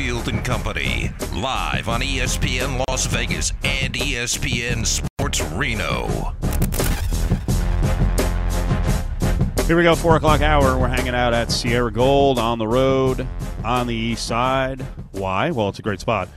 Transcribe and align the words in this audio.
Cofield 0.00 0.28
and 0.28 0.42
Company, 0.42 1.10
live 1.34 1.86
on 1.86 2.00
ESPN 2.00 2.82
Las 2.88 3.04
Vegas 3.04 3.52
and 3.62 3.92
ESPN 3.92 4.86
Sports 4.86 5.42
Reno. 5.52 6.34
Here 9.66 9.76
we 9.76 9.82
go, 9.82 9.94
four 9.94 10.16
o'clock 10.16 10.40
hour. 10.40 10.78
We're 10.78 10.88
hanging 10.88 11.14
out 11.14 11.34
at 11.34 11.52
Sierra 11.52 11.92
Gold 11.92 12.38
on 12.38 12.58
the 12.58 12.66
road 12.66 13.26
on 13.62 13.86
the 13.86 13.94
east 13.94 14.26
side. 14.26 14.80
Why? 15.12 15.50
Well, 15.50 15.68
it's 15.68 15.80
a 15.80 15.82
great 15.82 16.00
spot. 16.00 16.30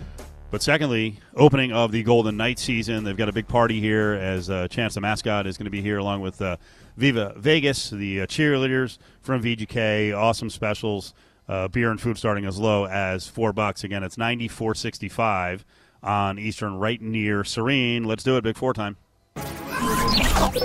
But 0.51 0.61
secondly, 0.61 1.19
opening 1.33 1.71
of 1.71 1.93
the 1.93 2.03
Golden 2.03 2.35
Knight 2.35 2.59
season. 2.59 3.05
They've 3.05 3.15
got 3.15 3.29
a 3.29 3.33
big 3.33 3.47
party 3.47 3.79
here 3.79 4.11
as 4.11 4.49
uh, 4.49 4.67
Chance 4.67 4.95
the 4.95 5.01
mascot 5.01 5.47
is 5.47 5.57
going 5.57 5.65
to 5.65 5.71
be 5.71 5.81
here 5.81 5.99
along 5.99 6.19
with 6.19 6.41
uh, 6.41 6.57
Viva 6.97 7.33
Vegas, 7.37 7.91
the 7.91 8.21
uh, 8.21 8.27
cheerleaders 8.27 8.97
from 9.21 9.41
VGK. 9.41 10.15
Awesome 10.15 10.49
specials, 10.49 11.13
uh, 11.47 11.67
beer 11.67 11.91
and 11.91 11.99
food 11.99 12.17
starting 12.17 12.45
as 12.45 12.57
low 12.57 12.85
as 12.85 13.27
four 13.27 13.53
bucks. 13.53 13.83
Again, 13.83 14.03
it's 14.03 14.17
ninety 14.17 14.47
four 14.47 14.75
sixty 14.75 15.09
five 15.09 15.65
on 16.01 16.37
Eastern, 16.39 16.77
right 16.77 17.01
near 17.01 17.43
Serene. 17.43 18.03
Let's 18.03 18.23
do 18.23 18.37
it, 18.37 18.43
Big 18.43 18.57
Four 18.57 18.73
time. 18.73 18.97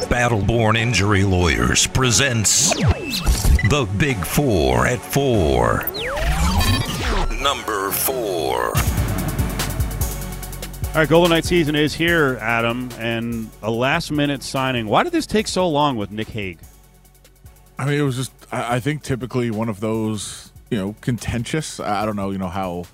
Battleborn 0.08 0.76
Injury 0.76 1.24
Lawyers 1.24 1.86
presents 1.86 2.74
The 2.74 3.88
Big 3.96 4.16
Four 4.24 4.86
at 4.86 5.00
Four. 5.00 5.84
Number 7.40 7.90
four. 7.92 8.72
All 10.88 11.02
right, 11.02 11.08
Golden 11.08 11.30
Knight 11.30 11.44
season 11.44 11.76
is 11.76 11.94
here, 11.94 12.38
Adam, 12.40 12.88
and 12.98 13.50
a 13.62 13.70
last 13.70 14.10
minute 14.10 14.42
signing. 14.42 14.86
Why 14.86 15.04
did 15.04 15.12
this 15.12 15.26
take 15.26 15.46
so 15.46 15.68
long 15.68 15.96
with 15.96 16.10
Nick 16.10 16.28
Hague? 16.28 16.58
I 17.78 17.84
mean, 17.84 18.00
it 18.00 18.02
was 18.02 18.16
just, 18.16 18.32
I 18.50 18.76
I 18.76 18.80
think 18.80 19.02
typically 19.02 19.50
one 19.52 19.68
of 19.68 19.78
those, 19.78 20.47
you 20.70 20.78
know, 20.78 20.94
contentious. 21.00 21.80
I 21.80 22.04
don't 22.04 22.16
know, 22.16 22.30
you 22.30 22.38
know, 22.38 22.48
how, 22.48 22.84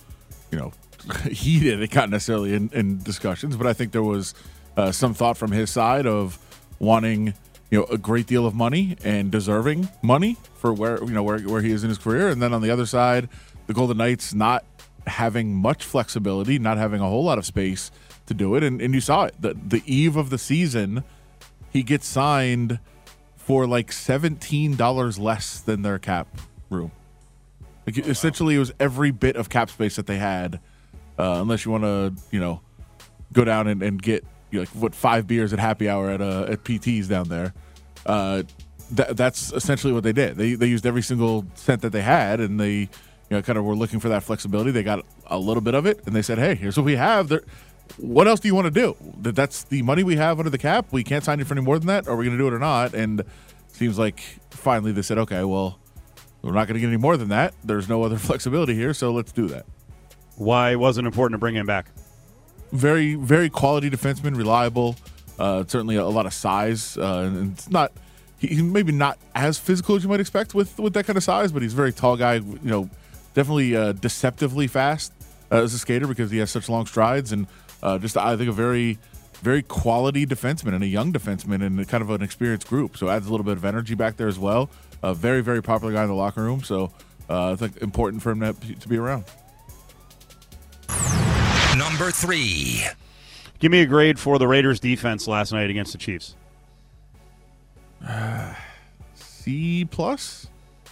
you 0.51 0.59
know, 0.59 0.73
heated 1.31 1.83
it 1.83 1.91
got 1.91 2.11
necessarily 2.11 2.55
in, 2.55 2.71
in 2.73 2.99
discussions, 3.03 3.57
but 3.57 3.67
I 3.67 3.73
think 3.73 3.93
there 3.93 4.03
was 4.03 4.35
uh, 4.77 4.93
some 4.93 5.15
thought 5.15 5.37
from 5.37 5.53
his 5.53 5.71
side 5.71 6.07
of 6.07 6.39
wanting, 6.79 7.35
you 7.71 7.79
know, 7.79 7.85
a 7.85 7.99
great 7.99 8.27
deal 8.27 8.47
of 8.47 8.55
money 8.55 8.97
and 9.05 9.31
deserving 9.31 9.89
money 10.03 10.37
for 10.55 10.73
where, 10.73 11.03
you 11.03 11.11
know, 11.11 11.23
where, 11.23 11.39
where 11.41 11.63
he 11.63 11.71
is 11.71 11.83
in 11.83 11.89
his 11.89 11.99
career. 11.99 12.29
And 12.29 12.41
then 12.41 12.53
on 12.53 12.63
the 12.63 12.71
other 12.71 12.87
side, 12.87 13.29
the 13.67 13.75
Golden 13.75 13.97
Knights 13.97 14.35
not 14.35 14.65
having 15.07 15.55
much 15.55 15.85
flexibility, 15.85 16.59
not 16.59 16.79
having 16.79 17.01
a 17.01 17.09
whole 17.09 17.25
lot 17.25 17.39
of 17.39 17.45
space 17.45 17.91
to 18.27 18.35
do 18.35 18.55
it. 18.55 18.63
And, 18.63 18.81
and 18.81 18.95
you 18.95 19.01
saw 19.01 19.25
it. 19.25 19.35
The, 19.41 19.55
the 19.55 19.83
eve 19.87 20.17
of 20.17 20.31
the 20.31 20.39
season, 20.39 21.05
he 21.71 21.83
gets 21.83 22.07
signed 22.07 22.79
for 23.37 23.67
like 23.67 23.93
seventeen 23.93 24.75
dollars 24.75 25.19
less 25.19 25.61
than 25.61 25.83
their 25.83 25.99
cap 25.99 26.29
room. 26.71 26.93
Like 27.87 27.99
essentially, 27.99 28.55
it 28.55 28.59
was 28.59 28.73
every 28.81 29.11
bit 29.11 29.37
of 29.37 29.49
cap 29.49 29.71
space 29.71 29.97
that 29.97 30.07
they 30.07 30.17
had, 30.17 30.61
uh, 31.19 31.39
unless 31.41 31.65
you 31.65 31.71
want 31.71 31.85
to, 31.85 32.15
you 32.31 32.41
know, 32.41 32.61
go 33.33 33.45
down 33.45 33.67
and, 33.67 33.83
and 33.83 34.01
get 34.01 34.25
you 34.51 34.59
know, 34.59 34.63
like 34.63 34.69
what 34.71 34.95
five 34.95 35.27
beers 35.27 35.53
at 35.53 35.59
happy 35.59 35.89
hour 35.89 36.11
at 36.11 36.23
uh, 36.23 36.47
at 36.49 36.65
PT's 36.65 37.09
down 37.09 37.29
there. 37.29 37.53
Uh, 38.07 38.45
that, 38.93 39.17
that's 39.17 39.53
essentially 39.53 39.93
what 39.93 40.05
they 40.05 40.13
did. 40.13 40.37
They 40.37 40.55
they 40.55 40.67
used 40.67 40.87
every 40.87 41.03
single 41.03 41.45
cent 41.55 41.83
that 41.83 41.91
they 41.91 42.03
had, 42.03 42.41
and 42.41 42.59
they 42.59 42.73
you 42.75 42.89
know 43.31 43.43
kind 43.43 43.59
of 43.59 43.65
were 43.65 43.75
looking 43.75 44.01
for 44.01 44.09
that 44.09 44.23
flexibility. 44.23 44.71
They 44.71 44.83
got 44.83 45.05
a 45.27 45.39
little 45.39 45.61
bit 45.61 45.75
of 45.75 45.87
it, 45.87 46.01
and 46.07 46.15
they 46.15 46.23
said, 46.23 46.39
"Hey, 46.39 46.55
here's 46.55 46.77
what 46.77 46.85
we 46.85 46.97
have." 46.97 47.29
There, 47.29 47.43
what 47.99 48.27
else 48.27 48.41
do 48.41 48.49
you 48.49 48.55
want 48.55 48.67
to 48.67 48.71
do? 48.71 48.97
That 49.21 49.37
that's 49.37 49.65
the 49.65 49.83
money 49.83 50.03
we 50.03 50.17
have 50.17 50.39
under 50.39 50.51
the 50.51 50.59
cap. 50.59 50.87
We 50.91 51.05
can't 51.05 51.25
sign 51.25 51.39
you 51.39 51.45
for 51.45 51.55
any 51.55 51.63
more 51.63 51.79
than 51.79 51.89
that. 51.89 52.09
Are 52.09 52.17
we 52.17 52.25
going 52.25 52.37
to 52.37 52.43
do 52.43 52.47
it 52.47 52.55
or 52.55 52.59
not? 52.59 52.95
And 52.95 53.23
seems 53.73 53.99
like 53.99 54.21
finally 54.51 54.93
they 54.93 55.03
said, 55.03 55.19
"Okay, 55.19 55.45
well, 55.45 55.79
we're 56.47 56.53
not 56.55 56.67
going 56.69 56.75
to 56.75 56.81
get 56.81 56.89
any 56.89 56.97
more 56.97 57.17
than 57.17 57.29
that. 57.29 57.55
There's 57.65 57.89
no 57.89 58.03
other 58.03 58.17
flexibility 58.29 58.75
here, 58.75 58.95
so 58.95 59.13
let's 59.13 59.33
do 59.33 59.49
that." 59.49 59.67
Why 60.37 60.75
wasn't 60.77 61.07
it 61.07 61.09
important 61.09 61.35
to 61.35 61.39
bring 61.39 61.55
him 61.57 61.67
back? 61.67 61.87
very 62.73 63.15
very 63.15 63.49
quality 63.49 63.89
defenseman, 63.89 64.37
reliable. 64.37 64.97
Uh, 65.39 65.65
certainly 65.67 65.97
a, 65.97 66.05
lot 66.05 66.27
of 66.27 66.35
size, 66.35 66.97
uh, 66.99 67.31
and 67.33 67.53
it's 67.53 67.71
not. 67.71 67.93
he- 68.39 68.49
He's 68.49 68.63
maybe 68.63 68.93
not 68.93 69.19
as 69.35 69.59
physical 69.59 69.97
as 69.97 70.03
you 70.03 70.09
might 70.09 70.21
expect 70.21 70.55
with 70.55 70.79
with 70.79 70.93
that 70.95 71.07
kind 71.07 71.17
of 71.17 71.23
size, 71.23 71.53
but 71.53 71.63
he's 71.63 71.73
a 71.73 71.77
very 71.77 71.93
tall 71.93 72.17
guy. 72.17 72.35
You 72.35 72.59
know, 72.63 72.91
definitely 73.35 73.77
uh, 73.77 73.93
deceptively 73.93 74.67
fast 74.67 75.13
uh, 75.53 75.63
as 75.63 75.73
a 75.73 75.79
skater 75.79 76.07
because 76.07 76.31
he 76.31 76.39
has 76.39 76.51
such 76.51 76.69
long 76.69 76.87
strides, 76.87 77.31
and 77.33 77.47
uh, 77.83 77.99
just 77.99 78.17
I 78.17 78.37
think 78.37 78.49
a 78.49 78.53
very 78.53 78.99
very 79.41 79.63
quality 79.63 80.27
defenseman 80.27 80.75
and 80.75 80.83
a 80.83 80.87
young 80.87 81.13
defenseman 81.13 81.65
and 81.65 81.87
kind 81.89 82.03
of 82.03 82.11
an 82.11 82.23
experienced 82.23 82.67
group. 82.67 82.97
So 82.97 83.09
adds 83.09 83.27
a 83.27 83.31
little 83.31 83.45
bit 83.45 83.57
of 83.57 83.65
energy 83.65 83.95
back 83.95 84.17
there 84.17 84.29
as 84.29 84.39
well. 84.39 84.71
A 85.05 85.13
very 85.13 85.43
very 85.43 85.63
popular 85.63 85.93
guy 85.93 86.03
in 86.03 86.09
the 86.09 86.15
locker 86.15 86.43
room. 86.43 86.63
So 86.63 86.91
uh, 87.29 87.53
I 87.53 87.57
think 87.57 87.77
important 87.79 88.23
for 88.23 88.31
him 88.31 88.41
to, 88.41 88.53
to 88.55 88.89
be 88.89 88.97
around. 88.97 89.25
Number 91.77 92.11
three. 92.11 92.85
Give 93.59 93.71
me 93.71 93.83
a 93.83 93.87
grade 93.87 94.19
for 94.19 94.39
the 94.39 94.49
Raiders' 94.49 94.81
defense 94.81 95.29
last 95.29 95.53
night 95.53 95.69
against 95.69 95.93
the 95.93 95.99
Chiefs. 95.99 96.37
C 99.15 99.85
plus. 99.91 100.47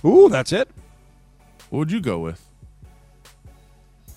Ooh, 0.05 0.29
that's 0.29 0.53
it. 0.53 0.69
What 1.71 1.79
would 1.79 1.93
you 1.93 2.01
go 2.01 2.19
with? 2.19 2.45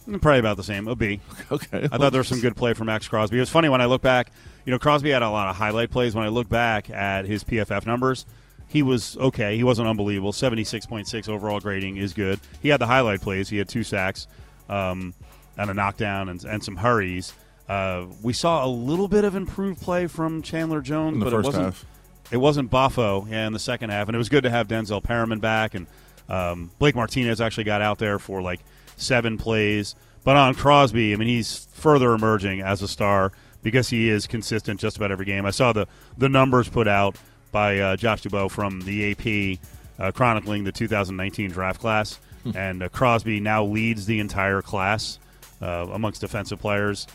Probably 0.05 0.39
about 0.39 0.57
the 0.57 0.63
same. 0.63 0.87
A 0.89 0.95
B. 0.95 1.21
Okay, 1.51 1.87
I 1.91 1.97
thought 1.97 2.11
there 2.11 2.19
was 2.19 2.27
some 2.27 2.41
good 2.41 2.55
play 2.55 2.73
from 2.73 2.87
Maxx 2.87 3.07
Crosby. 3.07 3.37
It 3.37 3.39
was 3.39 3.49
funny 3.49 3.69
when 3.69 3.79
I 3.79 3.85
look 3.85 4.01
back. 4.01 4.31
You 4.65 4.71
know, 4.71 4.79
Crosby 4.79 5.11
had 5.11 5.21
a 5.21 5.29
lot 5.29 5.47
of 5.47 5.55
highlight 5.55 5.91
plays. 5.91 6.15
When 6.15 6.25
I 6.25 6.29
look 6.29 6.49
back 6.49 6.89
at 6.89 7.25
his 7.25 7.43
PFF 7.43 7.85
numbers, 7.85 8.25
he 8.67 8.81
was 8.83 9.17
okay. 9.17 9.55
He 9.57 9.63
wasn't 9.63 9.87
unbelievable. 9.87 10.33
Seventy 10.33 10.63
six 10.63 10.85
point 10.85 11.07
six 11.07 11.29
overall 11.29 11.59
grading 11.59 11.97
is 11.97 12.13
good. 12.13 12.39
He 12.61 12.69
had 12.69 12.79
the 12.81 12.87
highlight 12.87 13.21
plays. 13.21 13.49
He 13.49 13.57
had 13.57 13.69
two 13.69 13.83
sacks, 13.83 14.27
um, 14.69 15.13
and 15.57 15.69
a 15.69 15.73
knockdown, 15.73 16.29
and, 16.29 16.43
and 16.43 16.63
some 16.63 16.75
hurries. 16.77 17.33
Uh, 17.67 18.05
we 18.21 18.33
saw 18.33 18.65
a 18.65 18.67
little 18.69 19.07
bit 19.07 19.23
of 19.23 19.35
improved 19.35 19.81
play 19.81 20.07
from 20.07 20.41
Chandler 20.41 20.81
Jones, 20.81 21.13
In 21.13 21.19
the 21.19 21.25
but 21.25 21.31
first 21.31 21.45
it 21.45 21.47
wasn't. 21.49 21.65
half. 21.65 21.85
It 22.31 22.37
wasn't 22.37 22.69
Buffo 22.69 23.27
yeah, 23.29 23.47
in 23.47 23.53
the 23.53 23.59
second 23.59 23.91
half, 23.91 24.07
and 24.07 24.15
it 24.15 24.17
was 24.17 24.29
good 24.29 24.43
to 24.43 24.49
have 24.49 24.67
Denzel 24.67 25.03
Perryman 25.03 25.39
back, 25.39 25.75
and 25.75 25.87
um, 26.27 26.71
Blake 26.79 26.95
Martinez 26.95 27.39
actually 27.39 27.65
got 27.65 27.81
out 27.81 27.99
there 27.99 28.17
for 28.19 28.41
like 28.41 28.61
seven 28.97 29.37
plays. 29.37 29.95
But 30.23 30.35
on 30.35 30.55
Crosby, 30.55 31.13
I 31.13 31.17
mean, 31.17 31.27
he's 31.27 31.67
further 31.73 32.13
emerging 32.13 32.61
as 32.61 32.81
a 32.81 32.87
star 32.87 33.31
because 33.61 33.89
he 33.89 34.09
is 34.09 34.25
consistent 34.25 34.79
just 34.79 34.97
about 34.97 35.11
every 35.11 35.25
game. 35.25 35.45
I 35.45 35.51
saw 35.51 35.71
the 35.71 35.87
the 36.17 36.29
numbers 36.29 36.67
put 36.67 36.87
out 36.87 37.15
by 37.55 37.79
uh, 37.79 37.95
Josh 37.95 38.21
Dubow 38.21 38.51
from 38.51 38.81
the 38.81 39.11
AP 39.11 39.59
uh, 39.97 40.11
chronicling 40.11 40.65
the 40.65 40.73
2019 40.73 41.51
draft 41.51 41.79
class, 41.79 42.19
and 42.53 42.83
uh, 42.83 42.89
Crosby 42.89 43.39
now 43.39 43.63
leads 43.63 44.05
the 44.05 44.19
entire 44.19 44.61
class 44.61 45.19
uh, 45.61 45.87
amongst 45.93 46.19
defensive 46.19 46.59
players. 46.59 47.07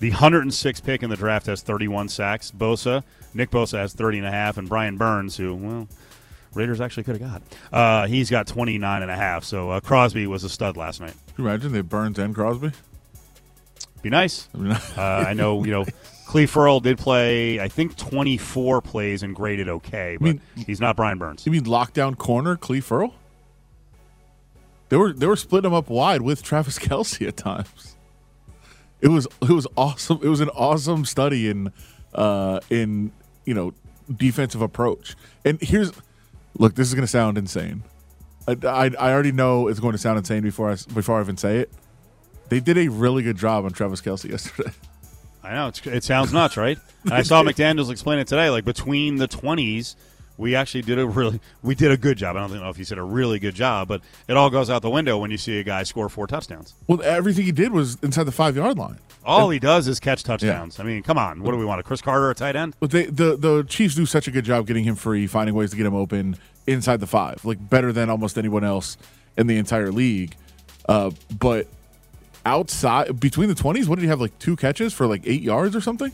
The 0.00 0.10
106 0.10 0.80
pick 0.80 1.02
in 1.02 1.08
the 1.08 1.16
draft 1.16 1.46
has 1.46 1.62
31 1.62 2.10
sacks. 2.10 2.50
Bosa, 2.50 3.04
Nick 3.32 3.50
Bosa 3.50 3.78
has 3.78 3.94
30 3.94 4.18
and 4.18 4.26
a 4.26 4.30
half, 4.30 4.58
and 4.58 4.68
Brian 4.68 4.98
Burns, 4.98 5.34
who 5.34 5.54
well, 5.54 5.88
Raiders 6.52 6.82
actually 6.82 7.04
could 7.04 7.18
have 7.18 7.32
got, 7.32 7.42
uh, 7.72 8.06
he's 8.06 8.28
got 8.28 8.46
29 8.46 9.00
and 9.00 9.10
a 9.10 9.16
half. 9.16 9.44
So 9.44 9.70
uh, 9.70 9.80
Crosby 9.80 10.26
was 10.26 10.44
a 10.44 10.50
stud 10.50 10.76
last 10.76 11.00
night. 11.00 11.14
Can 11.34 11.44
you 11.44 11.48
imagine 11.48 11.72
they 11.72 11.80
Burns 11.80 12.18
and 12.18 12.34
Crosby? 12.34 12.72
Be 14.02 14.10
nice. 14.10 14.46
Uh, 14.54 15.24
I 15.26 15.32
know 15.32 15.64
you 15.64 15.70
know. 15.70 15.86
Clelin 16.36 16.48
Ferrell 16.48 16.80
did 16.80 16.98
play, 16.98 17.60
I 17.60 17.68
think, 17.68 17.96
24 17.96 18.82
plays 18.82 19.22
and 19.22 19.34
graded 19.34 19.68
okay, 19.68 20.16
but 20.20 20.24
mean- 20.26 20.40
he's 20.66 20.80
not 20.80 20.96
Brian 20.96 21.18
Burns. 21.18 21.46
you 21.46 21.52
mean 21.52 21.64
lockdown 21.64 22.16
corner, 22.16 22.56
Clelin 22.56 22.82
Ferrell? 22.82 23.14
They 24.88 24.96
were 24.96 25.12
they 25.12 25.26
were 25.26 25.36
splitting 25.36 25.70
him 25.70 25.74
up 25.74 25.88
wide 25.88 26.22
with 26.22 26.42
Travis 26.42 26.78
Kelce 26.78 27.26
at 27.26 27.36
times. 27.36 27.96
It 29.00 29.08
was 29.08 29.26
it 29.42 29.50
was 29.50 29.66
awesome. 29.76 30.20
It 30.22 30.28
was 30.28 30.40
an 30.40 30.50
awesome 30.50 31.04
study 31.04 31.48
in 31.48 31.72
uh, 32.14 32.60
in 32.70 33.10
you 33.44 33.54
know 33.54 33.72
defensive 34.14 34.62
approach. 34.62 35.16
And 35.44 35.60
here's 35.60 35.90
look, 36.56 36.76
this 36.76 36.86
is 36.86 36.94
going 36.94 37.02
to 37.02 37.08
sound 37.08 37.36
insane. 37.36 37.82
I, 38.46 38.56
I, 38.62 38.90
I 38.98 39.12
already 39.12 39.32
know 39.32 39.66
it's 39.66 39.80
going 39.80 39.92
to 39.92 39.98
sound 39.98 40.18
insane 40.18 40.42
before 40.42 40.70
I 40.70 40.76
before 40.94 41.18
I 41.18 41.22
even 41.22 41.36
say 41.36 41.58
it. 41.58 41.72
They 42.48 42.60
did 42.60 42.78
a 42.78 42.86
really 42.86 43.24
good 43.24 43.36
job 43.36 43.64
on 43.64 43.72
Travis 43.72 44.00
Kelce 44.00 44.30
yesterday. 44.30 44.70
I 45.46 45.54
know 45.54 45.68
it's, 45.68 45.86
it 45.86 46.04
sounds 46.04 46.32
nuts, 46.32 46.56
right? 46.56 46.78
And 47.04 47.14
I 47.14 47.22
saw 47.22 47.42
McDaniels 47.44 47.90
explain 47.90 48.18
it 48.18 48.26
today. 48.26 48.50
Like 48.50 48.64
between 48.64 49.16
the 49.16 49.28
20s, 49.28 49.94
we 50.38 50.54
actually 50.54 50.82
did 50.82 50.98
a 50.98 51.06
really 51.06 51.40
we 51.62 51.74
did 51.74 51.90
a 51.90 51.96
good 51.96 52.18
job. 52.18 52.36
I 52.36 52.40
don't 52.40 52.52
know 52.54 52.68
if 52.68 52.76
he 52.76 52.84
said 52.84 52.98
a 52.98 53.02
really 53.02 53.38
good 53.38 53.54
job, 53.54 53.88
but 53.88 54.02
it 54.28 54.36
all 54.36 54.50
goes 54.50 54.68
out 54.68 54.82
the 54.82 54.90
window 54.90 55.16
when 55.18 55.30
you 55.30 55.38
see 55.38 55.58
a 55.58 55.62
guy 55.62 55.82
score 55.84 56.08
four 56.08 56.26
touchdowns. 56.26 56.74
Well, 56.86 57.00
everything 57.02 57.44
he 57.44 57.52
did 57.52 57.72
was 57.72 57.96
inside 58.02 58.24
the 58.24 58.32
five 58.32 58.56
yard 58.56 58.76
line. 58.76 58.98
All 59.24 59.50
he 59.50 59.58
does 59.58 59.88
is 59.88 59.98
catch 59.98 60.22
touchdowns. 60.22 60.78
I 60.78 60.84
mean, 60.84 61.02
come 61.02 61.18
on, 61.18 61.42
what 61.42 61.50
do 61.50 61.58
we 61.58 61.64
want? 61.64 61.80
A 61.80 61.82
Cris 61.82 62.00
Carter, 62.00 62.30
a 62.30 62.34
tight 62.34 62.54
end? 62.54 62.76
But 62.78 62.90
they, 62.90 63.06
the 63.06 63.36
the 63.36 63.64
Chiefs 63.64 63.94
do 63.94 64.06
such 64.06 64.28
a 64.28 64.30
good 64.30 64.44
job 64.44 64.66
getting 64.66 64.84
him 64.84 64.94
free, 64.94 65.26
finding 65.26 65.54
ways 65.54 65.70
to 65.70 65.76
get 65.76 65.86
him 65.86 65.94
open 65.94 66.36
inside 66.66 67.00
the 67.00 67.06
five, 67.06 67.44
like 67.44 67.70
better 67.70 67.92
than 67.92 68.10
almost 68.10 68.36
anyone 68.36 68.64
else 68.64 68.96
in 69.36 69.46
the 69.46 69.56
entire 69.56 69.90
league. 69.90 70.36
Uh, 70.88 71.10
but 71.38 71.66
outside 72.46 73.20
between 73.20 73.48
the 73.48 73.54
twenties, 73.54 73.88
what 73.88 73.96
did 73.96 74.02
he 74.02 74.08
have? 74.08 74.20
Like 74.20 74.38
two 74.38 74.56
catches 74.56 74.94
for 74.94 75.06
like 75.06 75.22
eight 75.26 75.42
yards 75.42 75.76
or 75.76 75.82
something. 75.82 76.12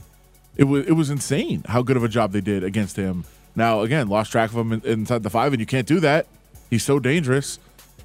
It 0.56 0.64
was 0.64 0.86
it 0.86 0.92
was 0.92 1.10
insane 1.10 1.62
how 1.68 1.82
good 1.82 1.96
of 1.96 2.02
a 2.02 2.08
job 2.08 2.32
they 2.32 2.40
did 2.40 2.64
against 2.64 2.96
him. 2.96 3.24
Now 3.54 3.82
again, 3.82 4.08
lost 4.08 4.32
track 4.32 4.50
of 4.50 4.56
him 4.56 4.72
in, 4.72 4.80
inside 4.80 5.22
the 5.22 5.30
five, 5.30 5.52
and 5.52 5.60
you 5.60 5.66
can't 5.66 5.86
do 5.86 6.00
that. 6.00 6.26
He's 6.70 6.82
so 6.82 6.98
dangerous. 6.98 7.58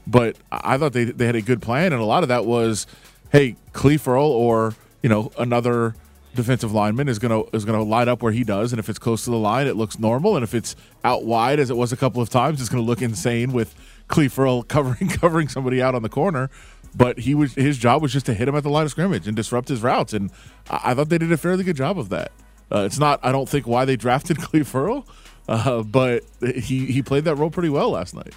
But 0.06 0.38
I 0.52 0.78
thought 0.78 0.94
they 0.94 1.06
they 1.06 1.26
had 1.26 1.36
a 1.36 1.42
good 1.42 1.62
plan, 1.62 1.92
and 1.94 2.02
a 2.02 2.06
lot 2.06 2.24
of 2.24 2.30
that 2.30 2.46
was, 2.46 2.86
hey, 3.32 3.56
Clelin 3.74 4.00
Ferrell 4.00 4.32
or 4.32 4.76
you 5.02 5.10
know 5.10 5.32
another 5.38 5.96
defensive 6.36 6.72
lineman 6.72 7.10
is 7.10 7.20
gonna 7.20 7.44
is 7.54 7.66
gonna 7.66 7.84
line 7.84 8.08
up 8.08 8.22
where 8.22 8.32
he 8.32 8.44
does, 8.44 8.72
and 8.72 8.80
if 8.80 8.88
it's 8.88 9.00
close 9.00 9.26
to 9.26 9.32
the 9.32 9.38
line, 9.38 9.68
it 9.68 9.76
looks 9.76 10.00
normal, 10.00 10.36
and 10.36 10.44
if 10.44 10.54
it's 10.54 10.76
out 11.04 11.26
wide 11.26 11.60
as 11.60 11.70
it 11.70 11.76
was 11.76 11.92
a 11.92 11.98
couple 11.98 12.22
of 12.22 12.30
times, 12.30 12.62
it's 12.62 12.70
gonna 12.70 12.84
look 12.84 13.02
insane 13.02 13.52
with 13.52 13.76
Clelin 14.08 14.32
Ferrell 14.32 14.64
covering 14.76 15.10
covering 15.10 15.50
somebody 15.50 15.82
out 15.82 15.96
on 15.96 16.04
the 16.04 16.10
corner. 16.10 16.50
But 16.98 17.20
he 17.20 17.36
was 17.36 17.54
his 17.54 17.78
job 17.78 18.02
was 18.02 18.12
just 18.12 18.26
to 18.26 18.34
hit 18.34 18.48
him 18.48 18.56
at 18.56 18.64
the 18.64 18.70
line 18.70 18.86
of 18.86 18.92
scrimmage 18.92 19.28
and 19.28 19.36
disrupt 19.36 19.70
his 19.70 19.84
routes, 19.84 20.14
and 20.14 20.32
I, 20.70 20.80
I 20.86 20.94
thought 20.96 21.10
they 21.10 21.20
did 21.20 21.32
a 21.32 21.38
fairly 21.38 21.64
good 21.64 21.76
job 21.76 22.00
of 22.00 22.10
that. 22.10 22.32
Uh, 22.72 22.80
it's 22.80 22.98
not, 22.98 23.20
I 23.24 23.32
don't 23.32 23.48
think, 23.48 23.68
why 23.68 23.86
they 23.86 23.96
drafted 23.96 24.38
Clelin 24.40 24.66
Ferrell, 24.66 25.08
uh, 25.48 25.84
but 25.84 26.24
he 26.42 26.88
he 26.88 27.04
played 27.04 27.26
that 27.26 27.36
role 27.36 27.52
pretty 27.52 27.70
well 27.70 27.92
last 27.92 28.16
night. 28.16 28.34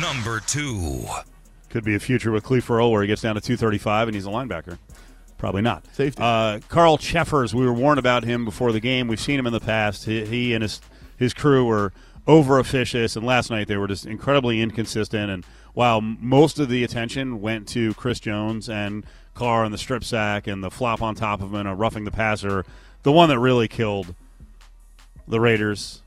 Number 0.00 0.40
two. 0.40 1.06
Could 1.68 1.84
be 1.84 1.94
a 1.94 2.00
future 2.00 2.32
with 2.32 2.44
Clelin 2.44 2.62
Ferrell 2.62 2.90
where 2.90 3.02
he 3.02 3.08
gets 3.08 3.22
down 3.22 3.34
to 3.34 3.40
235 3.40 4.08
and 4.08 4.14
he's 4.14 4.26
a 4.26 4.30
linebacker. 4.30 4.78
Probably 5.38 5.62
not. 5.62 5.84
Safety. 5.94 6.22
Uh, 6.22 6.60
Carl 6.68 6.96
Cheffers, 6.96 7.54
we 7.54 7.64
were 7.66 7.72
warned 7.72 7.98
about 7.98 8.24
him 8.24 8.44
before 8.44 8.72
the 8.72 8.80
game. 8.80 9.08
We've 9.08 9.20
seen 9.20 9.38
him 9.38 9.46
in 9.46 9.52
the 9.52 9.60
past. 9.60 10.04
He, 10.04 10.24
he 10.24 10.54
and 10.54 10.62
his 10.62 10.80
his 11.18 11.34
crew 11.34 11.66
were 11.66 11.92
over 12.26 12.58
officious, 12.58 13.16
and 13.16 13.24
last 13.24 13.50
night 13.50 13.68
they 13.68 13.76
were 13.76 13.86
just 13.86 14.06
incredibly 14.06 14.60
inconsistent. 14.60 15.30
And 15.30 15.44
while 15.74 16.00
most 16.00 16.58
of 16.58 16.68
the 16.68 16.82
attention 16.84 17.40
went 17.40 17.68
to 17.68 17.94
Chris 17.94 18.20
Jones 18.20 18.68
and 18.68 19.04
Carr 19.34 19.64
and 19.64 19.72
the 19.72 19.78
strip 19.78 20.02
sack 20.02 20.46
and 20.46 20.64
the 20.64 20.70
flop 20.70 21.02
on 21.02 21.14
top 21.14 21.40
of 21.40 21.54
him 21.54 21.66
and 21.66 21.78
roughing 21.78 22.04
the 22.04 22.10
passer, 22.10 22.64
the 23.02 23.12
one 23.12 23.28
that 23.28 23.38
really 23.38 23.68
killed 23.68 24.14
the 25.28 25.40
Raiders 25.40 26.02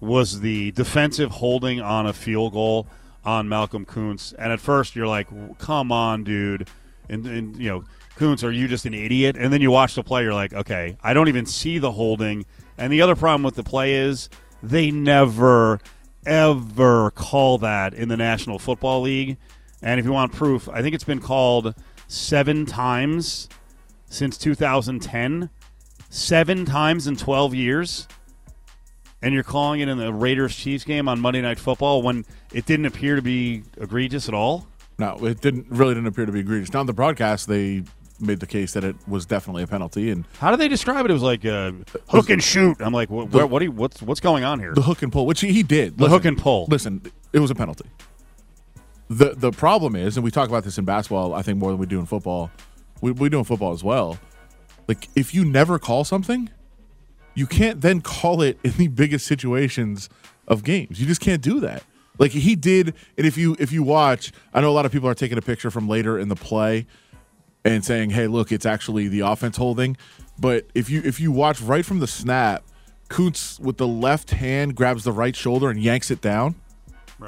was 0.00 0.40
the 0.40 0.72
defensive 0.72 1.30
holding 1.30 1.80
on 1.80 2.06
a 2.06 2.12
field 2.12 2.52
goal 2.52 2.86
on 3.24 3.48
Malcolm 3.48 3.86
Koonce. 3.86 4.34
And 4.36 4.52
at 4.52 4.60
first, 4.60 4.96
you're 4.96 5.06
like, 5.06 5.28
"Come 5.58 5.92
on, 5.92 6.24
dude!" 6.24 6.68
And, 7.08 7.26
and 7.26 7.56
you 7.56 7.68
know, 7.68 7.84
Koonce, 8.16 8.44
are 8.44 8.50
you 8.50 8.66
just 8.66 8.84
an 8.84 8.94
idiot? 8.94 9.36
And 9.38 9.52
then 9.52 9.60
you 9.60 9.70
watch 9.70 9.94
the 9.94 10.02
play, 10.02 10.24
you're 10.24 10.34
like, 10.34 10.52
"Okay, 10.52 10.96
I 11.02 11.14
don't 11.14 11.28
even 11.28 11.46
see 11.46 11.78
the 11.78 11.92
holding." 11.92 12.44
And 12.76 12.92
the 12.92 13.00
other 13.00 13.14
problem 13.14 13.44
with 13.44 13.54
the 13.54 13.62
play 13.62 13.94
is 13.94 14.28
they 14.62 14.90
never, 14.90 15.80
ever 16.24 17.10
call 17.12 17.58
that 17.58 17.94
in 17.94 18.08
the 18.08 18.16
National 18.16 18.58
Football 18.58 19.02
League. 19.02 19.36
And 19.82 19.98
if 19.98 20.06
you 20.06 20.12
want 20.12 20.32
proof, 20.32 20.68
I 20.68 20.82
think 20.82 20.94
it's 20.94 21.04
been 21.04 21.20
called 21.20 21.74
seven 22.08 22.66
times 22.66 23.48
since 24.06 24.38
2010. 24.38 25.50
Seven 26.10 26.66
times 26.66 27.06
in 27.06 27.16
12 27.16 27.54
years 27.54 28.06
and 29.22 29.32
you're 29.32 29.44
calling 29.44 29.80
it 29.80 29.88
in 29.88 29.98
the 29.98 30.12
Raiders 30.12 30.54
Chiefs 30.54 30.84
game 30.84 31.08
on 31.08 31.20
Monday 31.20 31.40
Night 31.40 31.58
Football 31.58 32.02
when 32.02 32.24
it 32.52 32.66
didn't 32.66 32.86
appear 32.86 33.16
to 33.16 33.22
be 33.22 33.62
egregious 33.78 34.28
at 34.28 34.34
all? 34.34 34.66
No, 34.98 35.24
it 35.24 35.40
didn't 35.40 35.66
really 35.70 35.94
didn't 35.94 36.08
appear 36.08 36.26
to 36.26 36.32
be 36.32 36.40
egregious. 36.40 36.72
Now 36.72 36.80
on 36.80 36.86
the 36.86 36.92
broadcast, 36.92 37.46
they 37.46 37.84
made 38.22 38.40
the 38.40 38.46
case 38.46 38.72
that 38.72 38.84
it 38.84 38.96
was 39.06 39.26
definitely 39.26 39.62
a 39.62 39.66
penalty, 39.66 40.10
and 40.10 40.24
How 40.38 40.50
do 40.50 40.56
they 40.56 40.68
describe 40.68 41.04
it? 41.04 41.10
It 41.10 41.14
was 41.14 41.22
like 41.22 41.44
uh, 41.44 41.72
hook 42.08 42.30
and 42.30 42.42
shoot. 42.42 42.76
I'm 42.80 42.92
like, 42.92 43.10
what, 43.10 43.30
what, 43.30 43.50
what 43.50 43.58
do 43.58 43.66
you, 43.66 43.72
what's 43.72 44.00
what's 44.02 44.20
going 44.20 44.44
on 44.44 44.60
here? 44.60 44.74
the 44.74 44.82
hook 44.82 45.02
and 45.02 45.12
pull, 45.12 45.26
which 45.26 45.40
he, 45.40 45.52
he 45.52 45.62
did. 45.62 45.98
The 45.98 46.08
hook 46.08 46.24
and 46.24 46.38
pull. 46.38 46.66
Listen, 46.70 47.02
it 47.32 47.40
was 47.40 47.50
a 47.50 47.54
penalty. 47.54 47.88
the 49.08 49.34
The 49.36 49.50
problem 49.50 49.96
is, 49.96 50.16
and 50.16 50.24
we 50.24 50.30
talk 50.30 50.48
about 50.48 50.64
this 50.64 50.78
in 50.78 50.84
basketball, 50.84 51.34
I 51.34 51.42
think 51.42 51.58
more 51.58 51.70
than 51.70 51.78
we 51.78 51.86
do 51.86 52.00
in 52.00 52.06
football. 52.06 52.50
We, 53.00 53.12
we 53.12 53.28
do 53.28 53.38
in 53.38 53.44
football 53.44 53.72
as 53.72 53.82
well. 53.82 54.18
Like 54.88 55.08
if 55.14 55.34
you 55.34 55.44
never 55.44 55.78
call 55.78 56.04
something, 56.04 56.50
you 57.34 57.46
can't 57.46 57.80
then 57.80 58.00
call 58.00 58.42
it 58.42 58.58
in 58.62 58.72
the 58.72 58.88
biggest 58.88 59.26
situations 59.26 60.08
of 60.46 60.64
games. 60.64 61.00
You 61.00 61.06
just 61.06 61.20
can't 61.20 61.42
do 61.42 61.60
that. 61.60 61.82
Like 62.18 62.32
he 62.32 62.54
did, 62.54 62.94
and 63.16 63.26
if 63.26 63.38
you 63.38 63.56
if 63.58 63.72
you 63.72 63.82
watch, 63.82 64.32
I 64.52 64.60
know 64.60 64.70
a 64.70 64.72
lot 64.74 64.84
of 64.84 64.92
people 64.92 65.08
are 65.08 65.14
taking 65.14 65.38
a 65.38 65.42
picture 65.42 65.70
from 65.70 65.88
later 65.88 66.18
in 66.18 66.28
the 66.28 66.36
play 66.36 66.86
and 67.64 67.84
saying, 67.84 68.10
"Hey, 68.10 68.26
look, 68.26 68.52
it's 68.52 68.66
actually 68.66 69.08
the 69.08 69.20
offense 69.20 69.56
holding." 69.56 69.96
But 70.38 70.66
if 70.74 70.90
you 70.90 71.02
if 71.04 71.20
you 71.20 71.30
watch 71.30 71.60
right 71.60 71.84
from 71.84 72.00
the 72.00 72.06
snap, 72.06 72.64
Koonce 73.08 73.60
with 73.60 73.76
the 73.76 73.86
left 73.86 74.30
hand 74.30 74.74
grabs 74.74 75.04
the 75.04 75.12
right 75.12 75.36
shoulder 75.36 75.70
and 75.70 75.80
yanks 75.80 76.10
it 76.10 76.20
down 76.20 76.54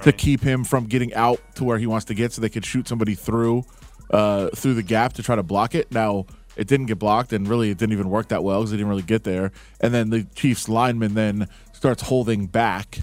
to 0.02 0.10
keep 0.12 0.40
him 0.40 0.64
from 0.64 0.86
getting 0.86 1.14
out 1.14 1.40
to 1.54 1.62
where 1.62 1.78
he 1.78 1.86
wants 1.86 2.04
to 2.06 2.14
get, 2.14 2.32
so 2.32 2.40
they 2.40 2.48
could 2.48 2.64
shoot 2.64 2.88
somebody 2.88 3.14
through 3.14 3.64
uh, 4.10 4.48
through 4.48 4.74
the 4.74 4.82
gap 4.82 5.12
to 5.12 5.22
try 5.22 5.36
to 5.36 5.42
block 5.42 5.74
it. 5.74 5.92
Now 5.92 6.26
it 6.56 6.66
didn't 6.66 6.86
get 6.86 6.98
blocked, 6.98 7.32
and 7.32 7.46
really 7.46 7.70
it 7.70 7.78
didn't 7.78 7.92
even 7.92 8.10
work 8.10 8.28
that 8.28 8.42
well 8.42 8.60
because 8.60 8.70
they 8.70 8.76
didn't 8.76 8.88
really 8.88 9.02
get 9.02 9.24
there. 9.24 9.52
And 9.80 9.94
then 9.94 10.10
the 10.10 10.24
Chiefs 10.34 10.68
lineman 10.68 11.14
then 11.14 11.48
starts 11.72 12.02
holding 12.02 12.46
back 12.46 12.98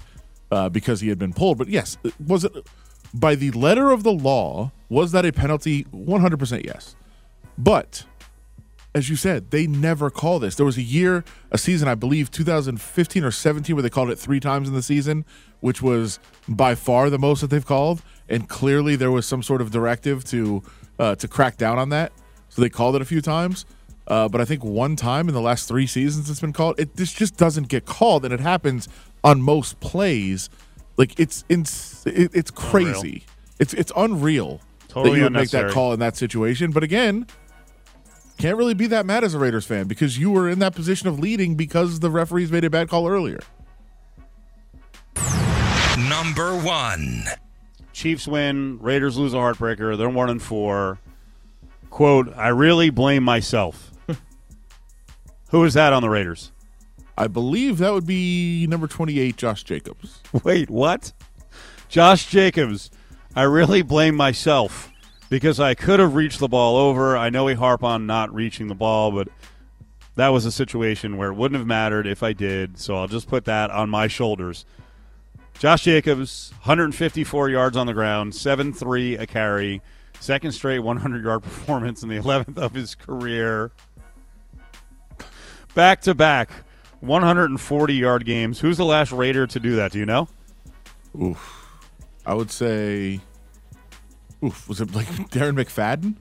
uh, 0.50 0.68
because 0.68 1.00
he 1.00 1.08
had 1.08 1.18
been 1.18 1.32
pulled. 1.32 1.56
But 1.56 1.68
yes, 1.68 1.96
was 2.26 2.44
it 2.44 2.52
by 3.14 3.36
the 3.36 3.50
letter 3.52 3.90
of 3.90 4.02
the 4.02 4.12
law? 4.12 4.72
Was 4.88 5.12
that 5.12 5.24
a 5.24 5.32
penalty? 5.32 5.86
One 5.92 6.20
hundred 6.20 6.38
percent 6.38 6.64
yes. 6.66 6.94
But 7.62 8.04
as 8.94 9.08
you 9.08 9.16
said, 9.16 9.50
they 9.50 9.66
never 9.66 10.10
call 10.10 10.38
this. 10.38 10.56
There 10.56 10.66
was 10.66 10.76
a 10.76 10.82
year, 10.82 11.24
a 11.50 11.58
season, 11.58 11.88
I 11.88 11.94
believe, 11.94 12.30
2015 12.30 13.24
or 13.24 13.30
17, 13.30 13.76
where 13.76 13.82
they 13.82 13.88
called 13.88 14.10
it 14.10 14.18
three 14.18 14.40
times 14.40 14.68
in 14.68 14.74
the 14.74 14.82
season, 14.82 15.24
which 15.60 15.80
was 15.80 16.18
by 16.48 16.74
far 16.74 17.08
the 17.08 17.18
most 17.18 17.40
that 17.40 17.48
they've 17.48 17.64
called. 17.64 18.02
And 18.28 18.48
clearly, 18.48 18.96
there 18.96 19.10
was 19.10 19.26
some 19.26 19.42
sort 19.42 19.60
of 19.60 19.70
directive 19.70 20.24
to 20.26 20.62
uh, 20.98 21.14
to 21.16 21.28
crack 21.28 21.56
down 21.56 21.78
on 21.78 21.88
that, 21.90 22.12
so 22.48 22.60
they 22.60 22.68
called 22.68 22.96
it 22.96 23.02
a 23.02 23.04
few 23.04 23.20
times. 23.20 23.64
Uh, 24.08 24.28
but 24.28 24.40
I 24.40 24.44
think 24.44 24.64
one 24.64 24.96
time 24.96 25.28
in 25.28 25.34
the 25.34 25.40
last 25.40 25.68
three 25.68 25.86
seasons 25.86 26.28
it's 26.28 26.40
been 26.40 26.52
called. 26.52 26.78
It 26.78 26.96
this 26.96 27.12
just 27.12 27.36
doesn't 27.36 27.68
get 27.68 27.86
called, 27.86 28.24
and 28.24 28.34
it 28.34 28.40
happens 28.40 28.88
on 29.22 29.40
most 29.40 29.78
plays. 29.80 30.50
Like 30.96 31.18
it's 31.18 31.44
it's 31.48 32.06
it, 32.06 32.30
it's 32.34 32.50
crazy. 32.50 33.24
It's 33.58 33.72
it's 33.74 33.92
unreal 33.96 34.60
Totally 34.88 35.12
that 35.12 35.16
you 35.16 35.22
would 35.24 35.32
make 35.32 35.50
that 35.50 35.70
call 35.70 35.94
in 35.94 36.00
that 36.00 36.16
situation. 36.16 36.70
But 36.70 36.82
again, 36.82 37.26
can't 38.42 38.58
really 38.58 38.74
be 38.74 38.88
that 38.88 39.06
mad 39.06 39.22
as 39.22 39.34
a 39.34 39.38
Raiders 39.38 39.64
fan 39.64 39.86
because 39.86 40.18
you 40.18 40.28
were 40.28 40.50
in 40.50 40.58
that 40.58 40.74
position 40.74 41.06
of 41.06 41.16
leading 41.16 41.54
because 41.54 42.00
the 42.00 42.10
referees 42.10 42.50
made 42.50 42.64
a 42.64 42.70
bad 42.70 42.88
call 42.88 43.08
earlier. 43.08 43.38
Number 45.96 46.56
one. 46.56 47.22
Chiefs 47.92 48.26
win, 48.26 48.80
Raiders 48.80 49.16
lose 49.16 49.32
a 49.32 49.36
heartbreaker. 49.36 49.96
They're 49.96 50.08
one 50.08 50.28
and 50.28 50.42
four. 50.42 50.98
Quote, 51.90 52.36
I 52.36 52.48
really 52.48 52.90
blame 52.90 53.22
myself. 53.22 53.92
Who 55.50 55.62
is 55.62 55.74
that 55.74 55.92
on 55.92 56.02
the 56.02 56.10
Raiders? 56.10 56.50
I 57.16 57.28
believe 57.28 57.78
that 57.78 57.92
would 57.92 58.08
be 58.08 58.66
number 58.66 58.88
28, 58.88 59.36
Josh 59.36 59.62
Jacobs. 59.62 60.20
Wait, 60.42 60.68
what? 60.68 61.12
Josh 61.88 62.26
Jacobs. 62.26 62.90
I 63.36 63.42
really 63.44 63.82
blame 63.82 64.16
myself 64.16 64.91
because 65.32 65.58
I 65.58 65.72
could 65.72 65.98
have 65.98 66.14
reached 66.14 66.40
the 66.40 66.48
ball 66.48 66.76
over. 66.76 67.16
I 67.16 67.30
know 67.30 67.44
we 67.44 67.54
harp 67.54 67.82
on 67.82 68.06
not 68.06 68.34
reaching 68.34 68.66
the 68.66 68.74
ball, 68.74 69.10
but 69.10 69.28
that 70.14 70.28
was 70.28 70.44
a 70.44 70.52
situation 70.52 71.16
where 71.16 71.30
it 71.30 71.34
wouldn't 71.36 71.58
have 71.58 71.66
mattered 71.66 72.06
if 72.06 72.22
I 72.22 72.34
did. 72.34 72.78
So 72.78 72.96
I'll 72.96 73.08
just 73.08 73.28
put 73.28 73.46
that 73.46 73.70
on 73.70 73.88
my 73.88 74.08
shoulders. 74.08 74.66
Josh 75.58 75.84
Jacobs, 75.84 76.50
154 76.64 77.48
yards 77.48 77.78
on 77.78 77.86
the 77.86 77.94
ground, 77.94 78.34
7 78.34 78.74
3 78.74 79.16
a 79.16 79.26
carry, 79.26 79.80
second 80.20 80.52
straight 80.52 80.80
100 80.80 81.24
yard 81.24 81.42
performance 81.44 82.02
in 82.02 82.10
the 82.10 82.18
11th 82.18 82.58
of 82.58 82.74
his 82.74 82.94
career. 82.94 83.72
Back 85.74 86.02
to 86.02 86.14
back 86.14 86.50
140 87.00 87.94
yard 87.94 88.26
games. 88.26 88.60
Who's 88.60 88.76
the 88.76 88.84
last 88.84 89.12
Raider 89.12 89.46
to 89.46 89.58
do 89.58 89.76
that? 89.76 89.92
Do 89.92 89.98
you 89.98 90.04
know? 90.04 90.28
Oof. 91.18 91.70
I 92.26 92.34
would 92.34 92.50
say, 92.50 93.22
oof, 94.44 94.68
was 94.68 94.80
it 94.80 94.94
like 94.94 95.06
Darren 95.30 95.54
McFadden? 95.56 96.16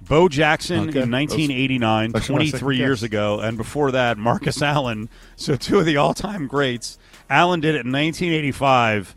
Bo 0.00 0.28
Jackson 0.28 0.88
Okay. 0.88 1.02
in 1.02 1.10
1989, 1.12 2.10
That's 2.12 2.28
my 2.28 2.34
23 2.34 2.58
second 2.58 2.72
years 2.76 3.00
guess. 3.00 3.06
ago, 3.06 3.38
and 3.40 3.56
before 3.56 3.92
that, 3.92 4.18
Marcus 4.18 4.60
Allen. 4.60 5.08
So 5.36 5.54
two 5.54 5.78
of 5.78 5.86
the 5.86 5.96
all-time 5.96 6.48
greats. 6.48 6.98
Allen 7.30 7.60
did 7.60 7.76
it 7.76 7.86
in 7.86 7.92
1985, 7.92 9.14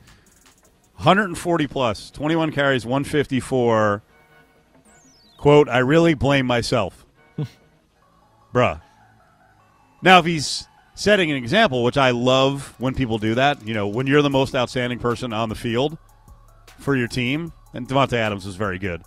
140 0.98 1.68
plus, 1.68 2.12
21 2.12 2.52
carries, 2.52 2.86
154. 2.86 4.04
Quote: 5.38 5.68
I 5.70 5.80
really 5.80 6.14
blame 6.14 6.46
myself, 6.46 7.06
bruh. 8.54 8.80
Now, 10.02 10.20
if 10.20 10.26
he's 10.26 10.68
setting 10.94 11.32
an 11.32 11.38
example, 11.38 11.84
which 11.84 11.98
I 11.98 12.12
love 12.12 12.74
when 12.78 12.94
people 12.94 13.18
do 13.18 13.36
that, 13.36 13.68
you 13.68 13.74
know, 13.74 13.88
when 13.88 14.08
you're 14.08 14.22
the 14.22 14.30
most 14.30 14.56
outstanding 14.56 15.00
person 15.00 15.34
on 15.34 15.50
the 15.50 15.56
field 15.56 15.98
for 16.80 16.96
your 16.96 17.08
team, 17.08 17.52
and 17.76 17.88
Davante 17.88 18.14
Adams 18.14 18.46
was 18.46 18.56
very 18.56 18.80
good. 18.80 19.04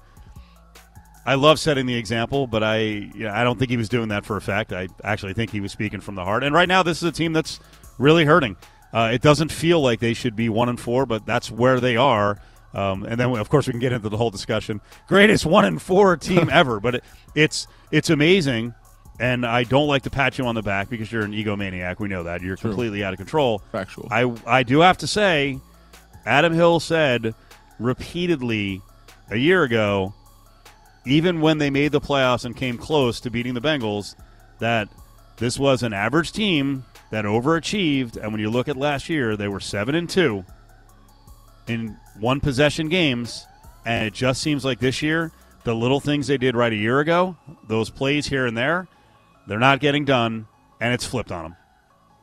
I 1.27 1.35
love 1.35 1.59
setting 1.59 1.85
the 1.85 1.95
example, 1.95 2.47
but 2.47 2.63
I 2.63 2.79
you 2.79 3.25
know, 3.25 3.31
I 3.31 3.45
don't 3.45 3.59
think 3.59 3.71
he 3.71 3.77
was 3.77 3.89
doing 3.89 4.09
that 4.09 4.25
for 4.25 4.37
effect. 4.37 4.73
I 4.73 4.89
actually 5.05 5.35
think 5.35 5.51
he 5.51 5.61
was 5.61 5.73
speaking 5.73 6.01
from 6.01 6.15
the 6.15 6.25
heart. 6.25 6.43
And 6.43 6.55
right 6.55 6.69
now, 6.69 6.83
this 6.83 6.99
is 6.99 7.03
a 7.05 7.13
team 7.13 7.33
that's 7.33 7.61
really 7.99 8.25
hurting. 8.25 8.57
Uh, 8.93 9.11
it 9.13 9.21
doesn't 9.21 9.53
feel 9.53 9.81
like 9.83 10.01
they 10.01 10.15
should 10.15 10.35
be 10.35 10.49
one 10.49 10.69
and 10.69 10.81
four, 10.81 11.05
but 11.05 11.27
that's 11.27 11.51
where 11.51 11.81
they 11.81 11.97
are. 11.97 12.41
Um, 12.73 13.05
and 13.05 13.21
then, 13.21 13.37
of 13.37 13.49
course, 13.51 13.67
we 13.67 13.73
can 13.73 13.81
get 13.81 13.93
into 13.93 14.09
the 14.09 14.17
whole 14.17 14.31
discussion. 14.31 14.81
Greatest 15.07 15.45
one 15.45 15.65
and 15.65 15.81
four 15.81 16.17
team 16.17 16.49
ever, 16.53 16.81
but 16.81 16.97
it, 16.97 17.05
it's 17.35 17.67
it's 17.91 18.11
amazing. 18.11 18.75
And 19.21 19.45
I 19.45 19.65
don't 19.65 19.89
like 19.89 20.03
to 20.05 20.11
pat 20.11 20.39
you 20.39 20.47
on 20.47 20.55
the 20.55 20.63
back 20.63 20.89
because 20.89 21.11
you're 21.11 21.25
an 21.25 21.33
egomaniac. 21.33 21.99
We 21.99 22.09
know 22.09 22.23
that 22.23 22.41
you're 22.41 22.57
completely 22.57 23.03
out 23.03 23.13
of 23.13 23.19
control. 23.19 23.63
Factual. 23.73 24.09
I 24.11 24.33
I 24.47 24.63
do 24.63 24.81
have 24.81 24.99
to 24.99 25.07
say, 25.07 25.59
Adam 26.25 26.55
Hill 26.55 26.81
said 26.81 27.35
repeatedly 27.79 28.83
a 29.31 29.37
year 29.37 29.63
ago, 29.63 30.15
even 31.07 31.41
when 31.41 31.59
they 31.59 31.71
made 31.71 31.93
the 31.93 32.01
playoffs 32.01 32.45
and 32.45 32.57
came 32.57 32.79
close 32.79 33.21
to 33.21 33.31
beating 33.31 33.55
the 33.55 33.61
Bengals, 33.61 34.15
that 34.59 34.89
this 35.37 35.59
was 35.59 35.83
an 35.83 35.93
average 35.93 36.33
team 36.33 36.85
that 37.11 37.25
overachieved. 37.25 38.17
And 38.17 38.33
when 38.33 38.41
you 38.41 38.51
look 38.51 38.69
at 38.69 38.77
last 38.77 39.09
year, 39.09 39.37
they 39.37 39.49
were 39.49 39.61
seven 39.61 39.95
and 39.95 40.09
two 40.09 40.45
in 41.67 41.97
one 42.19 42.41
possession 42.41 42.89
games, 42.89 43.47
and 43.85 44.07
it 44.07 44.15
just 44.15 44.43
seems 44.43 44.65
like 44.65 44.81
this 44.81 45.03
year 45.03 45.33
the 45.65 45.75
little 45.75 46.01
things 46.01 46.27
they 46.27 46.39
did 46.39 46.57
right 46.57 46.73
a 46.73 46.77
year 46.77 47.01
ago, 47.01 47.37
those 47.67 47.91
plays 47.91 48.27
here 48.27 48.47
and 48.47 48.57
there, 48.57 48.89
they're 49.47 49.59
not 49.59 49.81
getting 49.81 50.05
done, 50.05 50.47
and 50.81 50.95
it's 50.95 51.05
flipped 51.05 51.31
on 51.31 51.45
them. 51.45 51.57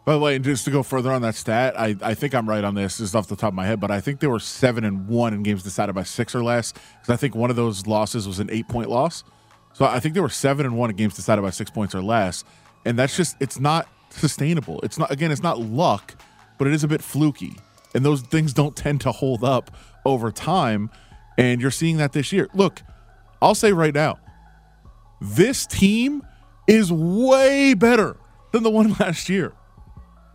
By 0.05 0.13
the 0.13 0.19
way, 0.19 0.35
and 0.35 0.45
just 0.45 0.65
to 0.65 0.71
go 0.71 0.83
further 0.83 1.12
on 1.12 1.24
that 1.24 1.33
stat, 1.33 1.77
I, 1.79 1.95
I 2.00 2.13
think 2.13 2.35
I'm 2.35 2.47
right 2.47 2.63
on 2.63 2.75
this. 2.75 3.00
This 3.00 3.09
is 3.09 3.15
off 3.15 3.27
the 3.27 3.35
top 3.35 3.50
of 3.50 3.53
my 3.55 3.65
head, 3.65 3.79
but 3.79 3.89
I 3.89 4.00
think 4.00 4.19
they 4.19 4.27
were 4.27 4.39
seven 4.39 4.83
and 4.83 5.07
one 5.07 5.33
in 5.33 5.41
games 5.41 5.63
decided 5.63 5.95
by 5.95 6.03
six 6.03 6.35
or 6.35 6.43
less. 6.43 6.74
Because 6.74 7.09
I 7.09 7.15
think 7.15 7.33
one 7.33 7.50
of 7.50 7.55
those 7.55 7.88
losses 7.88 8.27
was 8.27 8.39
an 8.39 8.51
eight 8.51 8.67
point 8.67 8.88
loss. 8.88 9.24
So 9.74 9.83
I 9.83 10.00
think 10.00 10.13
they 10.13 10.21
were 10.21 10.29
seven 10.29 10.65
and 10.65 10.77
one 10.77 10.91
in 10.91 10.95
games 10.95 11.15
decided 11.15 11.41
by 11.41 11.50
six 11.50 11.71
points 11.71 11.95
or 11.95 12.03
less, 12.03 12.43
and 12.85 12.97
that's 12.97 13.17
just 13.17 13.35
it's 13.41 13.59
not 13.59 13.88
sustainable. 14.09 14.79
It's 14.83 14.97
not 15.00 15.12
again, 15.12 15.31
it's 15.31 15.43
not 15.43 15.59
luck, 15.59 16.15
but 16.59 16.67
it 16.67 16.74
is 16.74 16.83
a 16.83 16.88
bit 16.88 17.01
fluky, 17.01 17.57
and 17.95 18.05
those 18.05 18.21
things 18.21 18.53
don't 18.53 18.75
tend 18.75 19.01
to 19.01 19.12
hold 19.12 19.43
up 19.43 19.75
over 20.05 20.31
time. 20.31 20.91
And 21.38 21.59
you're 21.59 21.71
seeing 21.71 21.97
that 21.97 22.13
this 22.13 22.31
year. 22.31 22.47
Look, 22.53 22.83
I'll 23.41 23.55
say 23.55 23.74
right 23.74 23.93
now, 23.93 24.19
this 25.19 25.65
team 25.65 26.25
is 26.67 26.93
way 26.93 27.74
better 27.74 28.15
than 28.51 28.63
the 28.63 28.69
one 28.69 28.93
last 29.00 29.27
year. 29.29 29.51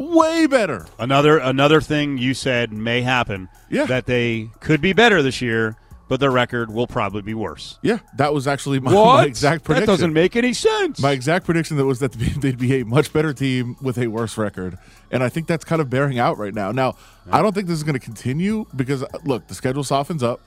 Way 0.00 0.46
better. 0.46 0.86
Another 0.98 1.36
another 1.36 1.82
thing 1.82 2.16
you 2.16 2.32
said 2.32 2.72
may 2.72 3.02
happen. 3.02 3.50
Yeah. 3.68 3.84
That 3.84 4.06
they 4.06 4.48
could 4.60 4.80
be 4.80 4.94
better 4.94 5.22
this 5.22 5.42
year, 5.42 5.76
but 6.08 6.20
their 6.20 6.30
record 6.30 6.72
will 6.72 6.86
probably 6.86 7.20
be 7.20 7.34
worse. 7.34 7.78
Yeah, 7.82 7.98
that 8.16 8.32
was 8.32 8.48
actually 8.48 8.80
my, 8.80 8.94
my 8.94 9.24
exact 9.26 9.62
prediction. 9.62 9.84
That 9.84 9.92
doesn't 9.92 10.12
make 10.14 10.36
any 10.36 10.54
sense. 10.54 11.02
My 11.02 11.10
exact 11.10 11.44
prediction 11.44 11.76
that 11.76 11.84
was 11.84 11.98
that 11.98 12.12
they'd 12.40 12.58
be 12.58 12.80
a 12.80 12.86
much 12.86 13.12
better 13.12 13.34
team 13.34 13.76
with 13.82 13.98
a 13.98 14.06
worse 14.06 14.38
record, 14.38 14.78
and 15.10 15.22
I 15.22 15.28
think 15.28 15.46
that's 15.46 15.66
kind 15.66 15.82
of 15.82 15.90
bearing 15.90 16.18
out 16.18 16.38
right 16.38 16.54
now. 16.54 16.72
Now, 16.72 16.96
yeah. 17.26 17.36
I 17.36 17.42
don't 17.42 17.54
think 17.54 17.66
this 17.66 17.76
is 17.76 17.84
going 17.84 17.92
to 17.92 18.04
continue 18.04 18.64
because 18.74 19.02
uh, 19.02 19.08
look, 19.26 19.48
the 19.48 19.54
schedule 19.54 19.84
softens 19.84 20.22
up. 20.22 20.40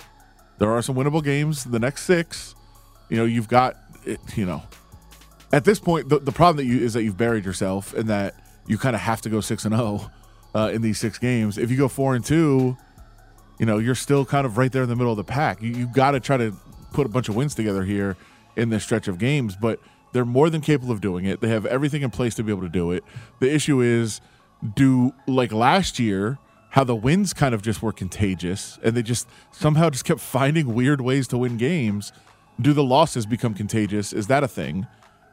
There 0.57 0.71
are 0.71 0.81
some 0.81 0.95
winnable 0.95 1.23
games. 1.23 1.63
The 1.63 1.79
next 1.79 2.05
six, 2.05 2.55
you 3.09 3.17
know, 3.17 3.25
you've 3.25 3.49
got, 3.49 3.77
you 4.35 4.47
know, 4.47 4.63
at 5.51 5.63
this 5.63 5.79
point, 5.79 6.09
the, 6.09 6.17
the 6.17 6.31
problem 6.31 6.57
that 6.57 6.65
you 6.65 6.83
is 6.83 6.93
that 6.93 7.03
you've 7.03 7.17
buried 7.17 7.45
yourself, 7.45 7.93
and 7.93 8.09
that 8.09 8.33
you 8.67 8.77
kind 8.77 8.95
of 8.95 9.01
have 9.01 9.21
to 9.21 9.29
go 9.29 9.41
six 9.41 9.65
and 9.65 9.75
zero 9.75 10.11
oh, 10.55 10.59
uh, 10.59 10.69
in 10.69 10.81
these 10.81 10.99
six 10.99 11.17
games. 11.17 11.57
If 11.57 11.71
you 11.71 11.77
go 11.77 11.87
four 11.87 12.15
and 12.15 12.23
two, 12.23 12.77
you 13.59 13.65
know 13.65 13.77
you're 13.77 13.95
still 13.95 14.25
kind 14.25 14.45
of 14.45 14.57
right 14.57 14.71
there 14.71 14.83
in 14.83 14.89
the 14.89 14.95
middle 14.95 15.11
of 15.11 15.17
the 15.17 15.23
pack. 15.23 15.61
You, 15.61 15.71
you 15.71 15.87
got 15.87 16.11
to 16.11 16.19
try 16.19 16.37
to 16.37 16.55
put 16.91 17.05
a 17.05 17.09
bunch 17.09 17.29
of 17.29 17.35
wins 17.35 17.55
together 17.55 17.83
here 17.83 18.15
in 18.55 18.69
this 18.69 18.83
stretch 18.83 19.07
of 19.07 19.17
games, 19.17 19.55
but 19.55 19.79
they're 20.13 20.25
more 20.25 20.49
than 20.49 20.61
capable 20.61 20.93
of 20.93 21.01
doing 21.01 21.25
it. 21.25 21.41
They 21.41 21.49
have 21.49 21.65
everything 21.65 22.03
in 22.03 22.11
place 22.11 22.35
to 22.35 22.43
be 22.43 22.51
able 22.51 22.61
to 22.61 22.69
do 22.69 22.91
it. 22.91 23.03
The 23.39 23.53
issue 23.53 23.81
is, 23.81 24.21
do 24.75 25.13
like 25.27 25.51
last 25.51 25.99
year, 25.99 26.37
how 26.69 26.83
the 26.83 26.95
wins 26.95 27.33
kind 27.33 27.53
of 27.53 27.61
just 27.61 27.81
were 27.81 27.91
contagious, 27.91 28.79
and 28.83 28.95
they 28.95 29.03
just 29.03 29.27
somehow 29.51 29.89
just 29.89 30.05
kept 30.05 30.19
finding 30.19 30.73
weird 30.73 31.01
ways 31.01 31.27
to 31.29 31.37
win 31.37 31.57
games. 31.57 32.13
Do 32.61 32.73
the 32.73 32.83
losses 32.83 33.25
become 33.25 33.53
contagious? 33.53 34.13
Is 34.13 34.27
that 34.27 34.43
a 34.43 34.47
thing? 34.47 34.87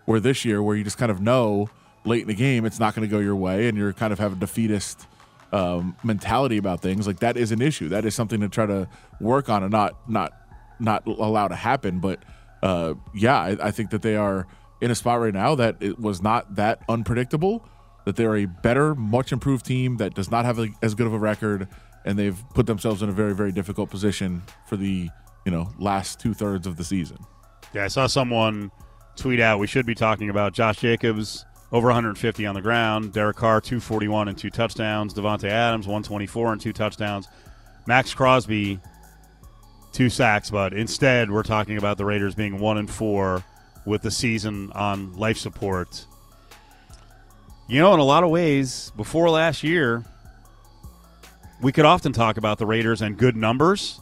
Where 0.06 0.20
this 0.20 0.44
year, 0.44 0.62
where 0.62 0.76
you 0.76 0.82
just 0.82 0.98
kind 0.98 1.10
of 1.10 1.20
know 1.20 1.68
late 2.04 2.22
in 2.22 2.28
the 2.28 2.34
game, 2.34 2.64
it's 2.64 2.80
not 2.80 2.94
going 2.94 3.08
to 3.08 3.10
go 3.10 3.20
your 3.20 3.36
way, 3.36 3.68
and 3.68 3.76
you're 3.76 3.92
kind 3.92 4.12
of 4.12 4.18
have 4.18 4.32
a 4.32 4.36
defeatist 4.36 5.06
um, 5.52 5.96
mentality 6.02 6.56
about 6.56 6.80
things. 6.80 7.06
Like 7.06 7.20
that 7.20 7.36
is 7.36 7.52
an 7.52 7.60
issue. 7.60 7.88
That 7.88 8.04
is 8.04 8.14
something 8.14 8.40
to 8.40 8.48
try 8.48 8.66
to 8.66 8.88
work 9.20 9.48
on 9.48 9.62
and 9.62 9.72
not 9.72 10.08
not 10.08 10.32
not 10.78 11.06
allow 11.06 11.48
to 11.48 11.56
happen. 11.56 12.00
But 12.00 12.22
uh, 12.62 12.94
yeah, 13.14 13.38
I, 13.38 13.56
I 13.68 13.70
think 13.70 13.90
that 13.90 14.02
they 14.02 14.16
are 14.16 14.46
in 14.80 14.90
a 14.90 14.94
spot 14.94 15.20
right 15.20 15.34
now 15.34 15.54
that 15.54 15.76
it 15.80 15.98
was 15.98 16.22
not 16.22 16.56
that 16.56 16.82
unpredictable. 16.88 17.66
That 18.06 18.16
they're 18.16 18.36
a 18.36 18.46
better, 18.46 18.94
much 18.94 19.30
improved 19.30 19.66
team 19.66 19.98
that 19.98 20.14
does 20.14 20.30
not 20.30 20.46
have 20.46 20.58
a, 20.58 20.68
as 20.80 20.94
good 20.94 21.06
of 21.06 21.12
a 21.12 21.18
record, 21.18 21.68
and 22.04 22.18
they've 22.18 22.42
put 22.54 22.66
themselves 22.66 23.02
in 23.02 23.10
a 23.10 23.12
very, 23.12 23.34
very 23.34 23.52
difficult 23.52 23.90
position 23.90 24.42
for 24.66 24.76
the 24.76 25.10
you 25.44 25.52
know 25.52 25.70
last 25.78 26.18
two 26.18 26.32
thirds 26.32 26.66
of 26.66 26.76
the 26.76 26.84
season. 26.84 27.18
Yeah, 27.74 27.84
I 27.84 27.88
saw 27.88 28.06
someone 28.06 28.70
tweet 29.16 29.40
out 29.40 29.58
we 29.58 29.66
should 29.66 29.84
be 29.84 29.94
talking 29.94 30.30
about 30.30 30.54
Josh 30.54 30.78
Jacobs 30.78 31.44
over 31.72 31.86
150 31.86 32.46
on 32.46 32.54
the 32.54 32.60
ground. 32.60 33.12
Derek 33.12 33.36
Carr, 33.36 33.60
241 33.60 34.28
and 34.28 34.36
two 34.36 34.50
touchdowns. 34.50 35.14
Davante 35.14 35.44
Adams, 35.44 35.86
124 35.86 36.52
and 36.52 36.60
two 36.60 36.72
touchdowns. 36.72 37.28
Maxx 37.86 38.12
Crosby, 38.14 38.80
two 39.92 40.10
sacks. 40.10 40.50
But 40.50 40.72
instead, 40.72 41.30
we're 41.30 41.42
talking 41.42 41.76
about 41.76 41.98
the 41.98 42.04
Raiders 42.04 42.34
being 42.34 42.58
one 42.58 42.78
and 42.78 42.90
four 42.90 43.44
with 43.84 44.02
the 44.02 44.10
season 44.10 44.72
on 44.72 45.12
life 45.14 45.38
support. 45.38 46.06
You 47.68 47.80
know, 47.80 47.94
in 47.94 48.00
a 48.00 48.04
lot 48.04 48.24
of 48.24 48.30
ways, 48.30 48.90
before 48.96 49.30
last 49.30 49.62
year, 49.62 50.04
we 51.62 51.72
could 51.72 51.84
often 51.84 52.12
talk 52.12 52.36
about 52.36 52.58
the 52.58 52.66
Raiders 52.66 53.00
and 53.00 53.16
good 53.16 53.36
numbers, 53.36 54.00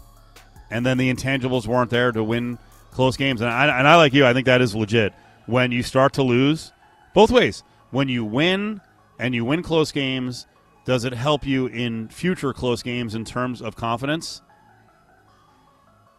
and 0.70 0.86
then 0.86 0.96
the 0.96 1.12
intangibles 1.12 1.66
weren't 1.66 1.90
there 1.90 2.10
to 2.12 2.24
win 2.24 2.58
close 2.92 3.16
games. 3.16 3.42
And 3.42 3.50
I, 3.50 3.78
and 3.78 3.86
I 3.86 3.96
like 3.96 4.14
you, 4.14 4.24
I 4.24 4.32
think 4.32 4.46
that 4.46 4.62
is 4.62 4.74
legit. 4.74 5.12
When 5.46 5.70
you 5.70 5.82
start 5.82 6.14
to 6.14 6.22
lose, 6.22 6.72
both 7.14 7.30
ways. 7.30 7.62
When 7.90 8.08
you 8.08 8.24
win 8.24 8.80
and 9.18 9.34
you 9.34 9.44
win 9.44 9.62
close 9.62 9.92
games, 9.92 10.46
does 10.84 11.04
it 11.04 11.12
help 11.12 11.46
you 11.46 11.66
in 11.66 12.08
future 12.08 12.52
close 12.52 12.82
games 12.82 13.14
in 13.14 13.24
terms 13.24 13.60
of 13.60 13.76
confidence? 13.76 14.42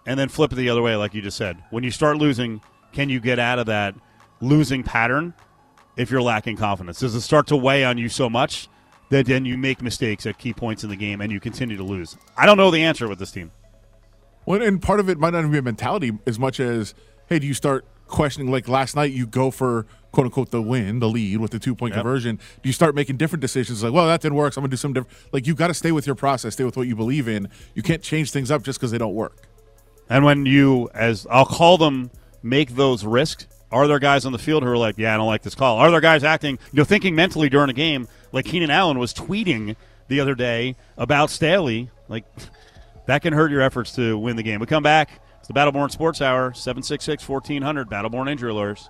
And 0.06 0.20
then 0.20 0.30
flip 0.30 0.52
it 0.52 0.56
the 0.56 0.70
other 0.70 0.82
way, 0.82 0.96
like 0.96 1.14
you 1.14 1.22
just 1.22 1.38
said. 1.38 1.58
When 1.70 1.84
you 1.84 1.92
start 1.92 2.18
losing, 2.18 2.62
can 2.92 3.10
you 3.10 3.20
get 3.20 3.40
out 3.40 3.60
of 3.60 3.68
that 3.68 3.96
losing 4.42 4.84
pattern 4.84 5.34
if 5.98 6.10
you're 6.10 6.22
lacking 6.22 6.58
confidence? 6.58 7.00
Does 7.00 7.16
it 7.16 7.22
start 7.22 7.48
to 7.48 7.58
weigh 7.58 7.84
on 7.84 7.98
you 7.98 8.10
so 8.10 8.30
much 8.30 8.68
that 9.10 9.26
then 9.26 9.46
you 9.46 9.58
make 9.58 9.82
mistakes 9.82 10.26
at 10.26 10.38
key 10.38 10.54
points 10.54 10.84
in 10.84 10.90
the 10.90 10.96
game 10.96 11.22
and 11.22 11.32
you 11.32 11.40
continue 11.40 11.78
to 11.78 11.84
lose? 11.84 12.18
I 12.38 12.46
don't 12.46 12.58
know 12.58 12.72
the 12.72 12.84
answer 12.84 13.08
with 13.08 13.20
this 13.20 13.32
team. 13.32 13.52
Well, 14.46 14.62
and 14.62 14.82
part 14.82 15.00
of 15.00 15.10
it 15.10 15.20
might 15.20 15.32
not 15.32 15.40
even 15.40 15.52
be 15.52 15.58
a 15.60 15.62
mentality 15.62 16.12
as 16.26 16.40
much 16.40 16.60
as, 16.60 16.96
hey, 17.28 17.40
do 17.40 17.46
you 17.46 17.54
start 17.54 17.86
questioning? 18.08 18.52
Like 18.52 18.68
last 18.68 18.96
night, 18.96 19.12
you 19.12 19.28
go 19.28 19.52
for 19.52 19.86
quote 20.12 20.26
unquote 20.26 20.52
the 20.52 20.62
win, 20.62 21.00
the 21.00 21.10
lead 21.10 21.38
with 21.38 21.52
the 21.52 21.60
two 21.60 21.76
point 21.76 21.94
yep. 21.94 22.04
conversion, 22.04 22.38
do 22.38 22.70
you 22.70 22.74
start 22.74 22.96
making 22.96 23.18
different 23.18 23.42
decisions 23.42 23.84
like, 23.84 23.94
well, 23.94 24.08
that 24.08 24.22
didn't 24.22 24.36
work, 24.36 24.54
so 24.54 24.60
I'm 24.60 24.64
gonna 24.64 24.72
do 24.72 24.78
something 24.78 25.04
different. 25.04 25.34
Like 25.34 25.48
you 25.48 25.56
got 25.56 25.68
to 25.68 25.74
stay 25.74 25.92
with 25.92 26.06
your 26.06 26.16
process, 26.16 26.54
stay 26.54 26.64
with 26.64 26.78
what 26.78 26.88
you 26.88 26.96
believe 26.96 27.28
in. 27.28 27.50
You 27.76 27.84
can't 27.84 28.02
change 28.02 28.32
things 28.32 28.52
up 28.52 28.64
just 28.64 28.80
because 28.80 28.92
they 28.92 28.98
don't 28.98 29.16
work. 29.16 29.48
And 30.10 30.26
when 30.26 30.46
you, 30.46 30.90
as 30.94 31.28
I'll 31.30 31.46
call 31.46 31.78
them, 31.78 32.10
make 32.42 32.76
those 32.76 33.06
risks, 33.06 33.48
are 33.72 33.88
there 33.88 34.00
guys 34.00 34.26
on 34.26 34.32
the 34.32 34.40
field 34.40 34.64
who 34.64 34.70
are 34.70 34.78
like, 34.78 34.98
yeah, 34.98 35.14
I 35.14 35.18
don't 35.18 35.28
like 35.28 35.44
this 35.44 35.56
call? 35.56 35.78
Are 35.78 35.92
there 35.92 36.02
guys 36.02 36.24
acting, 36.24 36.58
you 36.72 36.78
know, 36.78 36.84
thinking 36.84 37.14
mentally 37.16 37.50
during 37.50 37.70
a 37.70 37.74
game 37.74 38.08
like 38.32 38.46
Keenan 38.46 38.72
Allen 38.72 38.98
was 38.98 39.14
tweeting 39.14 39.76
the 40.08 40.20
other 40.20 40.34
day 40.34 40.76
about 40.98 41.30
Staley? 41.30 41.92
Like 42.08 42.26
that 43.06 43.22
can 43.22 43.34
hurt 43.34 43.52
your 43.52 43.62
efforts 43.62 43.94
to 43.96 44.18
win 44.18 44.36
the 44.36 44.44
game. 44.44 44.60
We 44.60 44.66
come 44.66 44.84
back. 44.84 45.22
It's 45.40 45.48
the 45.48 45.54
Battleborn 45.54 45.92
Sports 45.92 46.22
Hour, 46.22 46.54
766 46.54 47.28
1400, 47.28 47.88
Battleborn 47.88 48.30
Injury 48.30 48.52
Lawyers. 48.52 48.90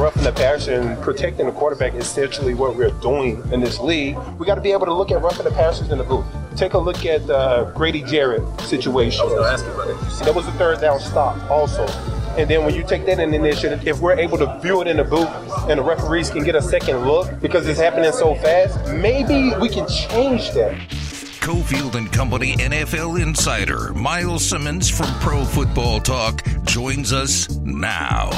Roughing 0.00 0.22
the 0.22 0.32
passer 0.32 0.80
and 0.80 0.98
protecting 1.02 1.44
the 1.44 1.52
quarterback 1.52 1.92
is 1.92 2.06
essentially 2.06 2.54
what 2.54 2.74
we're 2.74 2.90
doing 3.02 3.42
in 3.52 3.60
this 3.60 3.78
league. 3.78 4.16
We 4.38 4.46
got 4.46 4.54
to 4.54 4.62
be 4.62 4.72
able 4.72 4.86
to 4.86 4.94
look 4.94 5.10
at 5.10 5.20
roughing 5.20 5.44
the 5.44 5.50
passers 5.50 5.90
in 5.90 5.98
the 5.98 6.04
booth. 6.04 6.24
Take 6.56 6.72
a 6.72 6.78
look 6.78 7.04
at 7.04 7.26
the 7.26 7.36
uh, 7.36 7.70
Grady 7.72 8.02
Jarrett 8.04 8.42
situation. 8.62 9.28
That 9.28 10.32
was 10.34 10.48
a 10.48 10.52
third 10.52 10.80
down 10.80 11.00
stop 11.00 11.50
also. 11.50 11.86
And 12.38 12.48
then 12.48 12.64
when 12.64 12.74
you 12.74 12.82
take 12.82 13.04
that 13.04 13.20
in 13.20 13.34
initiative, 13.34 13.86
if 13.86 14.00
we're 14.00 14.18
able 14.18 14.38
to 14.38 14.58
view 14.60 14.80
it 14.80 14.86
in 14.88 14.96
the 14.96 15.04
booth 15.04 15.28
and 15.68 15.78
the 15.78 15.82
referees 15.82 16.30
can 16.30 16.44
get 16.44 16.54
a 16.54 16.62
second 16.62 17.06
look 17.06 17.38
because 17.42 17.68
it's 17.68 17.78
happening 17.78 18.10
so 18.10 18.34
fast, 18.36 18.78
maybe 18.94 19.52
we 19.60 19.68
can 19.68 19.86
change 19.86 20.50
that. 20.52 20.78
Cofield 21.42 21.96
and 21.96 22.10
Company 22.10 22.56
NFL 22.56 23.20
insider 23.20 23.92
Myles 23.92 24.48
Simmons 24.48 24.88
from 24.88 25.12
Pro 25.20 25.44
Football 25.44 26.00
Talk 26.00 26.42
joins 26.64 27.12
us 27.12 27.50
now. 27.56 28.30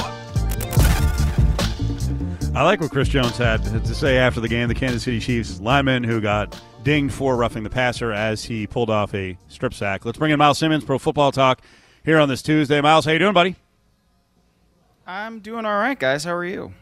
I 2.55 2.61
like 2.61 2.81
what 2.81 2.91
Chris 2.91 3.07
Jones 3.07 3.35
had 3.37 3.63
to 3.63 3.95
say 3.95 4.17
after 4.17 4.39
the 4.39 4.47
game. 4.47 4.67
The 4.67 4.75
Kansas 4.75 5.01
City 5.01 5.19
Chiefs 5.19 5.59
lineman 5.59 6.03
who 6.03 6.21
got 6.21 6.61
dinged 6.83 7.11
for 7.11 7.35
roughing 7.35 7.63
the 7.63 7.69
passer 7.69 8.11
as 8.11 8.43
he 8.43 8.67
pulled 8.67 8.91
off 8.91 9.13
a 9.15 9.35
strip 9.47 9.73
sack. 9.73 10.05
Let's 10.05 10.19
bring 10.19 10.31
in 10.31 10.37
Myles 10.37 10.59
Simmons, 10.59 10.83
Pro 10.83 10.99
Football 10.99 11.31
Talk, 11.31 11.61
here 12.05 12.19
on 12.19 12.29
this 12.29 12.43
Tuesday. 12.43 12.79
Myles, 12.79 13.05
how 13.05 13.11
you 13.11 13.17
doing, 13.19 13.33
buddy? 13.33 13.55
I'm 15.07 15.39
doing 15.39 15.65
all 15.65 15.77
right, 15.77 15.97
guys. 15.97 16.25
How 16.25 16.35
are 16.35 16.45
you? 16.45 16.73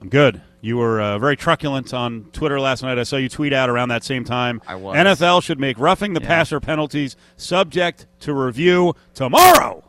I'm 0.00 0.08
good. 0.08 0.40
You 0.60 0.76
were 0.76 1.00
uh, 1.00 1.18
very 1.18 1.36
truculent 1.36 1.92
on 1.92 2.26
Twitter 2.32 2.60
last 2.60 2.82
night. 2.82 2.96
I 2.96 3.02
saw 3.02 3.16
you 3.16 3.28
tweet 3.28 3.52
out 3.52 3.68
around 3.68 3.88
that 3.88 4.04
same 4.04 4.24
time. 4.24 4.62
I 4.66 4.76
was. 4.76 4.96
NFL 4.96 5.42
should 5.42 5.58
make 5.60 5.78
roughing 5.78 6.14
the 6.14 6.22
yeah. 6.22 6.28
passer 6.28 6.60
penalties 6.60 7.16
subject 7.36 8.06
to 8.20 8.32
review 8.32 8.94
tomorrow. 9.12 9.83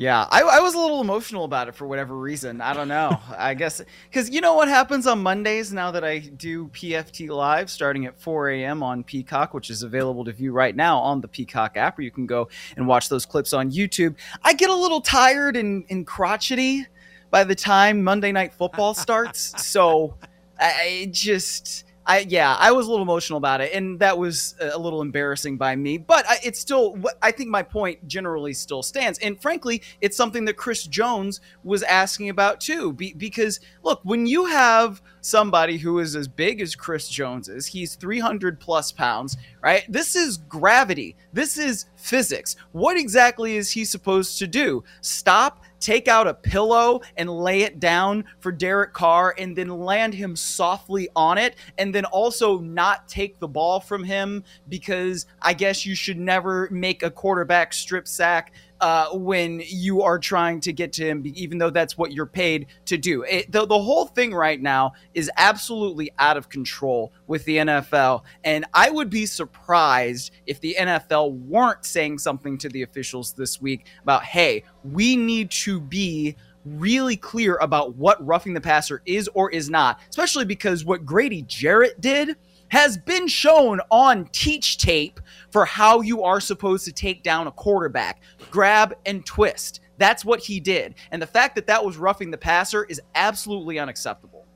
Yeah, 0.00 0.26
I, 0.30 0.40
I, 0.40 0.60
was 0.60 0.72
a 0.72 0.78
little 0.78 1.02
emotional 1.02 1.44
about 1.44 1.68
it 1.68 1.74
for 1.74 1.86
whatever 1.86 2.16
reason. 2.16 2.62
I 2.62 2.72
don't 2.72 2.88
know. 2.88 3.20
I 3.36 3.52
guess 3.52 3.82
because 4.08 4.30
you 4.30 4.40
know 4.40 4.54
what 4.54 4.66
happens 4.66 5.06
on 5.06 5.22
Mondays 5.22 5.74
now 5.74 5.90
that 5.90 6.02
I 6.02 6.20
do 6.20 6.68
PFT 6.68 7.28
Live 7.28 7.68
starting 7.68 8.06
at 8.06 8.18
4 8.18 8.48
a.m. 8.48 8.82
on 8.82 9.04
Peacock, 9.04 9.52
which 9.52 9.68
is 9.68 9.82
available 9.82 10.24
to 10.24 10.32
view 10.32 10.52
right 10.52 10.74
now 10.74 11.00
on 11.00 11.20
the 11.20 11.28
Peacock 11.28 11.76
app, 11.76 11.98
or 11.98 12.02
you 12.02 12.10
can 12.10 12.24
go 12.24 12.48
and 12.78 12.86
watch 12.86 13.10
those 13.10 13.26
clips 13.26 13.52
on 13.52 13.70
YouTube. 13.70 14.14
I 14.42 14.54
get 14.54 14.70
a 14.70 14.74
little 14.74 15.02
tired 15.02 15.54
and, 15.54 15.84
and 15.90 16.06
crotchety 16.06 16.86
by 17.30 17.44
the 17.44 17.54
time 17.54 18.02
Monday 18.02 18.32
Night 18.32 18.54
Football 18.54 18.94
starts. 18.94 19.52
so 19.66 20.14
I 20.58 21.10
just 21.10 21.84
I 22.10 22.26
yeah, 22.28 22.56
I 22.58 22.72
was 22.72 22.88
a 22.88 22.90
little 22.90 23.04
emotional 23.04 23.36
about 23.36 23.60
it, 23.60 23.72
and 23.72 24.00
that 24.00 24.18
was 24.18 24.56
uh, 24.60 24.70
a 24.72 24.78
little 24.78 25.00
embarrassing 25.00 25.56
by 25.56 25.76
me. 25.76 25.96
But 25.96 26.28
I, 26.28 26.38
it's 26.42 26.58
still, 26.58 26.98
I 27.22 27.30
think 27.30 27.50
my 27.50 27.62
point 27.62 28.08
generally 28.08 28.52
still 28.52 28.82
stands, 28.82 29.20
and 29.20 29.40
frankly, 29.40 29.80
it's 30.00 30.16
something 30.16 30.44
that 30.46 30.56
Chris 30.56 30.82
Jones 30.88 31.40
was 31.62 31.84
asking 31.84 32.28
about 32.28 32.60
too. 32.60 32.94
Be, 32.94 33.14
because 33.14 33.60
look, 33.84 34.00
when 34.02 34.26
you 34.26 34.46
have 34.46 35.00
somebody 35.20 35.78
who 35.78 36.00
is 36.00 36.16
as 36.16 36.26
big 36.26 36.60
as 36.60 36.74
Chris 36.74 37.08
Jones 37.08 37.48
is, 37.48 37.66
he's 37.66 37.94
300 37.94 38.58
plus 38.58 38.90
pounds, 38.90 39.36
right? 39.62 39.84
This 39.88 40.16
is 40.16 40.36
gravity. 40.36 41.14
This 41.32 41.58
is 41.58 41.86
physics. 41.94 42.56
What 42.72 42.96
exactly 42.96 43.56
is 43.56 43.70
he 43.70 43.84
supposed 43.84 44.36
to 44.40 44.48
do? 44.48 44.82
Stop 45.00 45.62
take 45.80 46.08
out 46.08 46.28
a 46.28 46.34
pillow 46.34 47.00
and 47.16 47.28
lay 47.30 47.62
it 47.62 47.80
down 47.80 48.24
for 48.38 48.52
Derek 48.52 48.92
Carr 48.92 49.34
and 49.38 49.56
then 49.56 49.68
land 49.68 50.14
him 50.14 50.36
softly 50.36 51.08
on 51.16 51.38
it 51.38 51.56
and 51.78 51.94
then 51.94 52.04
also 52.04 52.58
not 52.58 53.08
take 53.08 53.40
the 53.40 53.48
ball 53.48 53.80
from 53.80 54.04
him 54.04 54.44
because 54.68 55.26
I 55.40 55.54
guess 55.54 55.84
you 55.84 55.94
should 55.94 56.18
never 56.18 56.68
make 56.70 57.02
a 57.02 57.10
quarterback 57.10 57.72
strip 57.72 58.06
sack 58.06 58.52
uh, 58.80 59.08
when 59.12 59.62
you 59.66 60.02
are 60.02 60.18
trying 60.18 60.60
to 60.60 60.72
get 60.72 60.92
to 60.94 61.04
him, 61.04 61.22
even 61.34 61.58
though 61.58 61.70
that's 61.70 61.98
what 61.98 62.12
you're 62.12 62.26
paid 62.26 62.66
to 62.86 62.96
do. 62.96 63.22
It, 63.22 63.50
the, 63.52 63.66
the 63.66 63.78
whole 63.78 64.06
thing 64.06 64.32
right 64.34 64.60
now 64.60 64.92
is 65.14 65.30
absolutely 65.36 66.10
out 66.18 66.36
of 66.36 66.48
control 66.48 67.12
with 67.26 67.44
the 67.44 67.58
NFL. 67.58 68.22
And 68.44 68.64
I 68.72 68.90
would 68.90 69.10
be 69.10 69.26
surprised 69.26 70.32
if 70.46 70.60
the 70.60 70.76
NFL 70.78 71.38
weren't 71.46 71.84
saying 71.84 72.18
something 72.18 72.58
to 72.58 72.68
the 72.68 72.82
officials 72.82 73.32
this 73.32 73.60
week 73.60 73.86
about, 74.02 74.24
hey, 74.24 74.64
we 74.84 75.16
need 75.16 75.50
to 75.50 75.80
be 75.80 76.36
really 76.64 77.16
clear 77.16 77.56
about 77.56 77.96
what 77.96 78.24
roughing 78.24 78.54
the 78.54 78.60
passer 78.60 79.02
is 79.06 79.28
or 79.34 79.50
is 79.50 79.70
not, 79.70 79.98
especially 80.08 80.44
because 80.44 80.84
what 80.84 81.04
Grady 81.06 81.42
Jarrett 81.42 82.00
did 82.00 82.36
has 82.70 82.96
been 82.96 83.28
shown 83.28 83.80
on 83.90 84.26
teach 84.32 84.78
tape 84.78 85.20
for 85.50 85.64
how 85.64 86.00
you 86.00 86.22
are 86.22 86.40
supposed 86.40 86.84
to 86.86 86.92
take 86.92 87.22
down 87.22 87.46
a 87.46 87.52
quarterback 87.52 88.22
grab 88.50 88.94
and 89.06 89.24
twist. 89.26 89.80
That's 89.98 90.24
what 90.24 90.40
he 90.40 90.60
did. 90.60 90.94
And 91.10 91.20
the 91.20 91.26
fact 91.26 91.54
that 91.56 91.66
that 91.66 91.84
was 91.84 91.96
roughing 91.96 92.30
the 92.30 92.38
passer 92.38 92.84
is 92.84 93.00
absolutely 93.14 93.78
unacceptable. 93.78 94.46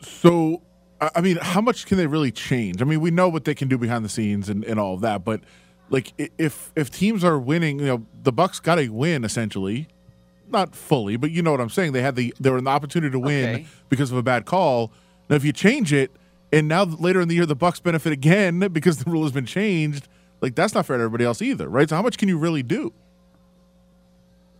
So, 0.00 0.62
I 1.00 1.20
mean, 1.20 1.38
how 1.40 1.60
much 1.60 1.86
can 1.86 1.96
they 1.96 2.06
really 2.06 2.32
change? 2.32 2.82
I 2.82 2.84
mean, 2.84 3.00
we 3.00 3.10
know 3.10 3.28
what 3.28 3.44
they 3.44 3.54
can 3.54 3.68
do 3.68 3.78
behind 3.78 4.04
the 4.04 4.08
scenes 4.08 4.48
and, 4.48 4.64
and 4.64 4.80
all 4.80 4.94
of 4.94 5.00
that, 5.02 5.24
but 5.24 5.40
like 5.90 6.12
if 6.38 6.72
if 6.74 6.90
teams 6.90 7.22
are 7.22 7.38
winning, 7.38 7.78
you 7.78 7.86
know, 7.86 8.06
the 8.22 8.32
Bucks 8.32 8.58
got 8.58 8.78
a 8.78 8.88
win 8.88 9.24
essentially, 9.24 9.86
not 10.48 10.74
fully, 10.74 11.16
but 11.16 11.30
you 11.30 11.42
know 11.42 11.50
what 11.50 11.60
I'm 11.60 11.70
saying. 11.70 11.92
They 11.92 12.02
had 12.02 12.16
the 12.16 12.34
they 12.40 12.50
were 12.50 12.58
an 12.58 12.66
opportunity 12.66 13.12
to 13.12 13.18
win 13.18 13.54
okay. 13.54 13.66
because 13.88 14.10
of 14.10 14.16
a 14.16 14.22
bad 14.22 14.46
call. 14.46 14.92
Now, 15.28 15.36
if 15.36 15.44
you 15.44 15.52
change 15.52 15.92
it, 15.92 16.10
and 16.54 16.68
now 16.68 16.84
later 16.84 17.20
in 17.20 17.28
the 17.28 17.34
year 17.34 17.46
the 17.46 17.56
Bucks 17.56 17.80
benefit 17.80 18.12
again 18.12 18.60
because 18.72 18.98
the 18.98 19.10
rule 19.10 19.24
has 19.24 19.32
been 19.32 19.46
changed. 19.46 20.08
Like 20.40 20.54
that's 20.54 20.74
not 20.74 20.86
fair 20.86 20.96
to 20.96 21.02
everybody 21.02 21.24
else 21.24 21.42
either, 21.42 21.68
right? 21.68 21.88
So 21.88 21.96
how 21.96 22.02
much 22.02 22.16
can 22.16 22.28
you 22.28 22.38
really 22.38 22.62
do? 22.62 22.92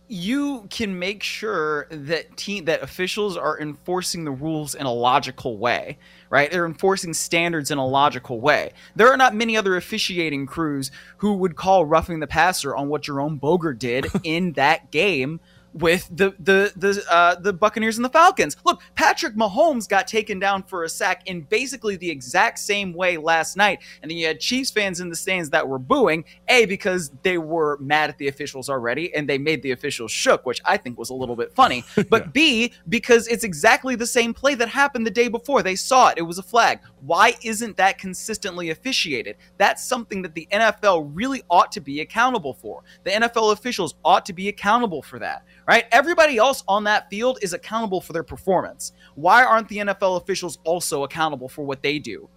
You 0.07 0.67
can 0.69 0.99
make 0.99 1.23
sure 1.23 1.87
that 1.89 2.37
team 2.37 2.65
that 2.65 2.83
officials 2.83 3.37
are 3.37 3.59
enforcing 3.59 4.23
the 4.23 4.31
rules 4.31 4.75
in 4.75 4.85
a 4.85 4.93
logical 4.93 5.57
way, 5.57 5.97
right? 6.29 6.51
They're 6.51 6.67
enforcing 6.67 7.13
standards 7.13 7.71
in 7.71 7.79
a 7.79 7.87
logical 7.87 8.39
way. 8.39 8.73
There 8.95 9.11
are 9.11 9.17
not 9.17 9.33
many 9.33 9.57
other 9.57 9.75
officiating 9.75 10.45
crews 10.45 10.91
who 11.17 11.33
would 11.37 11.55
call 11.55 11.85
roughing 11.85 12.19
the 12.19 12.27
passer 12.27 12.75
on 12.75 12.89
what 12.89 13.03
Jerome 13.03 13.37
Boger 13.37 13.73
did 13.73 14.05
in 14.23 14.51
that 14.53 14.91
game 14.91 15.39
with 15.75 16.07
the 16.09 16.33
the 16.39 16.71
the 16.77 17.03
uh, 17.11 17.35
the 17.35 17.51
Buccaneers 17.51 17.97
and 17.97 18.05
the 18.05 18.09
Falcons. 18.09 18.55
Look, 18.65 18.81
Patrick 18.95 19.35
Mahomes 19.35 19.87
got 19.87 20.07
taken 20.07 20.39
down 20.39 20.63
for 20.63 20.83
a 20.83 20.89
sack 20.89 21.27
in 21.27 21.41
basically 21.41 21.97
the 21.97 22.09
exact 22.09 22.59
same 22.59 22.93
way 22.93 23.17
last 23.17 23.57
night, 23.57 23.79
and 24.01 24.09
then 24.09 24.17
you 24.17 24.25
had 24.25 24.39
Chiefs 24.39 24.71
fans 24.71 25.01
in 25.01 25.09
the 25.09 25.15
stands 25.15 25.49
that 25.49 25.67
were 25.67 25.77
booing. 25.77 26.23
A 26.47 26.65
because 26.65 27.11
they 27.23 27.37
were 27.37 27.77
mad 27.79 28.09
at 28.09 28.17
the 28.17 28.29
officials 28.29 28.69
already, 28.69 29.13
and 29.13 29.27
they 29.27 29.37
made 29.37 29.61
the 29.61 29.71
officials 29.71 30.11
shook, 30.11 30.45
which 30.45 30.61
I 30.63 30.77
think 30.77 30.97
was 30.97 31.09
a 31.09 31.13
little 31.13 31.35
bit 31.35 31.53
funny. 31.53 31.83
But 32.07 32.33
B 32.33 32.71
because 32.87 33.27
it's 33.27 33.43
exactly 33.43 33.95
the 33.95 34.05
same 34.05 34.33
play 34.33 34.53
that 34.55 34.69
happened 34.69 35.05
the 35.05 35.11
day 35.11 35.27
before. 35.27 35.61
They 35.63 35.75
saw 35.75 36.09
it; 36.09 36.17
it 36.17 36.21
was 36.21 36.37
a 36.37 36.43
flag. 36.43 36.79
Why 37.05 37.35
isn't 37.43 37.77
that 37.77 37.97
consistently 37.97 38.69
officiated? 38.69 39.37
That's 39.57 39.83
something 39.83 40.21
that 40.21 40.33
the 40.33 40.47
NFL 40.51 41.11
really 41.13 41.43
ought 41.49 41.71
to 41.73 41.81
be 41.81 42.01
accountable 42.01 42.53
for. 42.53 42.83
The 43.03 43.11
NFL 43.11 43.53
officials 43.53 43.95
ought 44.03 44.25
to 44.25 44.33
be 44.33 44.47
accountable 44.47 45.01
for 45.01 45.19
that 45.19 45.43
right? 45.67 45.85
Everybody 45.91 46.37
else 46.37 46.63
on 46.67 46.83
that 46.85 47.09
field 47.09 47.39
is 47.41 47.53
accountable 47.53 48.01
for 48.01 48.13
their 48.13 48.23
performance. 48.23 48.93
Why 49.15 49.43
aren't 49.43 49.67
the 49.67 49.77
NFL 49.77 50.21
officials 50.21 50.59
also 50.63 51.03
accountable 51.03 51.49
for 51.49 51.65
what 51.65 51.81
they 51.81 51.99
do? 51.99 52.29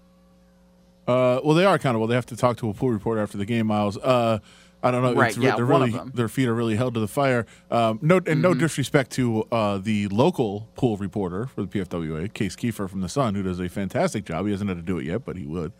Uh, 1.06 1.40
well, 1.42 1.54
they 1.54 1.64
are 1.64 1.74
accountable. 1.74 2.06
They 2.06 2.14
have 2.14 2.26
to 2.26 2.36
talk 2.36 2.58
to 2.58 2.68
a 2.68 2.74
pool 2.74 2.90
reporter 2.90 3.20
after 3.20 3.38
the 3.38 3.46
game, 3.46 3.66
Myles. 3.66 3.96
Uh, 3.96 4.38
I 4.82 4.90
don't 4.90 5.02
know. 5.02 5.14
Right, 5.14 5.30
it's, 5.30 5.38
yeah, 5.38 5.56
they're 5.56 5.66
one 5.66 5.80
really, 5.80 5.92
of 5.94 5.98
them. 5.98 6.12
Their 6.14 6.28
feet 6.28 6.48
are 6.48 6.54
really 6.54 6.76
held 6.76 6.94
to 6.94 7.00
the 7.00 7.08
fire. 7.08 7.46
Um, 7.70 7.98
no, 8.00 8.16
and 8.16 8.26
mm-hmm. 8.26 8.40
no 8.40 8.54
disrespect 8.54 9.10
to 9.12 9.42
uh, 9.50 9.78
the 9.78 10.06
local 10.08 10.68
pool 10.76 10.96
reporter 10.96 11.46
for 11.46 11.62
the 11.62 11.68
PFWA, 11.68 12.32
Case 12.32 12.54
Keefer 12.54 12.88
from 12.88 13.00
the 13.00 13.08
Sun, 13.08 13.34
who 13.34 13.42
does 13.42 13.58
a 13.58 13.68
fantastic 13.68 14.24
job. 14.24 14.46
He 14.46 14.52
hasn't 14.52 14.68
had 14.68 14.76
to 14.76 14.82
do 14.82 14.98
it 14.98 15.06
yet, 15.06 15.24
but 15.24 15.36
he 15.36 15.46
would. 15.46 15.72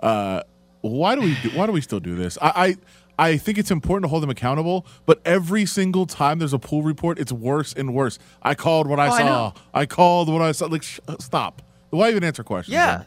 Uh, 0.00 0.42
why 0.82 1.14
do 1.14 1.22
we? 1.22 1.36
Do, 1.42 1.50
why 1.50 1.66
do 1.66 1.72
we 1.72 1.80
still 1.80 2.00
do 2.00 2.14
this? 2.14 2.38
I, 2.40 2.52
I 2.54 2.76
I 3.18 3.36
think 3.36 3.58
it's 3.58 3.70
important 3.70 4.04
to 4.04 4.08
hold 4.08 4.22
them 4.22 4.30
accountable, 4.30 4.86
but 5.06 5.20
every 5.24 5.66
single 5.66 6.06
time 6.06 6.38
there's 6.38 6.52
a 6.52 6.58
pool 6.58 6.82
report, 6.82 7.18
it's 7.18 7.32
worse 7.32 7.72
and 7.72 7.94
worse. 7.94 8.18
I 8.42 8.54
called 8.54 8.86
what 8.86 8.98
I 8.98 9.06
oh, 9.06 9.18
saw. 9.18 9.52
I, 9.72 9.80
I, 9.80 9.86
called 9.86 10.28
what 10.28 10.42
I 10.42 10.52
saw. 10.52 10.66
Like, 10.66 10.82
sh- 10.82 11.00
stop. 11.20 11.62
Why 11.90 12.10
even 12.10 12.24
answer 12.24 12.42
questions? 12.42 12.74
Yeah. 12.74 13.04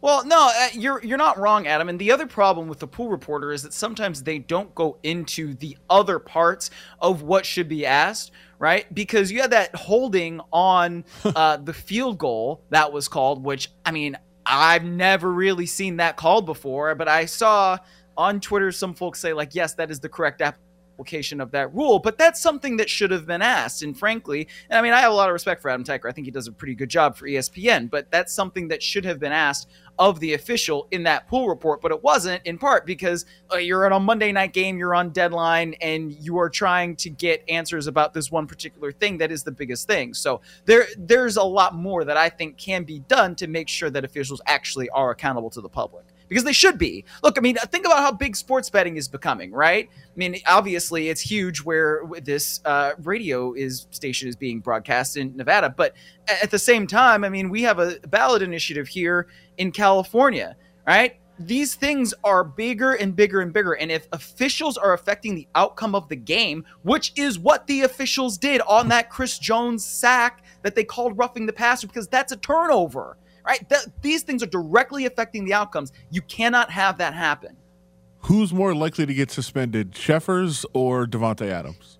Well, 0.00 0.24
no, 0.24 0.50
uh, 0.54 0.68
you're 0.74 1.02
you're 1.04 1.18
not 1.18 1.38
wrong, 1.38 1.66
Adam. 1.66 1.88
And 1.88 1.98
the 1.98 2.12
other 2.12 2.26
problem 2.26 2.68
with 2.68 2.78
the 2.78 2.86
pool 2.86 3.08
reporter 3.08 3.52
is 3.52 3.62
that 3.64 3.72
sometimes 3.72 4.22
they 4.22 4.38
don't 4.38 4.72
go 4.74 4.96
into 5.02 5.54
the 5.54 5.76
other 5.90 6.20
parts 6.20 6.70
of 7.00 7.22
what 7.22 7.44
should 7.44 7.68
be 7.68 7.84
asked, 7.84 8.30
right? 8.60 8.92
Because 8.94 9.32
you 9.32 9.40
had 9.40 9.50
that 9.50 9.74
holding 9.74 10.40
on 10.52 11.04
uh, 11.24 11.56
the 11.56 11.74
field 11.74 12.18
goal 12.18 12.62
that 12.70 12.92
was 12.92 13.08
called, 13.08 13.42
which 13.42 13.72
I 13.84 13.90
mean, 13.90 14.16
I've 14.46 14.84
never 14.84 15.32
really 15.32 15.66
seen 15.66 15.96
that 15.96 16.16
called 16.16 16.46
before, 16.46 16.94
but 16.94 17.08
I 17.08 17.24
saw 17.24 17.78
on 18.16 18.40
Twitter, 18.40 18.72
some 18.72 18.94
folks 18.94 19.20
say, 19.20 19.32
like, 19.32 19.54
yes, 19.54 19.74
that 19.74 19.90
is 19.90 20.00
the 20.00 20.08
correct 20.08 20.42
application 20.98 21.40
of 21.40 21.52
that 21.52 21.72
rule, 21.72 22.00
but 22.00 22.18
that's 22.18 22.40
something 22.40 22.76
that 22.76 22.90
should 22.90 23.12
have 23.12 23.24
been 23.24 23.40
asked. 23.40 23.84
And 23.84 23.96
frankly, 23.96 24.48
and 24.68 24.76
I 24.76 24.82
mean, 24.82 24.92
I 24.92 25.00
have 25.00 25.12
a 25.12 25.14
lot 25.14 25.28
of 25.28 25.32
respect 25.32 25.62
for 25.62 25.70
Adam 25.70 25.84
Teicher. 25.84 26.08
I 26.08 26.12
think 26.12 26.26
he 26.26 26.32
does 26.32 26.48
a 26.48 26.52
pretty 26.52 26.74
good 26.74 26.88
job 26.88 27.16
for 27.16 27.28
ESPN, 27.28 27.88
but 27.88 28.10
that's 28.10 28.32
something 28.32 28.66
that 28.68 28.82
should 28.82 29.04
have 29.04 29.20
been 29.20 29.30
asked 29.30 29.68
of 30.00 30.18
the 30.18 30.34
official 30.34 30.88
in 30.90 31.04
that 31.04 31.28
pool 31.28 31.48
report, 31.48 31.80
but 31.80 31.92
it 31.92 32.02
wasn't 32.02 32.44
in 32.44 32.58
part 32.58 32.84
because 32.84 33.26
uh, 33.52 33.56
you're 33.56 33.86
on 33.86 33.92
a 33.92 34.00
Monday 34.00 34.32
night 34.32 34.52
game, 34.52 34.76
you're 34.76 34.94
on 34.94 35.10
deadline, 35.10 35.74
and 35.80 36.12
you 36.12 36.36
are 36.38 36.50
trying 36.50 36.96
to 36.96 37.10
get 37.10 37.44
answers 37.48 37.86
about 37.86 38.12
this 38.12 38.30
one 38.30 38.48
particular 38.48 38.90
thing 38.90 39.18
that 39.18 39.30
is 39.30 39.44
the 39.44 39.52
biggest 39.52 39.86
thing. 39.86 40.14
So 40.14 40.40
there, 40.64 40.86
there's 40.96 41.36
a 41.36 41.44
lot 41.44 41.76
more 41.76 42.04
that 42.04 42.16
I 42.16 42.28
think 42.28 42.56
can 42.58 42.82
be 42.82 43.00
done 43.00 43.36
to 43.36 43.46
make 43.46 43.68
sure 43.68 43.90
that 43.90 44.04
officials 44.04 44.40
actually 44.46 44.88
are 44.90 45.10
accountable 45.10 45.50
to 45.50 45.60
the 45.60 45.68
public 45.68 46.07
because 46.28 46.44
they 46.44 46.52
should 46.52 46.78
be. 46.78 47.04
Look, 47.22 47.38
I 47.38 47.40
mean, 47.40 47.56
think 47.56 47.86
about 47.86 47.98
how 47.98 48.12
big 48.12 48.36
sports 48.36 48.70
betting 48.70 48.96
is 48.96 49.08
becoming, 49.08 49.52
right? 49.52 49.88
I 49.92 50.16
mean, 50.16 50.36
obviously 50.46 51.08
it's 51.08 51.20
huge 51.20 51.58
where 51.60 52.02
this 52.22 52.60
uh, 52.64 52.92
radio 53.02 53.54
is 53.54 53.86
station 53.90 54.28
is 54.28 54.36
being 54.36 54.60
broadcast 54.60 55.16
in 55.16 55.36
Nevada, 55.36 55.72
but 55.74 55.94
at 56.28 56.50
the 56.50 56.58
same 56.58 56.86
time, 56.86 57.24
I 57.24 57.28
mean, 57.28 57.48
we 57.50 57.62
have 57.62 57.78
a 57.78 57.98
ballot 58.08 58.42
initiative 58.42 58.88
here 58.88 59.28
in 59.56 59.72
California, 59.72 60.56
right? 60.86 61.16
These 61.40 61.76
things 61.76 62.12
are 62.24 62.42
bigger 62.42 62.94
and 62.94 63.14
bigger 63.14 63.40
and 63.40 63.52
bigger. 63.52 63.74
And 63.74 63.92
if 63.92 64.08
officials 64.12 64.76
are 64.76 64.92
affecting 64.92 65.36
the 65.36 65.46
outcome 65.54 65.94
of 65.94 66.08
the 66.08 66.16
game, 66.16 66.64
which 66.82 67.12
is 67.14 67.38
what 67.38 67.66
the 67.68 67.82
officials 67.82 68.38
did 68.38 68.60
on 68.62 68.88
that 68.88 69.08
Chris 69.08 69.38
Jones 69.38 69.84
sack 69.84 70.42
that 70.62 70.74
they 70.74 70.82
called 70.82 71.16
roughing 71.16 71.46
the 71.46 71.52
passer 71.52 71.86
because 71.86 72.08
that's 72.08 72.32
a 72.32 72.36
turnover 72.36 73.16
right? 73.48 73.68
Th- 73.68 73.86
these 74.02 74.22
things 74.22 74.42
are 74.42 74.46
directly 74.46 75.06
affecting 75.06 75.44
the 75.44 75.54
outcomes. 75.54 75.92
You 76.10 76.20
cannot 76.22 76.70
have 76.70 76.98
that 76.98 77.14
happen. 77.14 77.56
Who's 78.22 78.52
more 78.52 78.74
likely 78.74 79.06
to 79.06 79.14
get 79.14 79.30
suspended, 79.30 79.92
Cheffers 79.92 80.66
or 80.74 81.06
Davante 81.06 81.48
Adams? 81.48 81.98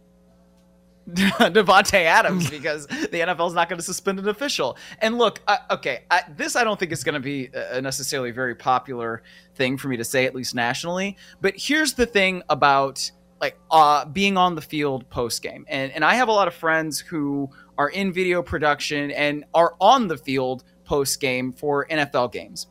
Davante 1.08 2.04
Adams 2.04 2.50
because 2.50 2.86
the 2.86 3.08
NFL 3.08 3.48
is 3.48 3.54
not 3.54 3.70
going 3.70 3.78
to 3.78 3.84
suspend 3.84 4.18
an 4.18 4.28
official. 4.28 4.76
And 4.98 5.16
look, 5.16 5.40
I, 5.48 5.58
okay, 5.70 6.04
I, 6.10 6.22
this 6.36 6.54
I 6.54 6.64
don't 6.64 6.78
think 6.78 6.92
is 6.92 7.02
going 7.02 7.14
to 7.14 7.20
be 7.20 7.48
a 7.54 7.80
necessarily 7.80 8.30
very 8.30 8.54
popular 8.54 9.22
thing 9.54 9.78
for 9.78 9.88
me 9.88 9.96
to 9.96 10.04
say, 10.04 10.26
at 10.26 10.34
least 10.34 10.54
nationally. 10.54 11.16
But 11.40 11.54
here's 11.56 11.94
the 11.94 12.04
thing 12.04 12.42
about 12.50 13.10
like 13.40 13.58
uh, 13.70 14.04
being 14.04 14.36
on 14.36 14.54
the 14.54 14.60
field 14.60 15.08
post 15.08 15.40
game. 15.40 15.64
And 15.68 15.92
and 15.92 16.04
I 16.04 16.14
have 16.14 16.28
a 16.28 16.32
lot 16.32 16.46
of 16.46 16.52
friends 16.52 17.00
who 17.00 17.48
are 17.78 17.88
in 17.88 18.12
video 18.12 18.42
production 18.42 19.10
and 19.12 19.44
are 19.54 19.76
on 19.80 20.08
the 20.08 20.18
field 20.18 20.64
post 20.88 21.20
game 21.20 21.52
for 21.52 21.86
NFL 21.86 22.32
games. 22.32 22.66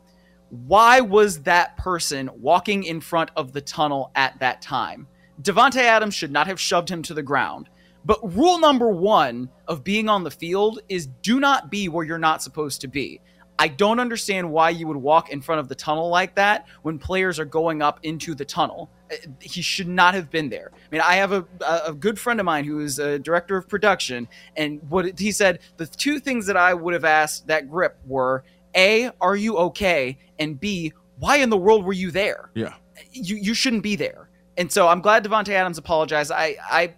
Why 0.50 1.00
was 1.00 1.42
that 1.42 1.76
person 1.76 2.28
walking 2.34 2.82
in 2.82 3.00
front 3.00 3.30
of 3.36 3.52
the 3.52 3.60
tunnel 3.60 4.10
at 4.16 4.38
that 4.40 4.60
time? 4.60 5.06
Davante 5.40 5.76
Adams 5.76 6.14
should 6.14 6.32
not 6.32 6.48
have 6.48 6.58
shoved 6.58 6.88
him 6.90 7.02
to 7.04 7.14
the 7.14 7.22
ground. 7.22 7.68
But 8.04 8.34
rule 8.34 8.58
number 8.58 8.88
one 8.88 9.50
of 9.68 9.84
being 9.84 10.08
on 10.08 10.24
the 10.24 10.30
field 10.30 10.80
is 10.88 11.08
do 11.22 11.38
not 11.38 11.70
be 11.70 11.88
where 11.88 12.04
you're 12.04 12.18
not 12.18 12.42
supposed 12.42 12.80
to 12.80 12.88
be. 12.88 13.20
I 13.58 13.68
don't 13.68 13.98
understand 13.98 14.50
why 14.50 14.70
you 14.70 14.86
would 14.86 14.96
walk 14.96 15.30
in 15.30 15.40
front 15.40 15.60
of 15.60 15.68
the 15.68 15.74
tunnel 15.74 16.08
like 16.08 16.34
that 16.36 16.66
when 16.82 16.98
players 16.98 17.38
are 17.38 17.44
going 17.44 17.82
up 17.82 17.98
into 18.02 18.34
the 18.34 18.44
tunnel. 18.44 18.88
Uh, 19.10 19.16
he 19.40 19.62
should 19.62 19.88
not 19.88 20.14
have 20.14 20.30
been 20.30 20.48
there. 20.48 20.70
I 20.74 20.78
mean, 20.92 21.00
I 21.00 21.14
have 21.14 21.32
a, 21.32 21.44
a 21.86 21.92
good 21.92 22.18
friend 22.18 22.38
of 22.38 22.46
mine 22.46 22.64
who 22.64 22.80
is 22.80 22.98
a 22.98 23.18
director 23.18 23.56
of 23.56 23.68
production, 23.68 24.28
and 24.56 24.80
what 24.88 25.18
he 25.18 25.32
said 25.32 25.60
the 25.76 25.86
two 25.86 26.20
things 26.20 26.46
that 26.46 26.56
I 26.56 26.74
would 26.74 26.94
have 26.94 27.04
asked 27.04 27.46
that 27.48 27.68
grip 27.68 27.98
were 28.06 28.44
A, 28.76 29.10
are 29.20 29.36
you 29.36 29.56
okay? 29.56 30.18
And 30.38 30.60
B, 30.60 30.92
why 31.18 31.38
in 31.38 31.50
the 31.50 31.56
world 31.56 31.84
were 31.84 31.92
you 31.92 32.10
there? 32.10 32.50
Yeah. 32.54 32.74
You, 33.12 33.36
you 33.36 33.54
shouldn't 33.54 33.82
be 33.82 33.96
there. 33.96 34.28
And 34.56 34.70
so 34.70 34.88
I'm 34.88 35.00
glad 35.00 35.24
Davante 35.24 35.50
Adams 35.50 35.78
apologized. 35.78 36.32
I, 36.32 36.56
I, 36.70 36.94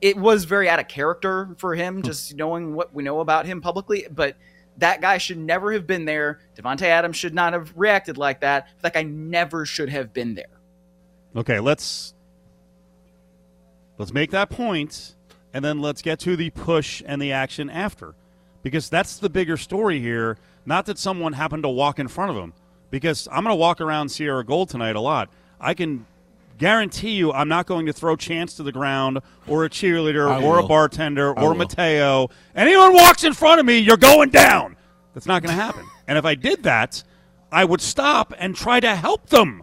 it 0.00 0.16
was 0.16 0.44
very 0.44 0.68
out 0.68 0.80
of 0.80 0.88
character 0.88 1.54
for 1.58 1.74
him, 1.74 2.02
just 2.02 2.34
knowing 2.34 2.74
what 2.74 2.94
we 2.94 3.02
know 3.02 3.20
about 3.20 3.46
him 3.46 3.60
publicly, 3.60 4.06
but 4.10 4.36
that 4.78 5.00
guy 5.00 5.18
should 5.18 5.38
never 5.38 5.72
have 5.72 5.86
been 5.86 6.04
there. 6.04 6.40
Davante 6.56 6.82
Adams 6.82 7.16
should 7.16 7.34
not 7.34 7.52
have 7.52 7.72
reacted 7.76 8.18
like 8.18 8.40
that. 8.40 8.68
That 8.82 8.94
guy 8.94 9.02
never 9.02 9.64
should 9.64 9.88
have 9.88 10.12
been 10.12 10.34
there. 10.34 10.46
Okay, 11.36 11.60
let's 11.60 12.14
let's 13.98 14.12
make 14.12 14.30
that 14.30 14.50
point, 14.50 15.14
and 15.52 15.64
then 15.64 15.80
let's 15.80 16.02
get 16.02 16.18
to 16.20 16.36
the 16.36 16.50
push 16.50 17.02
and 17.06 17.20
the 17.20 17.32
action 17.32 17.70
after, 17.70 18.14
because 18.62 18.88
that's 18.88 19.18
the 19.18 19.30
bigger 19.30 19.56
story 19.56 20.00
here. 20.00 20.36
Not 20.66 20.86
that 20.86 20.98
someone 20.98 21.34
happened 21.34 21.62
to 21.64 21.68
walk 21.68 21.98
in 21.98 22.08
front 22.08 22.30
of 22.30 22.36
him, 22.36 22.52
because 22.90 23.28
I'm 23.30 23.44
going 23.44 23.54
to 23.54 23.60
walk 23.60 23.80
around 23.80 24.08
Sierra 24.08 24.44
Gold 24.44 24.70
tonight 24.70 24.96
a 24.96 25.00
lot. 25.00 25.28
I 25.60 25.74
can 25.74 26.06
guarantee 26.58 27.10
you 27.12 27.32
I'm 27.32 27.48
not 27.48 27.66
going 27.66 27.86
to 27.86 27.92
throw 27.92 28.16
Chance 28.16 28.54
to 28.54 28.62
the 28.62 28.72
ground 28.72 29.18
or 29.46 29.64
a 29.64 29.70
cheerleader 29.70 30.30
I 30.30 30.42
or 30.42 30.58
a 30.58 30.62
bartender 30.66 31.36
I 31.38 31.42
or 31.42 31.48
will. 31.50 31.54
Mateo. 31.56 32.28
Anyone 32.54 32.94
walks 32.94 33.24
in 33.24 33.32
front 33.32 33.60
of 33.60 33.66
me, 33.66 33.78
you're 33.78 33.96
going 33.96 34.30
down. 34.30 34.76
That's 35.14 35.26
not 35.26 35.42
going 35.42 35.54
to 35.56 35.60
happen. 35.62 35.84
and 36.08 36.18
if 36.18 36.24
I 36.24 36.34
did 36.34 36.62
that, 36.64 37.02
I 37.52 37.64
would 37.64 37.80
stop 37.80 38.32
and 38.38 38.54
try 38.56 38.80
to 38.80 38.94
help 38.96 39.26
them. 39.28 39.62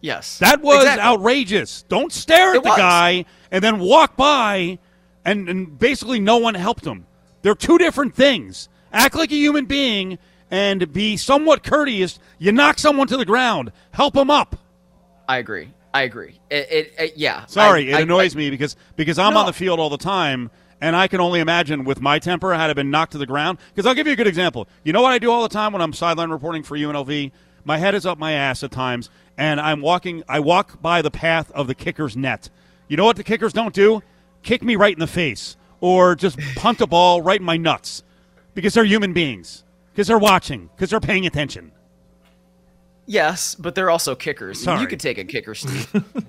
Yes. 0.00 0.38
That 0.38 0.60
was 0.62 0.78
Exactly. 0.84 1.02
outrageous. 1.02 1.82
Don't 1.88 2.12
stare 2.12 2.50
at 2.50 2.56
It 2.56 2.62
the 2.62 2.68
was. 2.70 2.78
guy 2.78 3.24
and 3.50 3.62
then 3.62 3.78
walk 3.78 4.16
by 4.16 4.78
and, 5.24 5.48
and 5.48 5.78
basically 5.78 6.20
no 6.20 6.36
one 6.38 6.54
helped 6.54 6.86
him. 6.86 7.06
They're 7.42 7.54
two 7.54 7.78
different 7.78 8.14
things. 8.14 8.68
Act 8.92 9.14
like 9.14 9.30
a 9.32 9.36
human 9.36 9.64
being 9.66 10.18
and 10.50 10.92
be 10.92 11.16
somewhat 11.16 11.64
courteous. 11.64 12.18
You 12.38 12.52
knock 12.52 12.78
someone 12.78 13.08
to 13.08 13.16
the 13.16 13.24
ground, 13.24 13.72
help 13.90 14.14
them 14.14 14.30
up. 14.30 14.56
I 15.28 15.38
agree. 15.38 15.70
I 15.96 16.02
agree. 16.02 16.38
It, 16.50 16.68
it, 16.70 16.94
it- 16.98 17.16
yeah. 17.16 17.46
Sorry, 17.46 17.88
I- 17.92 17.96
it 17.96 18.00
I- 18.00 18.00
annoys 18.02 18.36
me 18.36 18.50
because 18.50 18.76
because 18.96 19.18
I'm 19.18 19.34
No. 19.34 19.40
on 19.40 19.46
the 19.46 19.52
field 19.52 19.80
all 19.80 19.88
the 19.90 19.96
time, 19.98 20.50
and 20.80 20.94
I 20.94 21.08
can 21.08 21.20
only 21.20 21.40
imagine 21.40 21.84
with 21.84 22.00
my 22.00 22.18
temper 22.18 22.52
I 22.52 22.58
had 22.58 22.70
I 22.70 22.74
been 22.74 22.90
knocked 22.90 23.12
to 23.12 23.18
the 23.18 23.26
ground. 23.26 23.58
Because 23.74 23.86
I'll 23.86 23.94
give 23.94 24.06
you 24.06 24.12
a 24.12 24.16
good 24.16 24.26
example. 24.26 24.68
You 24.84 24.92
know 24.92 25.00
what 25.02 25.12
I 25.12 25.18
do 25.18 25.30
all 25.30 25.42
the 25.42 25.48
time 25.48 25.72
when 25.72 25.80
I'm 25.82 25.92
sideline 25.92 26.30
reporting 26.30 26.62
for 26.62 26.76
UNLV? 26.76 27.32
My 27.64 27.78
head 27.78 27.94
is 27.94 28.04
up 28.06 28.18
my 28.18 28.32
ass 28.32 28.62
at 28.62 28.70
times, 28.70 29.10
and 29.38 29.60
I'm 29.60 29.80
walking. 29.80 30.22
I 30.28 30.40
walk 30.40 30.80
by 30.82 31.02
the 31.02 31.10
path 31.10 31.50
of 31.52 31.66
the 31.66 31.74
kicker's 31.74 32.16
net. 32.16 32.50
You 32.88 32.96
know 32.96 33.04
what 33.04 33.16
the 33.16 33.24
kickers 33.24 33.52
don't 33.52 33.74
do? 33.74 34.02
Kick 34.42 34.62
me 34.62 34.76
right 34.76 34.92
in 34.94 35.00
the 35.00 35.06
face 35.08 35.56
or 35.80 36.14
just 36.14 36.38
punt 36.56 36.80
a 36.80 36.86
ball 36.86 37.22
right 37.22 37.40
in 37.40 37.46
my 37.46 37.56
nuts 37.56 38.02
because 38.54 38.74
they're 38.74 38.84
human 38.84 39.12
beings. 39.12 39.64
Because 39.92 40.06
they're 40.08 40.18
watching. 40.18 40.68
Because 40.76 40.90
they're 40.90 41.00
paying 41.00 41.26
attention. 41.26 41.72
Yes, 43.06 43.54
but 43.54 43.74
they're 43.74 43.90
also 43.90 44.14
kickers. 44.14 44.62
Sorry. 44.62 44.80
You 44.80 44.86
could 44.86 45.00
take 45.00 45.18
a 45.18 45.24
kicker, 45.24 45.54
Steve. 45.54 46.04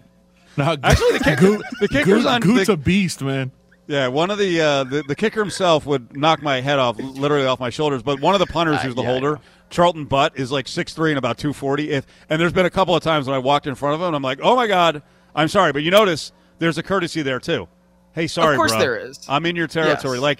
Now, 0.57 0.75
Actually, 0.83 1.19
the 1.19 1.23
kicker- 1.23 1.57
the 1.81 1.87
kicker's 1.87 2.25
on- 2.25 2.41
Goot's 2.41 2.65
the- 2.65 2.73
a 2.73 2.77
beast, 2.77 3.21
man. 3.21 3.51
Yeah, 3.85 4.07
one 4.07 4.31
of 4.31 4.39
the, 4.39 4.59
uh, 4.59 4.83
the 4.85 5.03
the 5.07 5.15
kicker 5.15 5.39
himself 5.39 5.85
would 5.85 6.17
knock 6.17 6.41
my 6.41 6.61
head 6.61 6.79
off, 6.79 6.97
literally 6.99 7.45
off 7.45 7.59
my 7.59 7.69
shoulders. 7.69 8.01
But 8.01 8.19
one 8.21 8.33
of 8.33 8.39
the 8.39 8.47
punters, 8.47 8.77
Uh, 8.77 8.81
who's 8.81 8.95
the 8.95 9.03
yeah, 9.03 9.07
holder. 9.11 9.39
Charlton 9.69 10.05
Butt, 10.05 10.33
is 10.35 10.51
like 10.51 10.67
six 10.67 10.93
three 10.95 11.11
and 11.11 11.17
about 11.19 11.37
two 11.37 11.53
forty. 11.53 11.91
If 11.91 12.07
and 12.27 12.41
there's 12.41 12.53
been 12.53 12.65
a 12.65 12.71
couple 12.71 12.95
of 12.95 13.03
times 13.03 13.27
when 13.27 13.35
I 13.35 13.37
walked 13.39 13.67
in 13.67 13.75
front 13.75 13.93
of 13.95 14.01
him, 14.01 14.07
and 14.07 14.15
I'm 14.15 14.23
like, 14.23 14.39
oh 14.41 14.55
my 14.55 14.65
god, 14.65 15.03
I'm 15.35 15.47
sorry, 15.47 15.71
but 15.73 15.83
you 15.83 15.91
notice 15.91 16.31
there's 16.57 16.79
a 16.79 16.83
courtesy 16.83 17.21
there 17.21 17.39
too. 17.39 17.67
Hey, 18.13 18.25
sorry, 18.25 18.55
of 18.55 18.57
course 18.57 18.71
bro. 18.71 18.79
there 18.79 18.97
is. 18.97 19.19
I'm 19.29 19.45
in 19.45 19.55
your 19.55 19.67
territory. 19.67 20.17
Yes. 20.17 20.23
Like, 20.23 20.39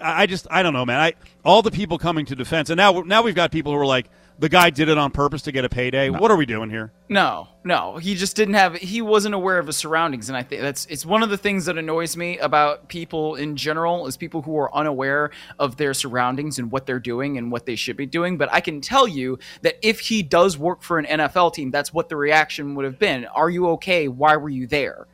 I 0.00 0.22
I 0.22 0.26
just 0.26 0.46
I 0.50 0.62
don't 0.62 0.72
know, 0.72 0.86
man. 0.86 0.98
I 0.98 1.12
all 1.44 1.60
the 1.60 1.70
people 1.70 1.98
coming 1.98 2.24
to 2.24 2.34
defense, 2.34 2.70
and 2.70 2.78
now 2.78 3.02
now 3.02 3.20
we've 3.20 3.34
got 3.34 3.52
people 3.52 3.70
who 3.72 3.78
are 3.78 3.86
like, 3.86 4.06
the 4.38 4.48
guy 4.48 4.70
did 4.70 4.88
it 4.88 4.96
on 4.98 5.10
purpose 5.10 5.42
to 5.42 5.52
get 5.52 5.64
a 5.64 5.68
payday. 5.68 6.10
What 6.10 6.30
are 6.30 6.36
we 6.36 6.46
doing 6.46 6.70
here? 6.70 6.92
No, 7.08 7.48
no, 7.64 7.96
he 7.96 8.14
just 8.14 8.36
didn't 8.36 8.54
have. 8.54 8.76
He 8.76 9.02
wasn't 9.02 9.34
aware 9.34 9.58
of 9.58 9.66
his 9.66 9.76
surroundings, 9.76 10.28
and 10.28 10.36
I 10.36 10.42
think 10.42 10.62
that's 10.62 10.86
it's 10.86 11.04
one 11.04 11.22
of 11.22 11.30
the 11.30 11.36
things 11.36 11.64
that 11.64 11.76
annoys 11.76 12.16
me 12.16 12.38
about 12.38 12.88
people 12.88 13.34
in 13.34 13.56
general 13.56 14.06
is 14.06 14.16
people 14.16 14.42
who 14.42 14.56
are 14.58 14.74
unaware 14.74 15.30
of 15.58 15.76
their 15.76 15.94
surroundings 15.94 16.58
and 16.58 16.70
what 16.70 16.86
they're 16.86 17.00
doing 17.00 17.36
and 17.38 17.50
what 17.50 17.66
they 17.66 17.76
should 17.76 17.96
be 17.96 18.06
doing. 18.06 18.38
But 18.38 18.52
I 18.52 18.60
can 18.60 18.80
tell 18.80 19.08
you 19.08 19.38
that 19.62 19.76
if 19.82 20.00
he 20.00 20.22
does 20.22 20.56
work 20.56 20.82
for 20.82 20.98
an 20.98 21.06
NFL 21.06 21.54
team, 21.54 21.70
that's 21.70 21.92
what 21.92 22.08
the 22.08 22.16
reaction 22.16 22.74
would 22.74 22.84
have 22.84 22.98
been. 22.98 23.24
Are 23.26 23.50
you 23.50 23.68
okay? 23.70 24.08
Why 24.08 24.36
were 24.36 24.50
you 24.50 24.66
there? 24.66 25.06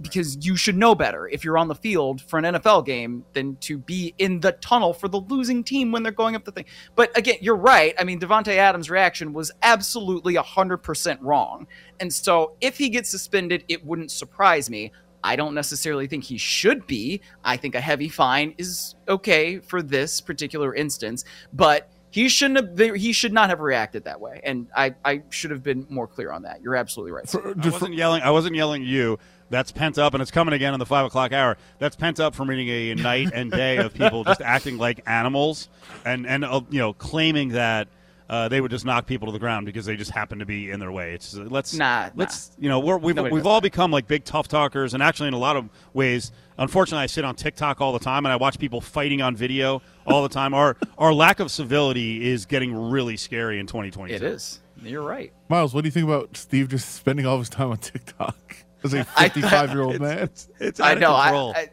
Because 0.00 0.44
you 0.44 0.56
should 0.56 0.76
know 0.76 0.94
better 0.94 1.28
if 1.28 1.44
you're 1.44 1.58
on 1.58 1.68
the 1.68 1.74
field 1.74 2.20
for 2.22 2.38
an 2.38 2.44
NFL 2.44 2.86
game 2.86 3.24
than 3.32 3.56
to 3.56 3.78
be 3.78 4.14
in 4.18 4.40
the 4.40 4.52
tunnel 4.52 4.92
for 4.92 5.08
the 5.08 5.20
losing 5.20 5.64
team 5.64 5.92
when 5.92 6.02
they're 6.02 6.12
going 6.12 6.34
up 6.34 6.44
the 6.44 6.52
thing. 6.52 6.66
But 6.94 7.16
again, 7.16 7.36
you're 7.40 7.56
right. 7.56 7.94
I 7.98 8.04
mean, 8.04 8.20
Davante 8.20 8.56
Adams' 8.56 8.90
reaction 8.90 9.32
was 9.32 9.50
absolutely 9.62 10.34
100% 10.34 11.18
wrong. 11.20 11.66
And 11.98 12.12
so 12.12 12.52
if 12.60 12.78
he 12.78 12.88
gets 12.88 13.10
suspended, 13.10 13.64
it 13.68 13.84
wouldn't 13.84 14.10
surprise 14.10 14.70
me. 14.70 14.92
I 15.22 15.36
don't 15.36 15.54
necessarily 15.54 16.06
think 16.06 16.24
he 16.24 16.38
should 16.38 16.86
be. 16.86 17.20
I 17.44 17.56
think 17.56 17.74
a 17.74 17.80
heavy 17.80 18.08
fine 18.08 18.54
is 18.58 18.94
okay 19.08 19.58
for 19.58 19.82
this 19.82 20.20
particular 20.20 20.74
instance, 20.74 21.24
but 21.52 21.90
he 22.10 22.28
shouldn't 22.28 22.78
have 22.78 22.96
he 22.96 23.12
should 23.12 23.32
not 23.32 23.50
have 23.50 23.60
reacted 23.60 24.04
that 24.04 24.20
way. 24.20 24.40
And 24.42 24.66
I, 24.76 24.94
I 25.04 25.22
should 25.30 25.52
have 25.52 25.62
been 25.62 25.86
more 25.88 26.06
clear 26.06 26.32
on 26.32 26.42
that. 26.42 26.60
You're 26.62 26.76
absolutely 26.76 27.12
right. 27.12 27.28
For- 27.28 27.50
I 27.50 27.54
just 27.54 27.74
wasn't 27.74 27.94
yelling. 27.94 28.22
I 28.22 28.30
wasn't 28.30 28.56
yelling 28.56 28.82
at 28.82 28.88
you. 28.88 29.18
That's 29.50 29.72
pent 29.72 29.98
up, 29.98 30.14
and 30.14 30.22
it's 30.22 30.30
coming 30.30 30.54
again 30.54 30.74
in 30.74 30.78
the 30.78 30.86
five 30.86 31.04
o'clock 31.04 31.32
hour. 31.32 31.56
That's 31.78 31.96
pent 31.96 32.20
up 32.20 32.36
from 32.36 32.48
reading 32.48 32.68
a 32.68 32.94
night 32.94 33.30
and 33.34 33.50
day 33.50 33.78
of 33.78 33.92
people 33.92 34.22
just 34.24 34.40
acting 34.40 34.78
like 34.78 35.02
animals, 35.06 35.68
and 36.04 36.26
and 36.26 36.44
uh, 36.44 36.60
you 36.70 36.78
know 36.78 36.92
claiming 36.92 37.50
that 37.50 37.88
uh, 38.28 38.48
they 38.48 38.60
would 38.60 38.70
just 38.70 38.84
knock 38.84 39.06
people 39.06 39.26
to 39.26 39.32
the 39.32 39.40
ground 39.40 39.66
because 39.66 39.84
they 39.86 39.96
just 39.96 40.12
happen 40.12 40.38
to 40.38 40.46
be 40.46 40.70
in 40.70 40.78
their 40.78 40.92
way. 40.92 41.14
It's 41.14 41.36
uh, 41.36 41.46
let's 41.50 41.74
Nah, 41.74 42.10
let's 42.14 42.52
you 42.60 42.68
know 42.68 42.78
we're, 42.78 42.96
we've 42.96 43.16
Nobody 43.16 43.34
we've 43.34 43.42
does 43.42 43.50
all 43.50 43.60
become 43.60 43.90
like 43.90 44.06
big 44.06 44.24
tough 44.24 44.46
talkers, 44.46 44.94
and 44.94 45.02
actually 45.02 45.26
in 45.26 45.34
a 45.34 45.38
lot 45.38 45.56
of 45.56 45.68
ways, 45.94 46.30
unfortunately, 46.56 47.02
I 47.02 47.06
sit 47.06 47.24
on 47.24 47.34
TikTok 47.34 47.80
all 47.80 47.92
the 47.92 47.98
time, 47.98 48.24
and 48.26 48.32
I 48.32 48.36
watch 48.36 48.56
people 48.56 48.80
fighting 48.80 49.20
on 49.20 49.34
video 49.34 49.82
all 50.06 50.22
the 50.22 50.28
time. 50.28 50.54
Our 50.54 50.76
our 50.96 51.12
lack 51.12 51.40
of 51.40 51.50
civility 51.50 52.30
is 52.30 52.46
getting 52.46 52.72
really 52.72 53.16
scary 53.16 53.58
in 53.58 53.66
2022. 53.66 54.14
It 54.14 54.22
is. 54.22 54.60
You're 54.80 55.02
right. 55.02 55.32
Myles, 55.48 55.74
what 55.74 55.82
do 55.82 55.88
you 55.88 55.92
think 55.92 56.06
about 56.06 56.36
Steve 56.36 56.68
just 56.68 56.94
spending 56.94 57.26
all 57.26 57.38
his 57.40 57.48
time 57.48 57.70
on 57.70 57.78
TikTok 57.78 58.64
as 58.84 58.94
a 58.94 59.04
55 59.18 59.70
year 59.70 59.82
old 59.82 60.00
man? 60.00 60.30
It's 60.58 60.80
I 60.80 60.90
out 60.90 60.96
of 60.96 61.00
know. 61.00 61.20
control. 61.22 61.54
I, 61.56 61.68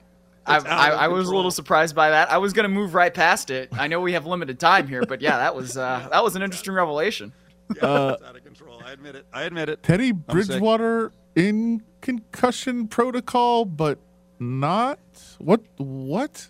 I, 0.46 0.58
I, 0.58 0.60
I, 0.60 0.90
I 0.90 1.08
was 1.10 1.28
a 1.28 1.36
little 1.36 1.52
surprised 1.52 1.96
by 1.96 2.10
that. 2.12 2.32
I 2.32 2.38
was 2.38 2.54
going 2.54 2.64
to 2.64 2.70
move 2.70 2.94
right 2.94 3.14
past 3.14 3.50
it. 3.50 3.70
I 3.74 3.88
know 3.88 4.00
we 4.00 4.14
have 4.14 4.26
limited 4.26 4.60
time 4.60 4.88
here, 4.88 5.04
but 5.06 5.22
yeah, 5.22 5.38
that 5.38 5.56
was 5.56 5.78
uh, 5.78 6.08
that 6.12 6.24
was 6.24 6.36
an 6.36 6.42
interesting 6.42 6.74
revelation. 6.74 7.34
Yeah, 7.76 8.14
it's 8.14 8.24
out 8.24 8.36
of 8.36 8.44
control. 8.46 8.82
I 8.86 8.94
admit 8.94 9.16
it. 9.16 9.26
I 9.34 9.44
admit 9.44 9.68
it. 9.68 9.84
Teddy 9.84 10.10
sick. 10.10 10.28
Bridgewater 10.28 11.12
in 11.36 11.84
concussion 12.00 12.88
protocol, 12.88 13.66
but 13.66 14.00
not 14.40 15.00
what? 15.40 15.62
What? 15.78 16.48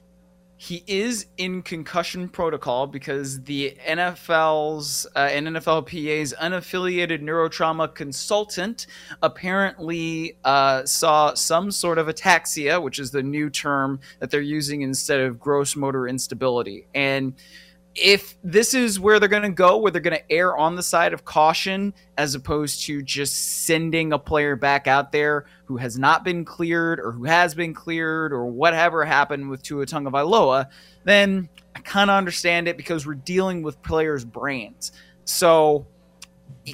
He 0.59 0.83
is 0.87 1.27
in 1.37 1.61
concussion 1.61 2.27
protocol 2.27 2.87
because 2.87 3.43
the 3.43 3.77
NFL's 3.87 5.05
uh, 5.15 5.19
and 5.19 5.47
NFLPA's 5.47 6.33
unaffiliated 6.41 7.21
neurotrauma 7.21 7.93
consultant 7.93 8.87
apparently 9.21 10.35
uh, 10.43 10.83
saw 10.83 11.35
some 11.35 11.69
sort 11.69 11.99
of 11.99 12.07
ataxia, 12.07 12.81
which 12.81 12.97
is 12.97 13.11
the 13.11 13.21
new 13.21 13.51
term 13.51 13.99
that 14.19 14.31
they're 14.31 14.41
using 14.41 14.81
instead 14.81 15.19
of 15.19 15.39
gross 15.39 15.75
motor 15.75 16.07
instability. 16.07 16.87
And 16.95 17.35
if 17.97 18.35
this 18.43 18.73
is 18.73 18.99
where 18.99 19.19
they're 19.19 19.27
going 19.27 19.43
to 19.43 19.49
go, 19.49 19.77
where 19.77 19.91
they're 19.91 20.01
going 20.01 20.17
to 20.17 20.31
err 20.31 20.55
on 20.55 20.75
the 20.75 20.83
side 20.83 21.13
of 21.13 21.25
caution 21.25 21.93
as 22.17 22.35
opposed 22.35 22.83
to 22.83 23.01
just 23.01 23.65
sending 23.65 24.13
a 24.13 24.19
player 24.19 24.55
back 24.55 24.87
out 24.87 25.11
there 25.11 25.45
who 25.65 25.77
has 25.77 25.97
not 25.97 26.23
been 26.23 26.45
cleared 26.45 26.99
or 26.99 27.11
who 27.11 27.25
has 27.25 27.55
been 27.55 27.73
cleared 27.73 28.31
or 28.31 28.45
whatever 28.45 29.03
happened 29.03 29.49
with 29.49 29.63
Tua 29.63 29.85
Tagovailoa, 29.85 30.67
then 31.03 31.49
I 31.75 31.79
kind 31.79 32.09
of 32.09 32.15
understand 32.15 32.67
it 32.67 32.77
because 32.77 33.05
we're 33.05 33.15
dealing 33.15 33.63
with 33.63 33.81
players' 33.81 34.23
brains. 34.23 34.91
So 35.25 35.87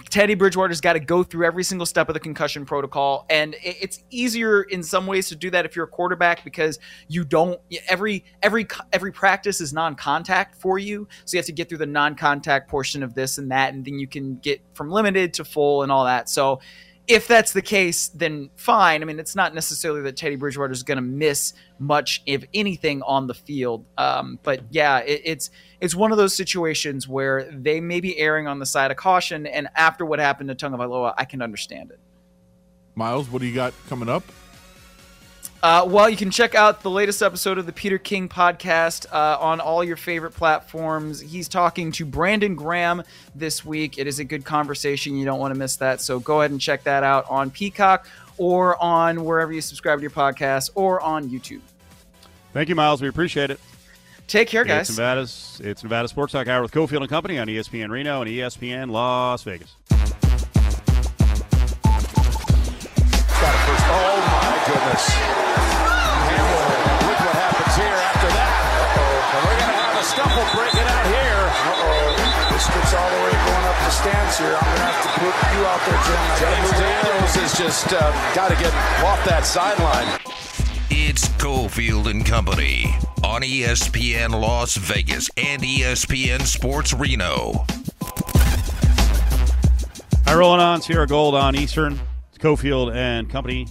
Teddy 0.09 0.33
Bridgewater's 0.33 0.81
got 0.81 0.93
to 0.93 0.99
go 0.99 1.23
through 1.23 1.45
every 1.45 1.63
single 1.63 1.85
step 1.85 2.09
of 2.09 2.13
the 2.13 2.19
concussion 2.19 2.65
protocol, 2.65 3.25
and 3.29 3.55
it's 3.61 4.03
easier 4.09 4.63
in 4.63 4.81
some 4.81 5.05
ways 5.05 5.27
to 5.29 5.35
do 5.35 5.49
that 5.51 5.65
if 5.65 5.75
you're 5.75 5.85
a 5.85 5.89
quarterback 5.89 6.43
because 6.43 6.79
you 7.07 7.23
don't 7.23 7.59
every 7.87 8.25
every 8.41 8.67
every 8.91 9.11
practice 9.11 9.61
is 9.61 9.73
non-contact 9.73 10.55
for 10.55 10.79
you, 10.79 11.07
so 11.25 11.35
you 11.35 11.39
have 11.39 11.45
to 11.45 11.51
get 11.51 11.69
through 11.69 11.77
the 11.77 11.85
non-contact 11.85 12.69
portion 12.69 13.03
of 13.03 13.13
this 13.13 13.37
and 13.37 13.51
that, 13.51 13.73
and 13.73 13.85
then 13.85 13.99
you 13.99 14.07
can 14.07 14.37
get 14.37 14.61
from 14.73 14.89
limited 14.89 15.33
to 15.35 15.45
full 15.45 15.83
and 15.83 15.91
all 15.91 16.05
that. 16.05 16.29
So 16.29 16.59
if 17.07 17.27
that's 17.27 17.51
the 17.51 17.61
case, 17.61 18.07
then 18.09 18.49
fine. 18.55 19.01
I 19.01 19.05
mean, 19.05 19.19
it's 19.19 19.35
not 19.35 19.53
necessarily 19.53 20.01
that 20.03 20.15
Teddy 20.15 20.35
Bridgewater 20.35 20.71
is 20.71 20.83
going 20.83 20.97
to 20.97 21.01
miss 21.01 21.53
much, 21.79 22.21
if 22.25 22.45
anything, 22.53 23.01
on 23.01 23.27
the 23.27 23.33
field. 23.33 23.85
Um, 23.97 24.39
but 24.43 24.61
yeah, 24.69 24.99
it, 24.99 25.21
it's 25.25 25.49
it's 25.81 25.95
one 25.95 26.11
of 26.11 26.17
those 26.17 26.33
situations 26.33 27.07
where 27.07 27.49
they 27.51 27.81
may 27.81 27.99
be 27.99 28.17
erring 28.17 28.47
on 28.47 28.59
the 28.59 28.65
side 28.65 28.89
of 28.89 28.97
caution. 28.97 29.45
And 29.45 29.67
after 29.75 30.05
what 30.05 30.19
happened 30.19 30.49
to 30.49 30.55
Tagovailoa, 30.55 31.13
I 31.17 31.25
can 31.25 31.41
understand 31.41 31.91
it. 31.91 31.99
Myles, 32.95 33.29
what 33.29 33.41
do 33.41 33.47
you 33.47 33.55
got 33.55 33.73
coming 33.87 34.07
up? 34.07 34.23
Uh, 35.63 35.85
well, 35.87 36.09
you 36.09 36.17
can 36.17 36.29
check 36.29 36.55
out 36.55 36.81
the 36.81 36.89
latest 36.89 37.21
episode 37.21 37.57
of 37.57 37.65
the 37.65 37.71
Peter 37.71 37.97
King 37.97 38.27
podcast 38.27 39.05
uh, 39.13 39.37
on 39.39 39.61
all 39.61 39.81
your 39.81 39.95
favorite 39.95 40.33
platforms. 40.33 41.21
He's 41.21 41.47
talking 41.47 41.93
to 41.93 42.05
Brandon 42.05 42.53
Graham 42.53 43.01
this 43.33 43.63
week. 43.63 43.97
It 43.97 44.05
is 44.05 44.19
a 44.19 44.25
good 44.25 44.43
conversation. 44.43 45.15
You 45.15 45.23
don't 45.23 45.39
want 45.39 45.53
to 45.53 45.57
miss 45.57 45.77
that. 45.77 46.01
So 46.01 46.19
go 46.19 46.41
ahead 46.41 46.51
and 46.51 46.59
check 46.59 46.83
that 46.83 47.03
out 47.03 47.25
on 47.29 47.49
Peacock 47.49 48.09
or 48.37 48.81
on 48.83 49.23
wherever 49.23 49.53
you 49.53 49.61
subscribe 49.61 49.99
to 49.99 50.01
your 50.01 50.11
podcast 50.11 50.69
or 50.75 50.99
on 50.99 51.29
YouTube. 51.29 51.61
Thank 52.51 52.67
you, 52.67 52.75
Myles. 52.75 53.01
We 53.01 53.07
appreciate 53.07 53.49
it. 53.49 53.61
Take 54.27 54.49
care, 54.49 54.65
guys. 54.65 54.89
It's 54.89 54.97
Nevada's, 54.97 55.61
it's 55.63 55.81
Nevada 55.81 56.09
Sports 56.09 56.33
Talk 56.33 56.47
Hour 56.47 56.61
with 56.61 56.73
Cofield 56.73 56.99
and 56.99 57.09
Company 57.09 57.39
on 57.39 57.47
ESPN 57.47 57.89
Reno 57.89 58.21
and 58.21 58.29
ESPN 58.29 58.91
Las 58.91 59.43
Vegas. 59.43 59.77
Oh, 63.95 64.19
my 64.27 64.63
goodness. 64.67 65.42
Scuffle 70.13 70.45
breaking 70.53 70.85
out 70.85 71.05
here. 71.09 71.41
Uh-oh. 71.73 72.23
This 72.53 72.67
gets 72.69 72.93
all 72.93 73.09
the 73.09 73.21
way 73.25 73.31
going 73.33 73.65
up 73.65 73.77
the 73.81 73.89
stands 73.89 74.37
here. 74.37 74.53
I'm 74.53 74.61
going 74.61 74.77
to 74.77 74.85
have 74.85 75.01
to 75.01 75.11
put 75.17 75.35
you 75.57 75.61
out 75.65 75.81
there, 75.89 76.01
Jim. 76.05 76.21
James 76.37 76.71
Daniels 76.77 77.35
has 77.35 77.57
just 77.57 77.87
uh, 77.93 78.35
got 78.35 78.49
to 78.49 78.55
get 78.55 78.73
off 79.03 79.25
that 79.25 79.43
sideline. 79.43 80.19
It's 80.91 81.27
Cofield 81.41 82.11
and 82.11 82.23
Company 82.23 82.95
on 83.23 83.41
ESPN 83.41 84.39
Las 84.39 84.75
Vegas 84.75 85.31
and 85.35 85.63
ESPN 85.63 86.41
Sports 86.41 86.93
Reno. 86.93 87.65
Hi, 90.25 90.35
rolling 90.35 90.61
on 90.61 90.81
Sierra 90.83 91.07
Gold 91.07 91.33
on 91.33 91.55
Eastern. 91.55 91.99
It's 92.29 92.37
Cofield 92.37 92.93
and 92.93 93.29
Company. 93.31 93.67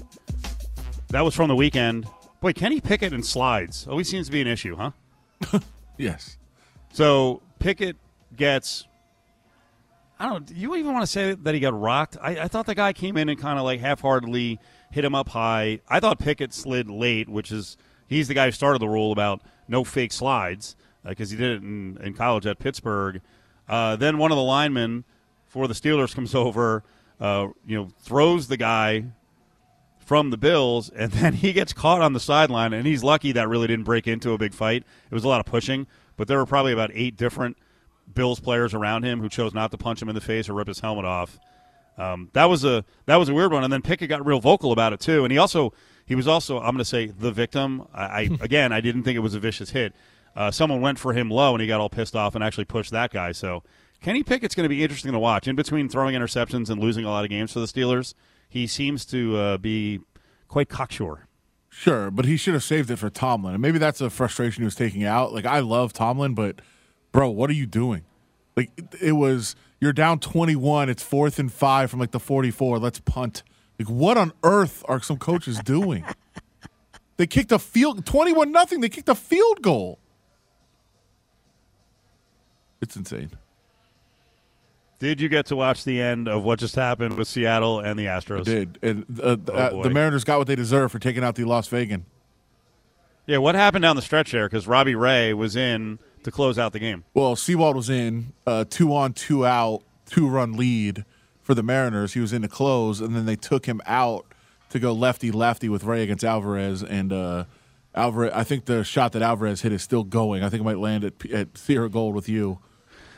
That 1.11 1.21
was 1.21 1.37
from 1.37 1.47
the 1.47 1.57
weekend. 1.57 2.07
Boy, 2.41 2.53
Kenny 2.53 2.81
Pickett 2.81 3.13
and 3.13 3.25
slides 3.25 3.87
always 3.87 4.09
seems 4.09 4.27
to 4.27 4.33
be 4.33 4.41
an 4.41 4.49
issue, 4.49 4.75
huh? 4.75 4.91
Yes. 5.97 6.39
So 6.93 7.43
Pickett 7.59 7.97
gets. 8.37 8.87
I 10.19 10.27
don't. 10.29 10.47
Do 10.47 10.55
you 10.55 10.75
even 10.77 10.93
want 10.93 11.03
to 11.03 11.11
say 11.11 11.35
that 11.35 11.55
he 11.55 11.61
got 11.61 11.79
rocked? 11.79 12.17
I, 12.21 12.41
I 12.41 12.49
thought 12.49 12.67
the 12.67 12.75
guy 12.75 12.93
came 12.93 13.17
in 13.17 13.29
and 13.29 13.39
kind 13.39 13.59
of 13.59 13.65
like 13.65 13.81
half-heartedly 13.81 14.61
hit 14.91 15.05
him 15.05 15.15
up 15.15 15.31
high. 15.31 15.81
I 15.89 16.01
thought 16.01 16.19
Pickett 16.19 16.55
slid 16.55 16.89
late, 16.89 17.29
which 17.29 17.51
is 17.51 17.77
he's 18.07 18.29
the 18.29 18.35
guy 18.35 18.47
who 18.47 18.53
started 18.53 18.81
the 18.81 18.89
rule 18.89 19.11
about 19.11 19.43
no 19.69 19.85
fake 19.85 20.13
slides 20.13 20.77
because 21.05 21.31
uh, 21.31 21.37
he 21.37 21.43
did 21.43 21.51
it 21.57 21.63
in, 21.63 21.99
in 22.03 22.15
college 22.15 22.47
at 22.47 22.59
Pittsburgh. 22.59 23.21
Uh, 23.69 23.97
then 23.97 24.19
one 24.19 24.31
of 24.31 24.37
the 24.37 24.43
linemen 24.43 25.05
for 25.47 25.67
the 25.67 25.75
Steelers 25.75 26.15
comes 26.15 26.35
over, 26.35 26.85
uh, 27.21 27.49
you 27.67 27.77
know, 27.77 27.89
throws 28.01 28.49
the 28.49 28.57
guy 28.57 29.07
from 30.05 30.31
the 30.31 30.37
Bills, 30.37 30.91
and 30.91 31.13
then 31.13 31.35
he 31.35 31.53
gets 31.53 31.73
caught 31.73 32.01
on 32.01 32.13
the 32.13 32.21
sideline, 32.21 32.73
and 32.73 32.87
he's 32.87 33.03
lucky 33.03 33.33
that 33.33 33.49
really 33.49 33.67
didn't 33.67 33.85
break 33.85 34.07
into 34.07 34.33
a 34.33 34.39
big 34.39 34.55
fight. 34.55 34.85
It 35.11 35.15
was 35.15 35.25
a 35.25 35.29
lot 35.29 35.41
of 35.41 35.47
pushing, 35.47 35.87
but 36.17 36.29
there 36.29 36.39
were 36.39 36.47
probably 36.47 36.73
about 36.73 36.91
eight 36.93 37.17
different 37.17 37.57
Bills 38.13 38.41
players 38.41 38.75
around 38.75 39.05
him 39.05 39.21
who 39.21 39.29
chose 39.29 39.55
not 39.55 39.71
to 39.71 39.79
punch 39.79 40.03
him 40.03 40.09
in 40.09 40.15
the 40.15 40.21
face 40.21 40.49
or 40.49 40.55
rip 40.55 40.69
his 40.69 40.81
helmet 40.81 41.05
off. 41.05 41.39
Um, 41.99 42.31
that 42.33 42.47
was 42.47 42.65
a 42.65 42.85
that 43.07 43.17
was 43.17 43.29
a 43.29 43.35
weird 43.35 43.53
one, 43.53 43.65
and 43.65 43.73
then 43.73 43.83
Pickett 43.83 44.09
got 44.09 44.25
real 44.25 44.41
vocal 44.41 44.73
about 44.73 44.93
it 44.93 45.01
too, 45.01 45.25
and 45.25 45.33
he 45.33 45.39
also 45.39 45.73
he 46.07 46.15
was 46.15 46.27
also 46.27 46.59
I'm 46.59 46.73
going 46.73 46.79
to 46.79 46.85
say 46.85 47.07
the 47.07 47.31
victim. 47.31 47.87
I, 47.93 48.05
I 48.05 48.21
again 48.41 48.73
I 48.73 48.81
didn't 48.81 49.03
think 49.03 49.17
it 49.17 49.21
was 49.21 49.35
a 49.35 49.41
vicious 49.41 49.71
hit. 49.71 49.95
Uh, 50.35 50.51
someone 50.51 50.81
went 50.81 50.99
for 50.99 51.13
him 51.13 51.31
low, 51.31 51.53
and 51.53 51.61
he 51.61 51.69
got 51.69 51.81
all 51.81 51.91
pissed 51.91 52.17
off 52.17 52.35
and 52.35 52.43
actually 52.43 52.65
pushed 52.65 52.91
that 52.93 53.13
guy. 53.13 53.33
So 53.33 53.63
Kenny 54.01 54.23
Pickett's 54.23 54.55
going 54.55 54.65
to 54.65 54.69
be 54.69 54.83
interesting 54.83 55.13
to 55.13 55.19
watch. 55.19 55.47
In 55.47 55.55
between 55.55 55.91
throwing 55.91 56.15
interceptions 56.15 56.71
and 56.71 56.81
losing 56.81 57.05
a 57.05 57.11
lot 57.11 57.25
of 57.25 57.31
games 57.31 57.53
for 57.53 57.61
the 57.61 57.67
Steelers, 57.67 58.15
he 58.53 58.67
seems 58.67 59.07
to 59.07 59.35
uh, 59.39 59.57
be 59.57 60.01
quite 60.47 60.69
cocksure. 60.69 61.27
Sure, 61.71 62.11
but 62.11 62.27
he 62.27 62.37
should 62.37 62.53
have 62.53 62.63
saved 62.63 62.91
it 62.91 62.97
for 62.97 63.09
Tomlin. 63.09 63.55
And 63.55 63.63
maybe 63.63 63.79
that's 63.79 64.03
a 64.03 64.11
frustration 64.11 64.61
he 64.61 64.67
was 64.67 64.75
taking 64.75 65.05
out. 65.05 65.33
Like 65.33 65.47
I 65.47 65.61
love 65.61 65.95
Tomlin, 65.95 66.35
but 66.35 66.61
bro, 67.13 67.31
what 67.31 67.49
are 67.49 67.55
you 67.55 67.65
doing? 67.65 68.05
Like 68.55 68.71
it 69.01 69.13
was 69.13 69.57
you're 69.81 69.95
down 69.95 70.19
21, 70.19 70.91
it's 70.91 71.03
4th 71.03 71.39
and 71.39 71.51
5 71.51 71.91
from 71.91 71.99
like 71.99 72.11
the 72.11 72.21
44. 72.21 72.79
Let's 72.79 73.01
punt. 73.01 73.43
Like 73.79 73.89
what 73.89 74.19
on 74.19 74.35
earth 74.43 74.85
are 74.87 75.01
some 75.01 75.17
coaches 75.17 75.59
doing? 75.61 76.05
they 77.17 77.27
kicked 77.27 77.53
a 77.53 77.59
field 77.59 78.05
21 78.05 78.53
nothing. 78.53 78.83
They 78.83 78.91
kicked 78.91 79.09
a 79.09 79.15
field 79.15 79.63
goal. 79.63 79.99
It's 82.83 82.97
insane. 82.97 83.31
Did 85.03 85.21
you 85.21 85.29
get 85.29 85.47
to 85.47 85.57
watch 85.57 85.83
the 85.83 86.01
end 86.01 86.29
of 86.29 86.45
what 86.45 86.61
just 86.61 86.77
happened 86.77 87.19
with 87.19 87.27
Seattle 87.27 87.81
and 87.81 87.99
the 87.99 88.05
Astros? 88.05 88.43
I 88.43 88.45
did. 88.45 88.79
And 88.83 89.21
uh, 89.21 89.37
oh, 89.49 89.53
uh, 89.53 89.83
the 89.83 89.91
Mariners 89.91 90.23
got 90.23 90.39
what 90.39 90.47
they 90.47 90.55
deserve 90.55 90.93
for 90.93 91.01
taking 91.01 91.25
out 91.25 91.35
the 91.35 91.43
Las 91.43 91.67
Vegas. 91.67 92.03
Yeah, 93.27 93.39
what 93.39 93.57
happened 93.57 93.83
down 93.83 93.97
the 93.97 94.03
stretch 94.03 94.31
there? 94.31 94.49
Because 94.49 94.69
Robbie 94.69 94.95
Ray 94.95 95.35
was 95.35 95.57
in 95.57 95.99
to 96.23 96.31
close 96.31 96.57
out 96.57 96.73
the 96.73 96.79
game. 96.79 97.03
Well, 97.15 97.35
Sewald 97.35 97.75
was 97.75 97.91
in 97.91 98.33
uh, 98.47 98.65
two 98.71 98.95
on, 98.95 99.13
two 99.13 99.45
out, 99.45 99.83
two 100.07 100.29
run 100.29 100.53
lead 100.53 101.05
for 101.43 101.57
the 101.57 101.65
Mariners. 101.65 102.13
He 102.13 102.21
was 102.21 102.33
in 102.33 102.43
to 102.43 102.49
close, 102.49 103.01
and 103.01 103.17
then 103.17 103.27
they 103.27 103.35
took 103.35 103.67
him 103.67 103.81
out 103.87 104.25
to 104.71 104.79
go 104.79 104.93
lefty 104.93 105.33
lefty 105.33 105.69
with 105.69 105.83
Ray 105.83 106.05
against 106.05 106.23
Alvarez. 106.23 106.85
And 106.85 107.13
uh, 107.13 107.47
Alvarez, 107.93 108.31
I 108.37 108.45
think 108.45 108.67
the 108.67 108.85
shot 108.85 109.11
that 109.15 109.23
Alvarez 109.23 109.63
hit 109.63 109.73
is 109.73 109.83
still 109.83 110.05
going. 110.05 110.45
I 110.45 110.49
think 110.49 110.61
it 110.61 110.65
might 110.65 110.79
land 110.79 111.03
at, 111.03 111.29
at 111.33 111.59
Sierra 111.59 111.89
Gold 111.89 112.15
with 112.15 112.29
you. 112.29 112.61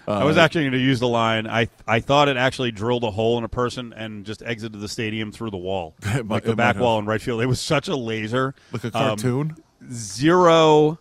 Uh, 0.07 0.12
I 0.12 0.25
was 0.25 0.37
actually 0.37 0.62
going 0.62 0.73
to 0.73 0.79
use 0.79 1.01
the 1.01 1.09
line. 1.09 1.47
I 1.47 1.69
I 1.87 2.01
thought 2.01 2.29
it 2.29 2.37
actually 2.37 2.73
drilled 2.73 3.05
a 3.05 3.11
hole 3.11 3.38
in 3.38 3.45
a 3.45 3.49
person 3.49 3.93
and 3.93 4.25
just 4.25 4.43
exited 4.43 4.81
the 4.81 4.88
stadium 4.88 5.33
through 5.33 5.51
the 5.51 5.57
wall, 5.57 5.95
might, 6.05 6.27
like 6.27 6.45
the 6.45 6.57
back 6.57 6.79
wall 6.79 6.99
in 6.99 7.07
right 7.07 7.21
field. 7.21 7.40
It 7.40 7.47
was 7.47 7.61
such 7.61 7.88
a 7.88 7.97
laser, 7.97 8.55
like 8.73 8.85
a 8.85 8.90
cartoon. 8.90 9.57
Um, 9.83 9.93
zero, 9.93 10.99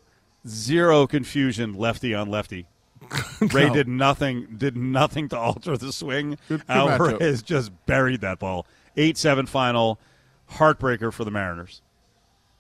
zero 0.48 1.08
confusion, 1.08 1.74
lefty 1.74 2.14
on 2.14 2.30
lefty. 2.30 2.68
Ray 3.54 3.68
no. 3.68 3.74
did 3.74 3.88
nothing. 3.88 4.48
Did 4.58 4.78
nothing 4.78 5.30
to 5.30 5.38
alter 5.38 5.78
the 5.78 5.92
swing. 5.92 6.38
Good, 6.48 6.66
good 6.66 6.70
Alvarez 6.70 7.44
matchup. 7.44 7.46
just 7.46 7.86
buried 7.86 8.22
that 8.22 8.40
ball. 8.40 8.66
Eight 8.96 9.18
seven 9.18 9.46
final, 9.46 10.00
heartbreaker 10.52 11.12
for 11.12 11.26
the 11.26 11.32
Mariners. 11.32 11.82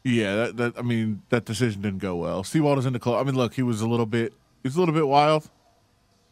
Yeah, 0.03 0.35
that, 0.35 0.57
that 0.57 0.77
I 0.77 0.81
mean 0.81 1.21
that 1.29 1.45
decision 1.45 1.81
didn't 1.81 1.99
go 1.99 2.15
well. 2.15 2.43
Sewald 2.43 2.79
is 2.79 2.85
in 2.85 2.93
the 2.93 2.99
close. 2.99 3.21
I 3.21 3.23
mean, 3.23 3.35
look, 3.35 3.53
he 3.53 3.63
was 3.63 3.81
a 3.81 3.87
little 3.87 4.05
bit. 4.05 4.33
He 4.61 4.67
was 4.67 4.75
a 4.75 4.79
little 4.79 4.93
bit 4.93 5.07
wild. 5.07 5.49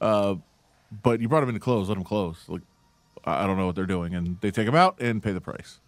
Uh, 0.02 0.36
but 1.04 1.22
you 1.22 1.30
brought 1.30 1.44
him 1.44 1.50
in 1.50 1.56
to 1.56 1.62
close. 1.62 1.88
Let 1.88 1.98
him 1.98 2.04
close. 2.04 2.44
Like 2.50 2.62
I 3.24 3.46
don't 3.46 3.58
know 3.58 3.68
what 3.68 3.76
they're 3.76 3.86
doing, 3.86 4.14
and 4.16 4.38
they 4.42 4.52
take 4.52 4.68
him 4.68 4.76
out 4.76 5.00
and 5.00 5.22
pay 5.22 5.32
the 5.32 5.42
price. 5.42 5.80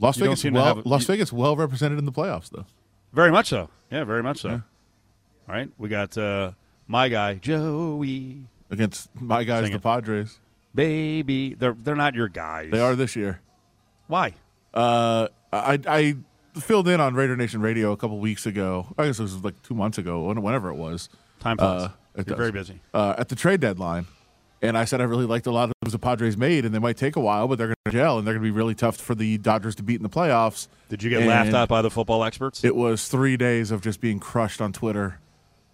Las 0.00 0.16
you 0.16 0.24
Vegas, 0.24 0.44
well, 0.44 0.82
Las 0.84 1.02
you, 1.02 1.06
Vegas, 1.06 1.32
well 1.32 1.54
represented 1.54 1.98
in 1.98 2.04
the 2.04 2.12
playoffs, 2.12 2.50
though. 2.50 2.66
Very 3.12 3.30
much 3.30 3.48
so. 3.48 3.68
Yeah, 3.90 4.04
very 4.04 4.22
much 4.22 4.40
so. 4.40 4.48
Yeah. 4.48 4.60
All 5.48 5.54
right, 5.54 5.70
we 5.78 5.88
got 5.88 6.16
uh, 6.18 6.52
my 6.88 7.08
guy 7.08 7.34
Joey 7.34 8.46
against 8.70 9.14
my 9.14 9.44
guys, 9.44 9.64
Singing. 9.64 9.76
the 9.76 9.82
Padres. 9.82 10.40
Baby, 10.74 11.54
they're 11.54 11.76
they're 11.78 11.94
not 11.94 12.14
your 12.14 12.28
guys. 12.28 12.70
They 12.72 12.80
are 12.80 12.96
this 12.96 13.14
year. 13.14 13.40
Why? 14.08 14.34
Uh, 14.72 15.28
I 15.52 15.78
I 15.86 16.16
filled 16.58 16.88
in 16.88 17.00
on 17.00 17.14
Raider 17.14 17.36
Nation 17.36 17.60
Radio 17.60 17.92
a 17.92 17.96
couple 17.96 18.18
weeks 18.18 18.46
ago. 18.46 18.86
I 18.98 19.06
guess 19.06 19.18
it 19.20 19.22
was 19.22 19.44
like 19.44 19.62
two 19.62 19.74
months 19.74 19.98
ago, 19.98 20.32
whenever 20.32 20.70
it 20.70 20.74
was. 20.74 21.08
Time 21.38 21.58
flies. 21.58 21.82
Uh, 21.82 21.88
it 22.14 22.26
You're 22.26 22.36
does. 22.36 22.38
very 22.38 22.52
busy. 22.52 22.80
Uh, 22.92 23.14
at 23.18 23.28
the 23.28 23.36
trade 23.36 23.60
deadline. 23.60 24.06
And 24.62 24.78
I 24.78 24.86
said 24.86 25.02
I 25.02 25.04
really 25.04 25.26
liked 25.26 25.46
a 25.46 25.50
lot 25.50 25.70
of 25.82 25.92
the 25.92 25.98
Padres 25.98 26.38
made, 26.38 26.64
and 26.64 26.74
they 26.74 26.78
might 26.78 26.96
take 26.96 27.16
a 27.16 27.20
while, 27.20 27.46
but 27.48 27.58
they're 27.58 27.66
going 27.66 27.76
to 27.84 27.90
gel, 27.90 28.16
and 28.16 28.26
they're 28.26 28.32
going 28.32 28.42
to 28.42 28.50
be 28.50 28.56
really 28.56 28.74
tough 28.74 28.96
for 28.96 29.14
the 29.14 29.36
Dodgers 29.36 29.74
to 29.74 29.82
beat 29.82 29.96
in 29.96 30.02
the 30.02 30.08
playoffs. 30.08 30.68
Did 30.88 31.02
you 31.02 31.10
get 31.10 31.20
and 31.20 31.28
laughed 31.28 31.52
at 31.52 31.68
by 31.68 31.82
the 31.82 31.90
football 31.90 32.24
experts? 32.24 32.64
It 32.64 32.74
was 32.74 33.06
three 33.06 33.36
days 33.36 33.70
of 33.70 33.82
just 33.82 34.00
being 34.00 34.18
crushed 34.18 34.62
on 34.62 34.72
Twitter 34.72 35.20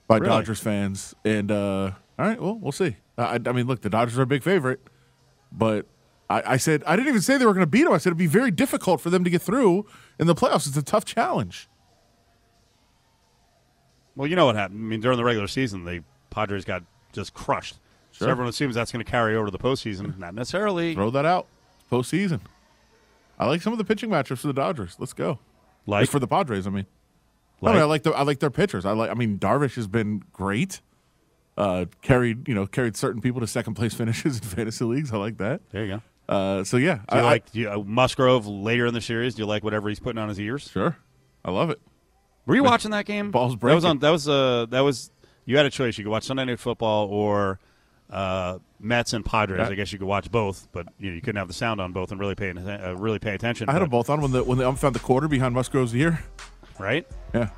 by 0.08 0.16
really? 0.16 0.28
Dodgers 0.28 0.58
fans. 0.58 1.14
And 1.24 1.52
uh, 1.52 1.92
all 2.18 2.26
right, 2.26 2.40
well, 2.42 2.56
we'll 2.56 2.72
see. 2.72 2.96
I, 3.16 3.38
I, 3.46 3.52
mean, 3.52 3.68
look, 3.68 3.82
the 3.82 3.90
Dodgers 3.90 4.18
are 4.18 4.22
a 4.22 4.26
big 4.26 4.42
favorite, 4.42 4.80
but 5.52 5.86
I, 6.28 6.54
I 6.54 6.56
said 6.56 6.82
I 6.84 6.96
didn't 6.96 7.10
even 7.10 7.20
say 7.20 7.38
they 7.38 7.46
were 7.46 7.54
going 7.54 7.62
to 7.62 7.70
beat 7.70 7.84
them. 7.84 7.92
I 7.92 7.98
said 7.98 8.08
it'd 8.10 8.18
be 8.18 8.26
very 8.26 8.50
difficult 8.50 9.00
for 9.00 9.10
them 9.10 9.22
to 9.22 9.30
get 9.30 9.40
through 9.40 9.86
in 10.18 10.26
the 10.26 10.34
playoffs. 10.34 10.66
It's 10.66 10.76
a 10.76 10.82
tough 10.82 11.04
challenge. 11.04 11.68
Well, 14.16 14.26
you 14.26 14.34
know 14.34 14.46
what 14.46 14.56
happened. 14.56 14.80
I 14.80 14.82
mean, 14.82 15.00
during 15.00 15.16
the 15.16 15.24
regular 15.24 15.46
season, 15.46 15.84
they 15.84 16.00
Padres 16.30 16.64
got 16.64 16.82
just 17.12 17.34
crushed 17.34 17.76
So 18.12 18.28
everyone 18.28 18.48
assumes 18.48 18.74
that's 18.74 18.92
going 18.92 19.04
to 19.04 19.10
carry 19.10 19.34
over 19.36 19.46
to 19.46 19.50
the 19.50 19.58
postseason. 19.58 20.16
Not 20.18 20.34
necessarily. 20.34 20.94
Throw 20.94 21.10
that 21.10 21.24
out. 21.24 21.46
Postseason. 21.90 22.40
I 23.38 23.46
like 23.46 23.62
some 23.62 23.72
of 23.72 23.78
the 23.78 23.84
pitching 23.84 24.10
matchups 24.10 24.38
for 24.38 24.46
the 24.46 24.52
Dodgers. 24.52 24.96
Let's 24.98 25.12
go. 25.12 25.38
Like 25.86 26.08
for 26.08 26.18
the 26.18 26.26
Padres, 26.28 26.66
I 26.66 26.70
mean. 26.70 26.86
I, 27.62 27.66
Like- 27.66 27.74
mean, 27.74 27.82
I 27.82 27.86
like 27.86 28.02
the 28.04 28.10
I 28.12 28.22
like 28.22 28.38
their 28.38 28.50
pitchers. 28.50 28.84
I 28.86 28.92
like. 28.92 29.10
I 29.10 29.14
mean, 29.14 29.38
Darvish 29.38 29.74
has 29.76 29.86
been 29.86 30.22
great. 30.32 30.80
Uh, 31.58 31.86
carried 32.00 32.48
you 32.48 32.54
know 32.54 32.66
carried 32.66 32.96
certain 32.96 33.20
people 33.20 33.40
to 33.40 33.46
second 33.46 33.74
place 33.74 33.92
finishes 34.02 34.38
in 34.38 34.44
fantasy 34.44 34.84
leagues. 34.84 35.12
I 35.12 35.16
like 35.18 35.36
that. 35.38 35.60
there 35.70 35.84
you 35.84 35.94
go. 35.96 36.02
Uh, 36.32 36.64
so 36.64 36.76
yeah, 36.76 36.96
Do 36.96 37.02
I 37.08 37.16
you 37.16 37.20
I- 37.22 37.24
like 37.30 37.52
do 37.52 37.60
you, 37.60 37.70
uh, 37.70 37.78
Musgrove 37.84 38.46
later 38.46 38.86
in 38.86 38.94
the 38.94 39.00
series? 39.00 39.34
Do 39.34 39.42
you 39.42 39.46
like 39.46 39.64
whatever 39.64 39.88
he's 39.88 39.98
putting 40.00 40.18
on 40.22 40.28
his 40.28 40.38
ears? 40.38 40.70
Sure, 40.70 40.96
I 41.44 41.50
love 41.50 41.70
it. 41.70 41.80
Were 42.46 42.54
you 42.54 42.62
watching 42.64 42.92
that 42.92 43.04
game? 43.04 43.30
Balls 43.30 43.56
That 43.58 43.74
was 43.74 43.84
on. 43.84 43.98
That 43.98 44.10
was 44.10 44.28
uh. 44.28 44.66
That 44.70 44.80
was 44.80 45.10
you 45.44 45.56
had 45.56 45.66
a 45.66 45.70
choice. 45.70 45.98
You 45.98 46.04
could 46.04 46.10
watch 46.10 46.24
Sunday 46.24 46.44
Night 46.44 46.60
Football 46.60 47.08
or 47.08 47.58
uh, 48.10 48.58
Mets 48.78 49.12
and 49.12 49.24
Padres. 49.24 49.58
Yeah. 49.58 49.68
I 49.68 49.74
guess 49.74 49.92
you 49.92 49.98
could 49.98 50.08
watch 50.08 50.30
both, 50.30 50.68
but 50.72 50.86
you, 50.98 51.10
know, 51.10 51.14
you 51.14 51.20
couldn't 51.20 51.38
have 51.38 51.48
the 51.48 51.54
sound 51.54 51.80
on 51.80 51.92
both 51.92 52.10
and 52.10 52.20
really 52.20 52.34
pay 52.34 52.50
uh, 52.50 52.94
really 52.96 53.18
pay 53.18 53.34
attention. 53.34 53.68
I 53.68 53.72
had 53.72 53.78
but- 53.78 53.84
them 53.84 53.90
both 53.90 54.10
on 54.10 54.20
when 54.20 54.32
the 54.32 54.42
when 54.44 54.58
the 54.58 54.68
ump 54.68 54.78
found 54.78 54.94
the 54.94 55.00
quarter 55.00 55.28
behind 55.28 55.54
Musgrove's 55.54 55.94
ear. 55.94 56.22
right. 56.78 57.06
Yeah, 57.34 57.50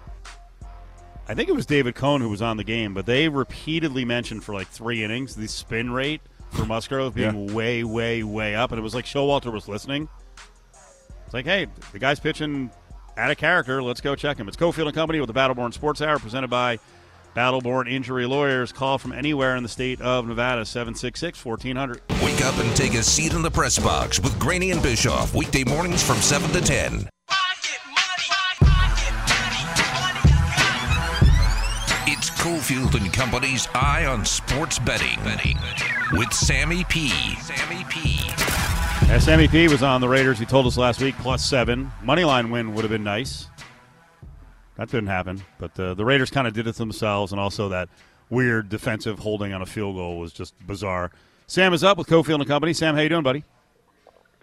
I 1.28 1.34
think 1.34 1.48
it 1.48 1.54
was 1.54 1.66
David 1.66 1.94
Cone 1.94 2.20
who 2.20 2.28
was 2.28 2.42
on 2.42 2.56
the 2.56 2.64
game, 2.64 2.92
but 2.94 3.06
they 3.06 3.28
repeatedly 3.28 4.04
mentioned 4.04 4.44
for 4.44 4.54
like 4.54 4.68
three 4.68 5.02
innings 5.04 5.34
the 5.36 5.46
spin 5.48 5.90
rate 5.90 6.20
for 6.50 6.66
Musgrove 6.66 7.14
being 7.14 7.54
way, 7.54 7.82
way, 7.82 8.22
way 8.22 8.54
up, 8.54 8.72
and 8.72 8.78
it 8.78 8.82
was 8.82 8.94
like 8.94 9.06
Showalter 9.06 9.50
was 9.50 9.68
listening. 9.68 10.08
It's 11.24 11.32
like, 11.32 11.46
hey, 11.46 11.66
the 11.92 11.98
guy's 11.98 12.20
pitching 12.20 12.70
out 13.16 13.30
of 13.30 13.38
character. 13.38 13.82
Let's 13.82 14.02
go 14.02 14.14
check 14.14 14.36
him. 14.36 14.48
It's 14.48 14.56
Cofield 14.56 14.86
and 14.86 14.94
Company 14.94 15.18
with 15.20 15.28
the 15.28 15.34
Battleborn 15.34 15.72
Sports 15.72 16.02
Hour, 16.02 16.18
presented 16.18 16.50
by 16.50 16.78
Battleborn 17.34 17.90
Injury 17.90 18.26
Lawyers. 18.26 18.72
Call 18.72 18.98
from 18.98 19.12
anywhere 19.12 19.56
in 19.56 19.62
the 19.62 19.68
state 19.68 20.00
of 20.00 20.26
Nevada, 20.26 20.64
766 20.64 21.44
1400. 21.44 22.02
Wake 22.22 22.44
up 22.44 22.56
and 22.58 22.76
take 22.76 22.94
a 22.94 23.02
seat 23.02 23.32
in 23.32 23.42
the 23.42 23.50
press 23.50 23.78
box 23.78 24.20
with 24.20 24.38
Graney 24.38 24.70
and 24.70 24.82
Bischoff 24.82 25.34
weekday 25.34 25.64
mornings 25.64 26.02
from 26.02 26.16
7 26.16 26.50
to 26.50 26.60
10. 26.60 27.08
It's 32.06 32.30
Cofield 32.30 33.00
and 33.00 33.12
Company's 33.12 33.68
Eye 33.74 34.06
on 34.06 34.24
Sports 34.24 34.78
Betting 34.78 35.18
with 36.12 36.32
Sammy 36.32 36.84
P. 36.84 37.08
Sammy 37.36 37.84
P. 37.88 38.18
SMEP 39.12 39.68
was 39.68 39.82
on 39.82 40.00
the 40.00 40.08
Raiders. 40.08 40.38
He 40.38 40.46
told 40.46 40.66
us 40.66 40.78
last 40.78 41.02
week 41.02 41.14
plus 41.18 41.44
seven. 41.44 41.92
Moneyline 42.02 42.50
win 42.50 42.74
would 42.74 42.82
have 42.82 42.90
been 42.90 43.04
nice. 43.04 43.48
That 44.76 44.88
didn't 44.88 45.08
happen, 45.08 45.42
but 45.58 45.78
uh, 45.78 45.94
the 45.94 46.04
Raiders 46.04 46.30
kind 46.30 46.46
of 46.46 46.54
did 46.54 46.66
it 46.66 46.76
themselves, 46.76 47.32
and 47.32 47.40
also 47.40 47.68
that 47.68 47.88
weird 48.30 48.68
defensive 48.68 49.18
holding 49.18 49.52
on 49.52 49.60
a 49.60 49.66
field 49.66 49.96
goal 49.96 50.18
was 50.18 50.32
just 50.32 50.54
bizarre. 50.66 51.10
Sam 51.46 51.74
is 51.74 51.84
up 51.84 51.98
with 51.98 52.06
Cofield 52.06 52.36
and 52.36 52.46
Company. 52.46 52.72
Sam, 52.72 52.94
how 52.94 53.02
you 53.02 53.10
doing, 53.10 53.22
buddy? 53.22 53.44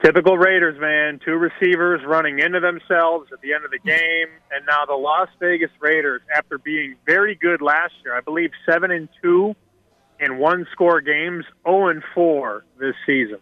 Typical 0.04 0.38
Raiders, 0.38 0.80
man. 0.80 1.20
Two 1.26 1.34
receivers 1.34 2.02
running 2.06 2.40
into 2.40 2.60
themselves 2.60 3.32
at 3.34 3.42
the 3.42 3.54
end 3.54 3.66
of 3.66 3.72
the 3.72 3.80
game, 3.80 4.28
and 4.52 4.66
now 4.66 4.86
the 4.86 4.94
Las 4.94 5.28
Vegas 5.40 5.72
Raiders, 5.82 6.22
after 6.34 6.58
being 6.58 6.96
very 7.06 7.36
good 7.36 7.62
last 7.62 7.94
year, 8.06 8.16
I 8.16 8.22
believe 8.22 8.52
seven 8.66 8.92
and 8.92 9.10
two 9.22 9.56
in 10.20 10.38
one 10.38 10.68
score 10.72 11.02
games, 11.02 11.44
zero 11.66 11.88
and 11.88 12.04
four 12.14 12.64
this 12.80 12.96
season. 13.06 13.40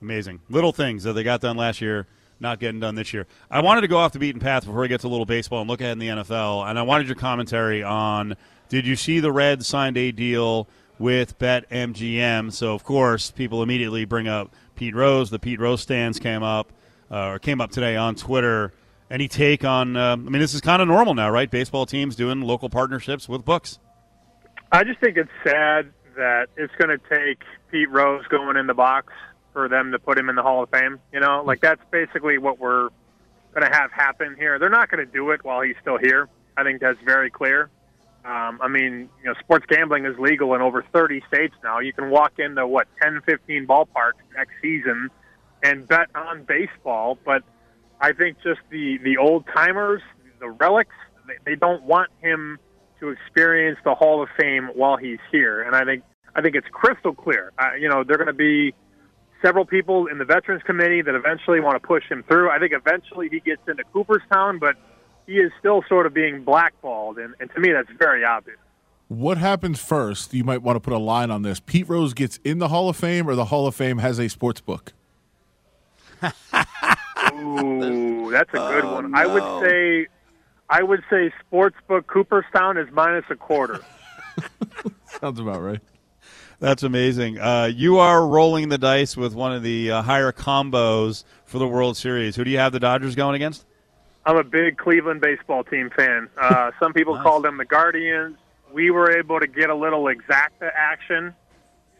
Amazing 0.00 0.40
little 0.48 0.72
things 0.72 1.02
that 1.04 1.14
they 1.14 1.22
got 1.22 1.40
done 1.40 1.56
last 1.56 1.80
year, 1.80 2.06
not 2.40 2.60
getting 2.60 2.80
done 2.80 2.94
this 2.94 3.12
year. 3.12 3.26
I 3.50 3.60
wanted 3.60 3.82
to 3.82 3.88
go 3.88 3.96
off 3.96 4.12
the 4.12 4.18
beaten 4.18 4.40
path 4.40 4.64
before 4.64 4.80
we 4.80 4.88
get 4.88 5.00
to 5.00 5.06
a 5.06 5.08
little 5.08 5.26
baseball 5.26 5.60
and 5.60 5.70
look 5.70 5.80
ahead 5.80 5.92
in 5.92 5.98
the 5.98 6.08
NFL, 6.08 6.68
and 6.68 6.78
I 6.78 6.82
wanted 6.82 7.06
your 7.06 7.16
commentary 7.16 7.82
on: 7.82 8.36
Did 8.68 8.86
you 8.86 8.96
see 8.96 9.20
the 9.20 9.32
Reds 9.32 9.66
signed 9.66 9.96
a 9.96 10.12
deal 10.12 10.68
with 10.98 11.38
BetMGM? 11.38 12.52
So 12.52 12.74
of 12.74 12.84
course, 12.84 13.30
people 13.30 13.62
immediately 13.62 14.04
bring 14.04 14.28
up 14.28 14.54
Pete 14.74 14.94
Rose. 14.94 15.30
The 15.30 15.38
Pete 15.38 15.60
Rose 15.60 15.80
stands 15.80 16.18
came 16.18 16.42
up 16.42 16.72
uh, 17.10 17.30
or 17.30 17.38
came 17.38 17.60
up 17.60 17.70
today 17.70 17.96
on 17.96 18.14
Twitter. 18.14 18.72
Any 19.10 19.28
take 19.28 19.64
on? 19.64 19.96
Uh, 19.96 20.12
I 20.12 20.16
mean, 20.16 20.40
this 20.40 20.54
is 20.54 20.60
kind 20.60 20.82
of 20.82 20.88
normal 20.88 21.14
now, 21.14 21.30
right? 21.30 21.50
Baseball 21.50 21.86
teams 21.86 22.16
doing 22.16 22.40
local 22.40 22.68
partnerships 22.68 23.28
with 23.28 23.44
books. 23.44 23.78
I 24.72 24.82
just 24.82 24.98
think 24.98 25.16
it's 25.16 25.30
sad 25.44 25.92
that 26.16 26.48
it's 26.56 26.74
going 26.76 26.98
to 26.98 26.98
take 27.08 27.42
Pete 27.70 27.90
Rose 27.90 28.26
going 28.28 28.56
in 28.56 28.66
the 28.66 28.74
box 28.74 29.12
for 29.56 29.70
them 29.70 29.90
to 29.90 29.98
put 29.98 30.18
him 30.18 30.28
in 30.28 30.36
the 30.36 30.42
Hall 30.42 30.62
of 30.62 30.68
Fame. 30.68 31.00
You 31.14 31.20
know, 31.20 31.42
like 31.42 31.62
that's 31.62 31.80
basically 31.90 32.36
what 32.36 32.58
we're 32.58 32.90
going 33.54 33.62
to 33.66 33.74
have 33.74 33.90
happen 33.90 34.36
here. 34.38 34.58
They're 34.58 34.68
not 34.68 34.90
going 34.90 35.02
to 35.04 35.10
do 35.10 35.30
it 35.30 35.42
while 35.44 35.62
he's 35.62 35.76
still 35.80 35.96
here. 35.96 36.28
I 36.58 36.62
think 36.62 36.82
that's 36.82 36.98
very 37.06 37.30
clear. 37.30 37.70
Um, 38.26 38.58
I 38.60 38.68
mean, 38.68 39.08
you 39.22 39.24
know, 39.24 39.34
sports 39.40 39.64
gambling 39.66 40.04
is 40.04 40.18
legal 40.18 40.54
in 40.54 40.60
over 40.60 40.84
30 40.92 41.22
states 41.26 41.54
now. 41.64 41.78
You 41.78 41.94
can 41.94 42.10
walk 42.10 42.38
into 42.38 42.66
what 42.66 42.86
10, 43.00 43.22
15 43.24 43.66
ballparks 43.66 44.20
next 44.36 44.52
season 44.60 45.08
and 45.62 45.88
bet 45.88 46.08
on 46.14 46.42
baseball, 46.42 47.18
but 47.24 47.42
I 47.98 48.12
think 48.12 48.36
just 48.42 48.60
the 48.68 48.98
the 48.98 49.16
old 49.16 49.46
timers, 49.46 50.02
the 50.38 50.50
relics, 50.50 50.94
they, 51.26 51.52
they 51.52 51.56
don't 51.56 51.84
want 51.84 52.10
him 52.20 52.58
to 53.00 53.08
experience 53.08 53.78
the 53.84 53.94
Hall 53.94 54.22
of 54.22 54.28
Fame 54.38 54.68
while 54.74 54.98
he's 54.98 55.20
here, 55.32 55.62
and 55.62 55.74
I 55.74 55.84
think 55.84 56.02
I 56.34 56.42
think 56.42 56.56
it's 56.56 56.68
crystal 56.70 57.14
clear. 57.14 57.52
Uh, 57.58 57.74
you 57.80 57.88
know, 57.88 58.04
they're 58.04 58.18
going 58.18 58.26
to 58.26 58.34
be 58.34 58.74
several 59.42 59.64
people 59.64 60.06
in 60.06 60.18
the 60.18 60.24
Veterans 60.24 60.62
Committee 60.62 61.02
that 61.02 61.14
eventually 61.14 61.60
want 61.60 61.80
to 61.80 61.86
push 61.86 62.04
him 62.08 62.24
through. 62.28 62.50
I 62.50 62.58
think 62.58 62.72
eventually 62.72 63.28
he 63.28 63.40
gets 63.40 63.62
into 63.68 63.84
Cooperstown, 63.92 64.58
but 64.58 64.76
he 65.26 65.34
is 65.34 65.52
still 65.58 65.82
sort 65.88 66.06
of 66.06 66.14
being 66.14 66.44
blackballed, 66.44 67.18
and, 67.18 67.34
and 67.40 67.50
to 67.52 67.60
me 67.60 67.72
that's 67.72 67.90
very 67.98 68.24
obvious. 68.24 68.58
What 69.08 69.38
happens 69.38 69.80
first? 69.80 70.34
You 70.34 70.42
might 70.42 70.62
want 70.62 70.76
to 70.76 70.80
put 70.80 70.92
a 70.92 70.98
line 70.98 71.30
on 71.30 71.42
this. 71.42 71.60
Pete 71.60 71.88
Rose 71.88 72.12
gets 72.12 72.38
in 72.44 72.58
the 72.58 72.68
Hall 72.68 72.88
of 72.88 72.96
Fame, 72.96 73.28
or 73.28 73.34
the 73.34 73.46
Hall 73.46 73.66
of 73.66 73.74
Fame 73.74 73.98
has 73.98 74.18
a 74.18 74.28
sports 74.28 74.60
book. 74.60 74.92
Ooh, 77.34 78.30
that's 78.32 78.50
a 78.50 78.58
good 78.58 78.84
oh, 78.84 78.94
one. 78.94 79.14
I 79.14 79.26
would 79.26 79.68
say, 79.68 80.06
I 80.70 80.82
would 80.82 81.04
say 81.10 81.32
Sportsbook 81.44 82.06
Cooperstown 82.06 82.78
is 82.78 82.88
minus 82.92 83.24
a 83.30 83.36
quarter. 83.36 83.80
Sounds 85.20 85.38
about 85.38 85.60
right. 85.60 85.80
That's 86.58 86.82
amazing. 86.82 87.38
Uh, 87.38 87.70
you 87.74 87.98
are 87.98 88.26
rolling 88.26 88.70
the 88.70 88.78
dice 88.78 89.16
with 89.16 89.34
one 89.34 89.52
of 89.52 89.62
the 89.62 89.90
uh, 89.90 90.02
higher 90.02 90.32
combos 90.32 91.24
for 91.44 91.58
the 91.58 91.68
World 91.68 91.96
Series. 91.96 92.34
Who 92.36 92.44
do 92.44 92.50
you 92.50 92.58
have 92.58 92.72
the 92.72 92.80
Dodgers 92.80 93.14
going 93.14 93.34
against? 93.34 93.66
I'm 94.24 94.36
a 94.38 94.44
big 94.44 94.78
Cleveland 94.78 95.20
baseball 95.20 95.64
team 95.64 95.90
fan. 95.94 96.28
Uh, 96.40 96.70
some 96.80 96.92
people 96.94 97.14
Nice. 97.14 97.22
call 97.22 97.40
them 97.42 97.58
the 97.58 97.66
Guardians. 97.66 98.36
We 98.72 98.90
were 98.90 99.10
able 99.18 99.38
to 99.38 99.46
get 99.46 99.68
a 99.70 99.74
little 99.74 100.04
exacta 100.04 100.70
action. 100.74 101.34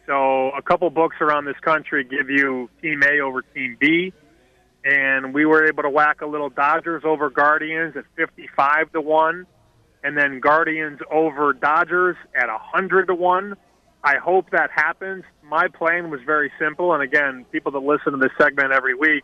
So 0.07 0.49
a 0.51 0.61
couple 0.61 0.89
books 0.89 1.17
around 1.21 1.45
this 1.45 1.57
country 1.61 2.03
give 2.03 2.29
you 2.29 2.69
Team 2.81 3.03
A 3.03 3.19
over 3.19 3.41
Team 3.41 3.77
B, 3.79 4.13
and 4.85 5.33
we 5.33 5.45
were 5.45 5.67
able 5.67 5.83
to 5.83 5.89
whack 5.89 6.21
a 6.21 6.25
little 6.25 6.49
Dodgers 6.49 7.03
over 7.05 7.29
Guardians 7.29 7.95
at 7.97 8.05
55 8.15 8.93
to 8.93 9.01
one, 9.01 9.45
and 10.03 10.17
then 10.17 10.39
Guardians 10.39 10.99
over 11.11 11.51
Dodgers 11.53 12.15
at 12.33 12.47
100 12.47 13.07
to 13.07 13.15
one. 13.15 13.55
I 14.03 14.17
hope 14.17 14.51
that 14.51 14.69
happens. 14.71 15.23
My 15.43 15.67
plan 15.67 16.09
was 16.09 16.21
very 16.25 16.51
simple, 16.59 16.93
and 16.93 17.01
again, 17.01 17.45
people 17.51 17.71
that 17.73 17.79
listen 17.79 18.13
to 18.13 18.17
this 18.17 18.31
segment 18.37 18.71
every 18.71 18.93
week 18.93 19.23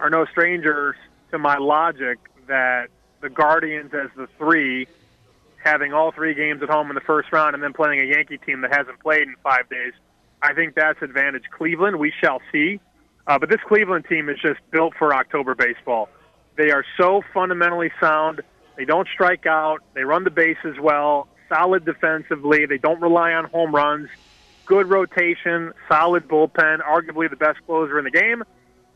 are 0.00 0.10
no 0.10 0.24
strangers 0.26 0.96
to 1.30 1.38
my 1.38 1.58
logic 1.58 2.18
that 2.46 2.88
the 3.20 3.30
Guardians 3.30 3.92
as 3.94 4.10
the 4.16 4.28
three, 4.38 4.86
having 5.64 5.92
all 5.92 6.12
three 6.12 6.34
games 6.34 6.62
at 6.62 6.68
home 6.68 6.90
in 6.90 6.94
the 6.94 7.00
first 7.00 7.32
round 7.32 7.54
and 7.54 7.62
then 7.62 7.72
playing 7.72 8.00
a 8.00 8.04
Yankee 8.04 8.38
team 8.38 8.60
that 8.60 8.74
hasn't 8.74 9.00
played 9.00 9.22
in 9.22 9.34
five 9.42 9.68
days, 9.68 9.92
I 10.42 10.52
think 10.52 10.74
that's 10.74 11.00
advantage 11.02 11.44
Cleveland. 11.56 11.98
We 11.98 12.12
shall 12.20 12.40
see. 12.52 12.80
Uh, 13.26 13.38
but 13.38 13.48
this 13.48 13.60
Cleveland 13.66 14.04
team 14.08 14.28
is 14.28 14.36
just 14.40 14.60
built 14.70 14.92
for 14.98 15.14
October 15.14 15.54
baseball. 15.54 16.08
They 16.56 16.70
are 16.70 16.84
so 16.98 17.22
fundamentally 17.32 17.90
sound. 18.00 18.42
They 18.76 18.84
don't 18.84 19.08
strike 19.12 19.46
out. 19.46 19.78
They 19.94 20.02
run 20.02 20.24
the 20.24 20.30
bases 20.30 20.76
well, 20.80 21.28
solid 21.48 21.84
defensively. 21.84 22.66
They 22.66 22.78
don't 22.78 23.00
rely 23.00 23.32
on 23.32 23.44
home 23.46 23.74
runs. 23.74 24.08
Good 24.66 24.88
rotation, 24.88 25.72
solid 25.88 26.26
bullpen, 26.26 26.78
arguably 26.80 27.28
the 27.28 27.36
best 27.36 27.58
closer 27.66 27.98
in 27.98 28.04
the 28.04 28.10
game 28.10 28.42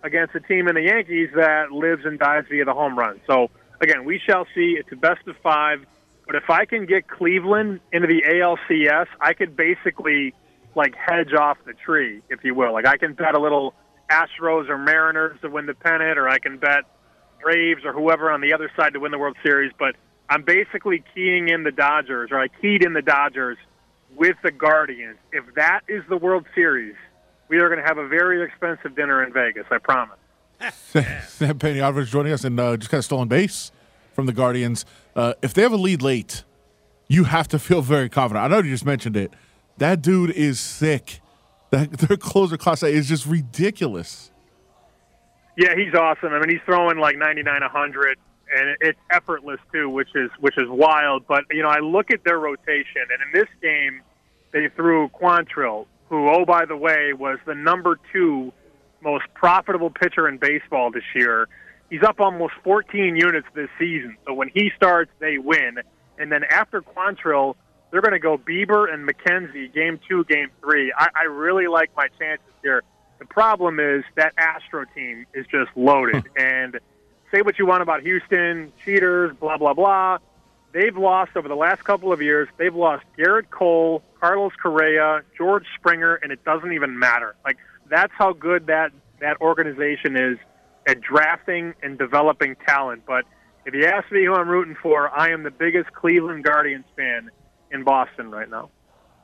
against 0.03 0.35
a 0.35 0.41
team 0.41 0.69
in 0.69 0.75
the 0.75 0.83
Yankees 0.83 1.31
that 1.35 1.73
lives 1.73 2.05
and 2.05 2.19
dies 2.19 2.45
via 2.49 2.65
the 2.65 2.73
home 2.73 2.99
run. 2.99 3.21
So, 3.27 3.51
again, 3.81 4.05
we 4.05 4.19
shall 4.19 4.47
see. 4.55 4.77
It's 4.79 4.91
a 4.93 4.97
best 4.97 5.27
of 5.27 5.37
five. 5.43 5.85
But 6.27 6.37
if 6.37 6.51
I 6.51 6.67
can 6.67 6.87
get 6.87 7.09
Cleveland 7.09 7.81
into 7.93 8.07
the 8.07 8.23
ALCS, 8.23 9.07
I 9.21 9.33
could 9.33 9.57
basically 9.57 10.35
like 10.75 10.95
hedge 10.95 11.33
off 11.33 11.59
the 11.67 11.73
tree, 11.73 12.23
if 12.29 12.45
you 12.45 12.55
will. 12.55 12.73
Like 12.73 12.87
I 12.87 12.97
can 12.97 13.15
bet 13.15 13.35
a 13.35 13.41
little 13.41 13.75
Astros 14.11 14.69
or 14.69 14.79
Mariners 14.79 15.39
to 15.41 15.49
win 15.49 15.67
the 15.67 15.75
pennant, 15.75 16.19
or 16.19 16.29
I 16.29 16.39
can 16.39 16.59
bet 16.59 16.85
Braves 17.43 17.85
or 17.85 17.93
whoever 17.93 18.31
on 18.31 18.41
the 18.41 18.53
other 18.53 18.71
side 18.77 18.93
to 18.93 19.01
win 19.01 19.11
the 19.11 19.19
World 19.19 19.37
Series. 19.43 19.73
But 19.79 19.97
I'm 20.31 20.43
basically 20.43 21.03
keying 21.15 21.49
in 21.49 21.63
the 21.63 21.73
Dodgers, 21.73 22.31
or 22.31 22.41
I 22.41 22.49
keyed 22.49 22.85
in 22.85 22.93
the 22.93 23.03
Dodgers 23.03 23.57
with 24.15 24.37
the 24.43 24.51
Guardians. 24.51 25.17
If 25.33 25.45
that 25.55 25.81
is 25.89 26.03
the 26.09 26.17
World 26.17 26.47
Series, 26.55 26.95
we 27.49 27.59
are 27.59 27.69
going 27.69 27.81
to 27.81 27.87
have 27.87 27.99
a 27.99 28.07
very 28.07 28.43
expensive 28.43 28.95
dinner 28.95 29.25
in 29.25 29.33
Vegas. 29.33 29.65
I 29.71 29.79
promise. 29.79 30.19
Sam 30.61 31.59
Panayotovich 31.59 32.09
joining 32.09 32.33
us 32.33 32.45
and 32.45 32.59
uh, 32.59 32.77
just 32.77 32.91
kind 32.91 32.99
of 32.99 33.05
stolen 33.05 33.29
base 33.29 33.73
from 34.13 34.27
the 34.27 34.33
Guardians. 34.33 34.85
Uh, 35.15 35.35
if 35.41 35.55
they 35.55 35.63
have 35.63 35.73
a 35.73 35.77
lead 35.77 36.03
late, 36.03 36.45
you 37.07 37.25
have 37.25 37.49
to 37.49 37.59
feel 37.59 37.81
very 37.81 38.09
confident. 38.09 38.45
I 38.45 38.49
know 38.49 38.59
you 38.59 38.71
just 38.71 38.85
mentioned 38.85 39.17
it. 39.17 39.33
That 39.79 40.03
dude 40.03 40.31
is 40.31 40.61
sick. 40.61 41.21
That 41.71 41.91
their 41.99 42.17
closer 42.17 42.57
Clase 42.57 42.91
is 42.91 43.09
just 43.09 43.27
ridiculous. 43.27 44.31
Yeah, 45.57 45.75
he's 45.75 45.95
awesome. 45.95 46.33
I 46.33 46.41
mean, 46.41 46.51
he's 46.51 46.61
throwing 46.65 46.99
like 46.99 47.17
99, 47.17 47.61
100, 47.61 48.19
and 48.55 48.77
it's 48.81 48.99
effortless 49.11 49.61
too, 49.73 49.89
which 49.89 50.15
is 50.15 50.31
which 50.41 50.57
is 50.59 50.69
wild. 50.69 51.27
But 51.27 51.45
you 51.51 51.63
know, 51.63 51.69
I 51.69 51.81
look 51.81 52.11
at 52.11 52.25
their 52.25 52.39
rotation, 52.39 53.03
and 53.11 53.23
in 53.23 53.41
this 53.41 53.49
game, 53.61 54.03
they 54.53 54.69
threw 54.75 55.09
Quantrill, 55.09 55.87
who, 56.09 56.29
oh 56.29 56.45
by 56.45 56.65
the 56.65 56.77
way, 56.77 57.13
was 57.13 57.39
the 57.47 57.55
number 57.55 57.99
two 58.13 58.53
most 59.01 59.25
profitable 59.35 59.91
pitcher 59.91 60.29
in 60.29 60.39
baseball 60.39 60.91
this 60.91 61.05
year. 61.15 61.49
He's 61.91 62.03
up 62.03 62.21
almost 62.21 62.55
14 62.65 63.17
units 63.17 63.47
this 63.55 63.69
season. 63.79 64.17
So 64.27 64.35
when 64.35 64.51
he 64.53 64.71
starts, 64.77 65.11
they 65.21 65.39
win. 65.39 65.79
And 66.19 66.31
then 66.31 66.45
after 66.45 66.83
Quantrill, 66.83 67.55
they're 67.91 68.03
going 68.03 68.13
to 68.13 68.19
go 68.19 68.37
Bieber 68.37 68.93
and 68.93 69.09
McKenzie, 69.09 69.73
game 69.73 69.99
two, 70.09 70.25
game 70.25 70.51
three. 70.61 70.93
I, 70.97 71.09
I 71.15 71.23
really 71.25 71.67
like 71.67 71.91
my 71.97 72.09
chances 72.19 72.47
here. 72.63 72.83
The 73.19 73.25
problem 73.25 73.81
is 73.81 74.05
that 74.17 74.35
Astro 74.37 74.85
team 74.95 75.25
is 75.33 75.47
just 75.47 75.71
loaded. 75.77 76.25
and 76.37 76.79
say 77.31 77.43
what 77.43 77.59
you 77.59 77.67
want 77.67 77.83
about 77.83 78.03
Houston, 78.03 78.73
cheaters, 78.85 79.35
blah, 79.39 79.57
blah, 79.57 79.75
blah. 79.75 80.19
They've 80.73 80.97
lost 80.97 81.37
over 81.37 81.49
the 81.49 81.57
last 81.57 81.85
couple 81.85 82.13
of 82.13 82.21
years. 82.21 82.49
They've 82.59 82.75
lost 82.75 83.05
Gerrit 83.19 83.51
Cole, 83.51 84.03
Carlos 84.21 84.53
Correa, 84.61 85.23
George 85.37 85.65
Springer, 85.79 86.17
and 86.17 86.31
it 86.31 86.45
doesn't 86.45 86.73
even 86.73 86.99
matter. 86.99 87.35
Like, 87.45 87.57
that's 87.91 88.13
how 88.17 88.33
good 88.33 88.67
that, 88.67 88.93
that 89.21 89.41
organization 89.41 90.17
is 90.17 90.39
at 90.87 91.01
drafting 91.01 91.75
and 91.83 91.99
developing 91.99 92.57
talent. 92.67 93.05
But 93.07 93.25
if 93.65 93.75
you 93.75 93.87
ask 93.87 94.11
me 94.13 94.25
who 94.25 94.35
I'm 94.35 94.49
rooting 94.49 94.77
for, 94.83 95.09
I 95.11 95.31
am 95.31 95.43
the 95.43 95.51
biggest 95.51 95.93
Cleveland 95.93 96.45
Guardians 96.45 96.85
fan 96.97 97.31
in 97.71 97.83
Boston 97.85 98.31
right 98.31 98.49
now. 98.49 98.71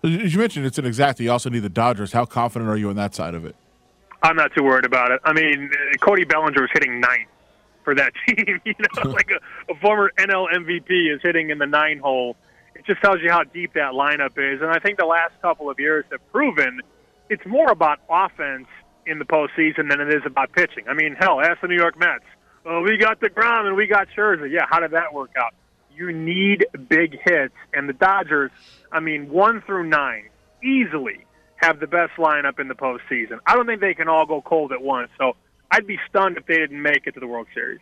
As 0.02 0.34
you 0.34 0.38
mentioned, 0.38 0.66
it's 0.66 0.78
an 0.78 0.84
exact. 0.84 1.20
You 1.20 1.30
also 1.30 1.48
need 1.48 1.60
the 1.60 1.70
Dodgers. 1.70 2.12
How 2.12 2.26
confident 2.26 2.70
are 2.70 2.76
you 2.76 2.90
on 2.90 2.96
that 2.96 3.14
side 3.14 3.34
of 3.34 3.44
it? 3.44 3.56
I'm 4.22 4.36
not 4.36 4.54
too 4.54 4.62
worried 4.62 4.84
about 4.84 5.10
it. 5.10 5.20
I 5.24 5.32
mean, 5.32 5.70
Cody 6.00 6.24
Bellinger 6.24 6.60
was 6.60 6.70
hitting 6.72 7.00
ninth 7.00 7.28
for 7.84 7.94
that 7.94 8.12
team. 8.26 8.60
You 8.64 8.74
know, 8.78 9.10
like 9.10 9.30
a, 9.30 9.72
a 9.72 9.76
former 9.76 10.10
NL 10.18 10.46
MVP 10.52 11.14
is 11.14 11.20
hitting 11.22 11.50
in 11.50 11.58
the 11.58 11.66
nine 11.66 11.98
hole. 11.98 12.36
It 12.74 12.84
just 12.86 13.00
tells 13.02 13.20
you 13.22 13.30
how 13.30 13.44
deep 13.44 13.74
that 13.74 13.92
lineup 13.92 14.36
is. 14.36 14.60
And 14.60 14.70
I 14.70 14.78
think 14.78 14.98
the 14.98 15.06
last 15.06 15.34
couple 15.40 15.70
of 15.70 15.78
years 15.78 16.04
have 16.10 16.20
proven 16.32 16.80
it's 17.30 17.44
more 17.46 17.70
about 17.70 18.00
offense 18.10 18.66
in 19.06 19.18
the 19.18 19.24
postseason 19.24 19.88
than 19.88 20.00
it 20.00 20.08
is 20.08 20.22
about 20.26 20.52
pitching. 20.52 20.84
I 20.88 20.94
mean, 20.94 21.16
hell, 21.18 21.40
ask 21.40 21.60
the 21.60 21.68
New 21.68 21.76
York 21.76 21.98
Mets. 21.98 22.24
Well, 22.64 22.82
we 22.82 22.96
got 22.96 23.20
deGrom 23.20 23.66
and 23.66 23.76
we 23.76 23.86
got 23.86 24.08
Scherzer. 24.16 24.50
Yeah, 24.50 24.66
how 24.68 24.80
did 24.80 24.92
that 24.92 25.12
work 25.12 25.30
out? 25.38 25.54
You 25.94 26.12
need 26.12 26.66
big 26.88 27.18
hits, 27.24 27.54
and 27.72 27.88
the 27.88 27.92
Dodgers. 27.92 28.50
I 28.90 29.00
mean, 29.00 29.28
one 29.28 29.62
through 29.62 29.84
nine 29.84 30.28
easily 30.62 31.24
have 31.56 31.78
the 31.78 31.86
best 31.86 32.12
lineup 32.18 32.58
in 32.58 32.68
the 32.68 32.74
postseason. 32.74 33.38
I 33.46 33.54
don't 33.54 33.66
think 33.66 33.80
they 33.80 33.94
can 33.94 34.08
all 34.08 34.26
go 34.26 34.42
cold 34.42 34.72
at 34.72 34.82
once. 34.82 35.10
So 35.18 35.36
I'd 35.70 35.86
be 35.86 35.98
stunned 36.08 36.36
if 36.36 36.46
they 36.46 36.56
didn't 36.56 36.80
make 36.80 37.06
it 37.06 37.12
to 37.14 37.20
the 37.20 37.26
World 37.26 37.46
Series. 37.54 37.80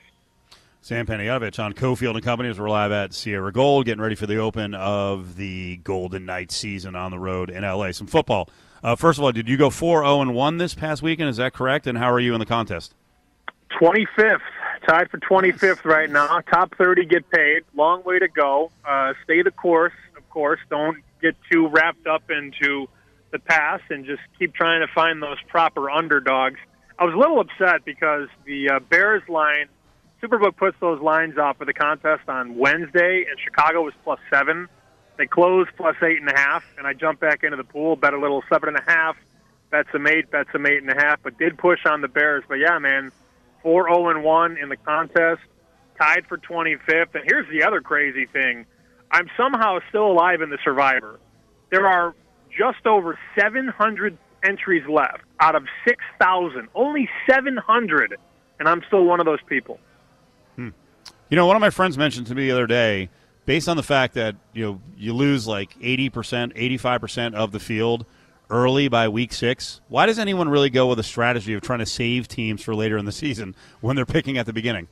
Sam 0.80 1.06
Panayotovich 1.06 1.62
on 1.62 1.74
Cofield 1.74 2.14
and 2.14 2.24
Company 2.24 2.48
as 2.48 2.58
we're 2.58 2.68
live 2.68 2.90
at 2.90 3.14
Sierra 3.14 3.52
Gold, 3.52 3.84
getting 3.84 4.02
ready 4.02 4.16
for 4.16 4.26
the 4.26 4.38
open 4.38 4.74
of 4.74 5.36
the 5.36 5.76
Golden 5.76 6.26
Knights 6.26 6.56
season 6.56 6.96
on 6.96 7.12
the 7.12 7.20
road 7.20 7.50
in 7.50 7.62
LA. 7.62 7.92
Some 7.92 8.08
football. 8.08 8.48
Uh, 8.82 8.96
first 8.96 9.18
of 9.18 9.24
all, 9.24 9.30
did 9.30 9.48
you 9.48 9.56
go 9.56 9.70
4 9.70 10.02
0 10.02 10.22
and 10.22 10.34
1 10.34 10.56
this 10.58 10.74
past 10.74 11.00
weekend? 11.00 11.28
Is 11.28 11.36
that 11.36 11.52
correct? 11.52 11.86
And 11.86 11.96
how 11.96 12.10
are 12.10 12.18
you 12.18 12.34
in 12.34 12.40
the 12.40 12.46
contest? 12.46 12.94
25th. 13.80 14.40
Tied 14.88 15.08
for 15.08 15.18
25th 15.18 15.84
right 15.84 16.10
now. 16.10 16.40
Top 16.52 16.74
30 16.76 17.04
get 17.06 17.30
paid. 17.30 17.62
Long 17.76 18.02
way 18.02 18.18
to 18.18 18.26
go. 18.26 18.72
Uh, 18.84 19.12
stay 19.22 19.42
the 19.42 19.52
course, 19.52 19.92
of 20.16 20.28
course. 20.30 20.58
Don't 20.68 20.98
get 21.20 21.36
too 21.50 21.68
wrapped 21.68 22.08
up 22.08 22.28
into 22.28 22.88
the 23.30 23.38
past 23.38 23.84
and 23.90 24.04
just 24.04 24.22
keep 24.38 24.52
trying 24.54 24.84
to 24.84 24.92
find 24.92 25.22
those 25.22 25.38
proper 25.48 25.88
underdogs. 25.88 26.58
I 27.02 27.04
was 27.04 27.14
a 27.14 27.18
little 27.18 27.40
upset 27.40 27.84
because 27.84 28.28
the 28.44 28.70
uh, 28.70 28.78
Bears 28.78 29.24
line, 29.28 29.66
Superbook 30.22 30.56
puts 30.56 30.76
those 30.78 31.00
lines 31.00 31.36
off 31.36 31.56
for 31.56 31.64
the 31.64 31.72
contest 31.72 32.28
on 32.28 32.56
Wednesday, 32.56 33.26
and 33.28 33.40
Chicago 33.40 33.82
was 33.82 33.92
plus 34.04 34.20
seven. 34.30 34.68
They 35.16 35.26
closed 35.26 35.70
plus 35.76 35.96
eight 36.00 36.20
and 36.20 36.30
a 36.30 36.38
half, 36.38 36.62
and 36.78 36.86
I 36.86 36.92
jumped 36.92 37.20
back 37.20 37.42
into 37.42 37.56
the 37.56 37.64
pool, 37.64 37.96
bet 37.96 38.14
a 38.14 38.20
little 38.20 38.44
seven 38.48 38.68
and 38.68 38.78
a 38.78 38.84
half, 38.88 39.16
bet 39.72 39.86
some 39.90 40.06
eight, 40.06 40.30
bet 40.30 40.46
some 40.52 40.64
eight 40.64 40.80
and 40.80 40.92
a 40.92 40.94
half, 40.94 41.18
but 41.24 41.36
did 41.38 41.58
push 41.58 41.80
on 41.86 42.02
the 42.02 42.08
Bears. 42.08 42.44
But 42.46 42.60
yeah, 42.60 42.78
man, 42.78 43.10
four 43.64 43.88
zero 43.88 44.10
and 44.10 44.22
one 44.22 44.56
in 44.56 44.68
the 44.68 44.76
contest, 44.76 45.40
tied 46.00 46.28
for 46.28 46.36
twenty 46.36 46.76
fifth. 46.76 47.16
And 47.16 47.24
here's 47.26 47.48
the 47.50 47.64
other 47.64 47.80
crazy 47.80 48.26
thing: 48.26 48.64
I'm 49.10 49.28
somehow 49.36 49.80
still 49.88 50.06
alive 50.06 50.40
in 50.40 50.50
the 50.50 50.58
Survivor. 50.62 51.18
There 51.70 51.84
are 51.84 52.14
just 52.56 52.86
over 52.86 53.18
seven 53.36 53.66
hundred 53.66 54.16
entries 54.42 54.86
left 54.88 55.22
out 55.40 55.54
of 55.54 55.64
six 55.86 56.04
thousand. 56.20 56.68
Only 56.74 57.08
seven 57.28 57.56
hundred, 57.56 58.16
and 58.58 58.68
I'm 58.68 58.82
still 58.86 59.04
one 59.04 59.20
of 59.20 59.26
those 59.26 59.42
people. 59.46 59.78
Hmm. 60.56 60.70
You 61.28 61.36
know, 61.36 61.46
one 61.46 61.56
of 61.56 61.60
my 61.60 61.70
friends 61.70 61.96
mentioned 61.96 62.26
to 62.28 62.34
me 62.34 62.46
the 62.46 62.52
other 62.52 62.66
day 62.66 63.08
based 63.44 63.68
on 63.68 63.76
the 63.76 63.82
fact 63.82 64.14
that 64.14 64.36
you 64.52 64.64
know 64.64 64.80
you 64.96 65.12
lose 65.12 65.46
like 65.46 65.78
80%, 65.80 66.10
85% 66.10 67.34
of 67.34 67.52
the 67.52 67.60
field 67.60 68.06
early 68.50 68.88
by 68.88 69.08
week 69.08 69.32
6, 69.32 69.80
why 69.88 70.06
does 70.06 70.18
anyone 70.18 70.48
really 70.48 70.70
go 70.70 70.86
with 70.86 70.98
a 70.98 71.02
strategy 71.02 71.54
of 71.54 71.62
trying 71.62 71.78
to 71.78 71.86
save 71.86 72.28
teams 72.28 72.62
for 72.62 72.74
later 72.74 72.98
in 72.98 73.04
the 73.04 73.12
season 73.12 73.54
when 73.80 73.96
they're 73.96 74.06
picking 74.06 74.36
at 74.36 74.46
the 74.46 74.52
beginning? 74.52 74.88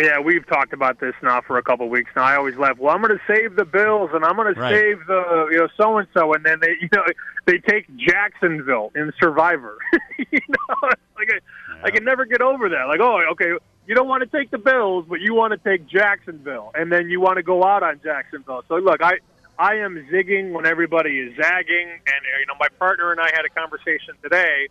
Yeah, 0.00 0.20
we've 0.20 0.46
talked 0.46 0.72
about 0.72 1.00
this 1.00 1.14
now 1.22 1.40
for 1.40 1.58
a 1.58 1.62
couple 1.62 1.86
of 1.86 1.90
weeks 1.90 2.10
now. 2.14 2.22
I 2.22 2.36
always 2.36 2.56
laugh. 2.56 2.78
Well, 2.78 2.94
I'm 2.94 3.02
going 3.02 3.18
to 3.18 3.24
save 3.26 3.56
the 3.56 3.64
Bills, 3.64 4.10
and 4.12 4.24
I'm 4.24 4.36
going 4.36 4.54
to 4.54 4.60
save 4.60 5.04
the 5.06 5.48
you 5.50 5.58
know 5.58 5.68
so 5.76 5.98
and 5.98 6.06
so, 6.14 6.32
and 6.34 6.44
then 6.44 6.60
they 6.60 6.76
you 6.80 6.88
know 6.92 7.02
they 7.46 7.58
take 7.58 7.86
Jacksonville 7.96 8.92
in 8.94 9.12
Survivor. 9.20 9.76
you 10.18 10.40
know, 10.48 10.76
like 11.16 11.30
I, 11.30 11.34
yeah. 11.34 11.82
I 11.84 11.90
can 11.90 12.04
never 12.04 12.26
get 12.26 12.40
over 12.40 12.68
that. 12.68 12.84
Like, 12.86 13.00
oh, 13.00 13.20
okay, 13.32 13.52
you 13.86 13.94
don't 13.94 14.06
want 14.06 14.22
to 14.30 14.38
take 14.38 14.50
the 14.50 14.58
Bills, 14.58 15.06
but 15.08 15.20
you 15.20 15.34
want 15.34 15.52
to 15.52 15.58
take 15.68 15.88
Jacksonville, 15.88 16.70
and 16.74 16.92
then 16.92 17.08
you 17.08 17.20
want 17.20 17.38
to 17.38 17.42
go 17.42 17.64
out 17.64 17.82
on 17.82 18.00
Jacksonville. 18.04 18.62
So 18.68 18.76
look, 18.76 19.02
I 19.02 19.18
I 19.58 19.76
am 19.76 20.06
zigging 20.12 20.52
when 20.52 20.64
everybody 20.64 21.18
is 21.18 21.34
zagging, 21.36 21.88
and 21.88 22.22
you 22.38 22.46
know 22.46 22.54
my 22.60 22.68
partner 22.78 23.10
and 23.10 23.20
I 23.20 23.30
had 23.32 23.44
a 23.44 23.48
conversation 23.48 24.14
today, 24.22 24.68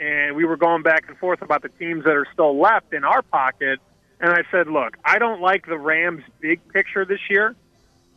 and 0.00 0.34
we 0.34 0.46
were 0.46 0.56
going 0.56 0.82
back 0.82 1.04
and 1.08 1.18
forth 1.18 1.42
about 1.42 1.60
the 1.60 1.68
teams 1.68 2.04
that 2.04 2.14
are 2.14 2.26
still 2.32 2.58
left 2.58 2.94
in 2.94 3.04
our 3.04 3.20
pocket, 3.20 3.78
and 4.22 4.32
I 4.32 4.44
said, 4.52 4.68
look, 4.68 4.96
I 5.04 5.18
don't 5.18 5.40
like 5.40 5.66
the 5.66 5.76
Rams' 5.76 6.22
big 6.40 6.60
picture 6.72 7.04
this 7.04 7.18
year. 7.28 7.56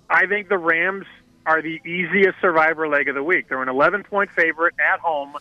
I 0.08 0.28
think 0.28 0.50
the 0.50 0.58
Rams 0.58 1.08
are 1.48 1.64
the 1.64 1.82
easiest 1.84 2.40
survivor 2.40 2.88
leg 2.88 3.10
of 3.10 3.16
the 3.16 3.24
week. 3.24 3.50
They're 3.50 3.62
an 3.62 3.70
11 3.70 4.04
point 4.04 4.30
favorite 4.32 4.76
at 4.80 5.00
home. 5.00 5.34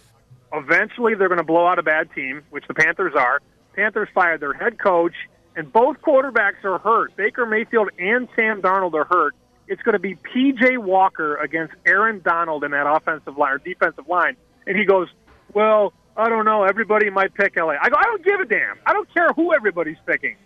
Eventually, 0.55 1.15
they're 1.15 1.29
going 1.29 1.39
to 1.39 1.45
blow 1.45 1.67
out 1.67 1.79
a 1.79 1.83
bad 1.83 2.11
team, 2.15 2.43
which 2.49 2.67
the 2.67 2.75
Panthers 2.75 3.13
are. 3.15 3.41
Panthers 3.75 4.09
fired 4.15 4.41
their 4.41 4.55
head 4.55 4.79
coach, 4.79 5.15
and 5.55 5.71
both 5.71 6.01
quarterbacks 6.01 6.65
are 6.65 6.79
hurt. 6.79 7.15
Baker 7.15 7.45
Mayfield 7.45 7.91
and 7.99 8.29
Sam 8.35 8.63
Darnold 8.63 8.95
are 8.95 9.05
hurt. 9.05 9.35
It's 9.69 9.83
going 9.83 9.95
to 9.95 9.99
be 9.99 10.15
P.J. 10.15 10.79
Walker 10.79 11.37
against 11.37 11.75
Aaron 11.85 12.23
Donald 12.25 12.65
in 12.65 12.71
that 12.71 12.87
offensive 12.87 13.37
line 13.37 13.53
or 13.53 13.59
defensive 13.59 14.09
line. 14.09 14.37
And 14.67 14.79
he 14.79 14.87
goes, 14.87 15.09
Well, 15.53 15.93
I 16.17 16.31
don't 16.31 16.47
know. 16.47 16.65
Everybody 16.65 17.11
might 17.11 17.35
pick 17.35 17.57
LA. 17.57 17.75
I 17.81 17.91
go, 17.91 17.97
I 17.99 18.05
don't 18.05 18.25
give 18.25 18.41
a 18.41 18.47
damn. 18.47 18.79
I 18.87 18.93
don't 18.95 19.13
care 19.13 19.29
who 19.35 19.53
everybody's 19.53 19.97
picking. 20.07 20.37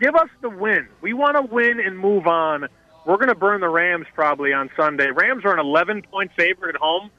Give 0.00 0.14
us 0.14 0.28
the 0.40 0.50
win. 0.50 0.88
We 1.00 1.12
want 1.12 1.36
to 1.36 1.42
win 1.42 1.78
and 1.80 1.98
move 1.98 2.26
on. 2.26 2.66
We're 3.06 3.16
going 3.16 3.28
to 3.28 3.34
burn 3.34 3.60
the 3.60 3.68
Rams 3.68 4.06
probably 4.14 4.52
on 4.52 4.70
Sunday. 4.76 5.10
Rams 5.10 5.44
are 5.44 5.52
an 5.52 5.60
11 5.60 6.02
point 6.10 6.32
favorite 6.36 6.74
at 6.74 6.80
home. 6.80 7.10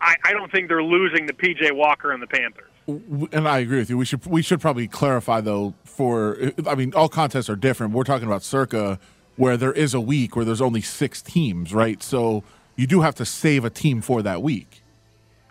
I, 0.00 0.16
I 0.24 0.32
don't 0.32 0.50
think 0.50 0.68
they're 0.68 0.82
losing 0.82 1.26
to 1.28 1.32
P.J. 1.32 1.70
Walker 1.72 2.10
and 2.12 2.22
the 2.22 2.26
Panthers 2.26 2.68
and 2.86 3.48
I 3.48 3.58
agree 3.58 3.78
with 3.78 3.90
you. 3.90 3.98
We 3.98 4.04
should 4.04 4.26
we 4.26 4.42
should 4.42 4.60
probably 4.60 4.88
clarify 4.88 5.40
though. 5.40 5.74
For 5.84 6.52
I 6.66 6.74
mean, 6.74 6.92
all 6.94 7.08
contests 7.08 7.48
are 7.48 7.56
different. 7.56 7.92
We're 7.92 8.04
talking 8.04 8.26
about 8.26 8.42
Circa 8.42 8.98
where 9.36 9.56
there 9.56 9.72
is 9.72 9.94
a 9.94 10.00
week 10.00 10.36
where 10.36 10.44
there's 10.44 10.60
only 10.60 10.80
six 10.80 11.22
teams, 11.22 11.72
right? 11.72 12.02
So 12.02 12.44
you 12.76 12.86
do 12.86 13.00
have 13.00 13.14
to 13.16 13.24
save 13.24 13.64
a 13.64 13.70
team 13.70 14.00
for 14.00 14.22
that 14.22 14.42
week. 14.42 14.82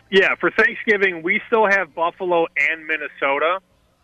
Yeah, 0.09 0.35
for 0.35 0.51
Thanksgiving, 0.51 1.23
we 1.23 1.41
still 1.47 1.67
have 1.67 1.95
Buffalo 1.95 2.47
and 2.57 2.85
Minnesota 2.85 3.59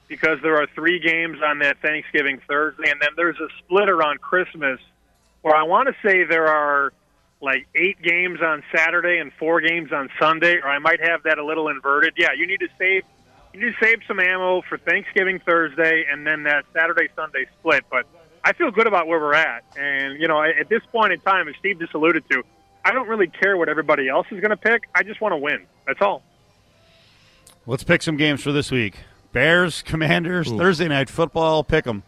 because 0.08 0.40
there 0.42 0.56
are 0.56 0.68
three 0.74 1.00
games 1.00 1.40
on 1.44 1.60
that 1.60 1.82
Thanksgiving 1.82 2.40
Thursday, 2.48 2.90
and 2.90 3.02
then 3.02 3.10
there's 3.16 3.40
a 3.40 3.48
split 3.60 3.90
around 3.90 4.22
Christmas 4.22 4.80
where 5.42 5.56
I 5.56 5.64
want 5.64 5.88
to 5.90 5.96
say 6.08 6.24
there 6.24 6.48
are 6.48 6.94
like 7.42 7.68
eight 7.76 8.02
games 8.02 8.40
on 8.42 8.64
Saturday 8.76 9.18
and 9.20 9.32
four 9.34 9.62
games 9.62 9.92
on 9.92 10.10
Sunday, 10.20 10.58
or 10.58 10.68
I 10.68 10.80
might 10.80 11.02
have 11.02 11.24
that 11.24 11.38
a 11.38 11.46
little 11.46 11.68
inverted. 11.68 12.14
Yeah, 12.18 12.34
you 12.36 12.48
need 12.48 12.60
to 12.62 12.70
save 12.80 13.04
you 13.54 13.66
need 13.66 13.74
to 13.80 13.86
save 13.86 14.00
some 14.08 14.20
ammo 14.20 14.62
for 14.62 14.78
Thanksgiving 14.78 15.40
Thursday 15.40 16.06
and 16.12 16.28
then 16.28 16.44
that 16.44 16.66
Saturday 16.74 17.08
Sunday 17.16 17.46
split. 17.60 17.86
But 17.90 18.06
I 18.44 18.54
feel 18.54 18.72
good 18.72 18.88
about 18.88 19.08
where 19.08 19.20
we're 19.20 19.34
at, 19.34 19.64
and 19.78 20.20
you 20.20 20.28
know, 20.28 20.42
at 20.42 20.70
this 20.70 20.82
point 20.92 21.14
in 21.14 21.20
time, 21.22 21.48
as 21.48 21.56
Steve 21.60 21.80
just 21.80 21.94
alluded 21.94 22.28
to, 22.30 22.44
I 22.84 22.92
don't 22.92 23.08
really 23.08 23.28
care 23.28 23.58
what 23.58 23.70
everybody 23.70 24.08
else 24.08 24.28
is 24.32 24.40
going 24.40 24.52
to 24.52 24.58
pick. 24.58 24.88
I 24.96 25.04
just 25.04 25.22
want 25.22 25.34
to 25.34 25.38
win. 25.38 25.66
That's 25.86 26.02
all. 26.02 26.24
Let's 27.66 27.84
pick 27.84 28.02
some 28.02 28.16
games 28.16 28.42
for 28.42 28.54
this 28.54 28.72
week. 28.72 29.00
Bears, 29.32 29.82
Commanders, 29.84 30.52
Ooh. 30.52 30.58
Thursday 30.58 30.88
night 30.88 31.10
football. 31.10 31.64
Pick 31.64 31.86
them. 31.86 32.04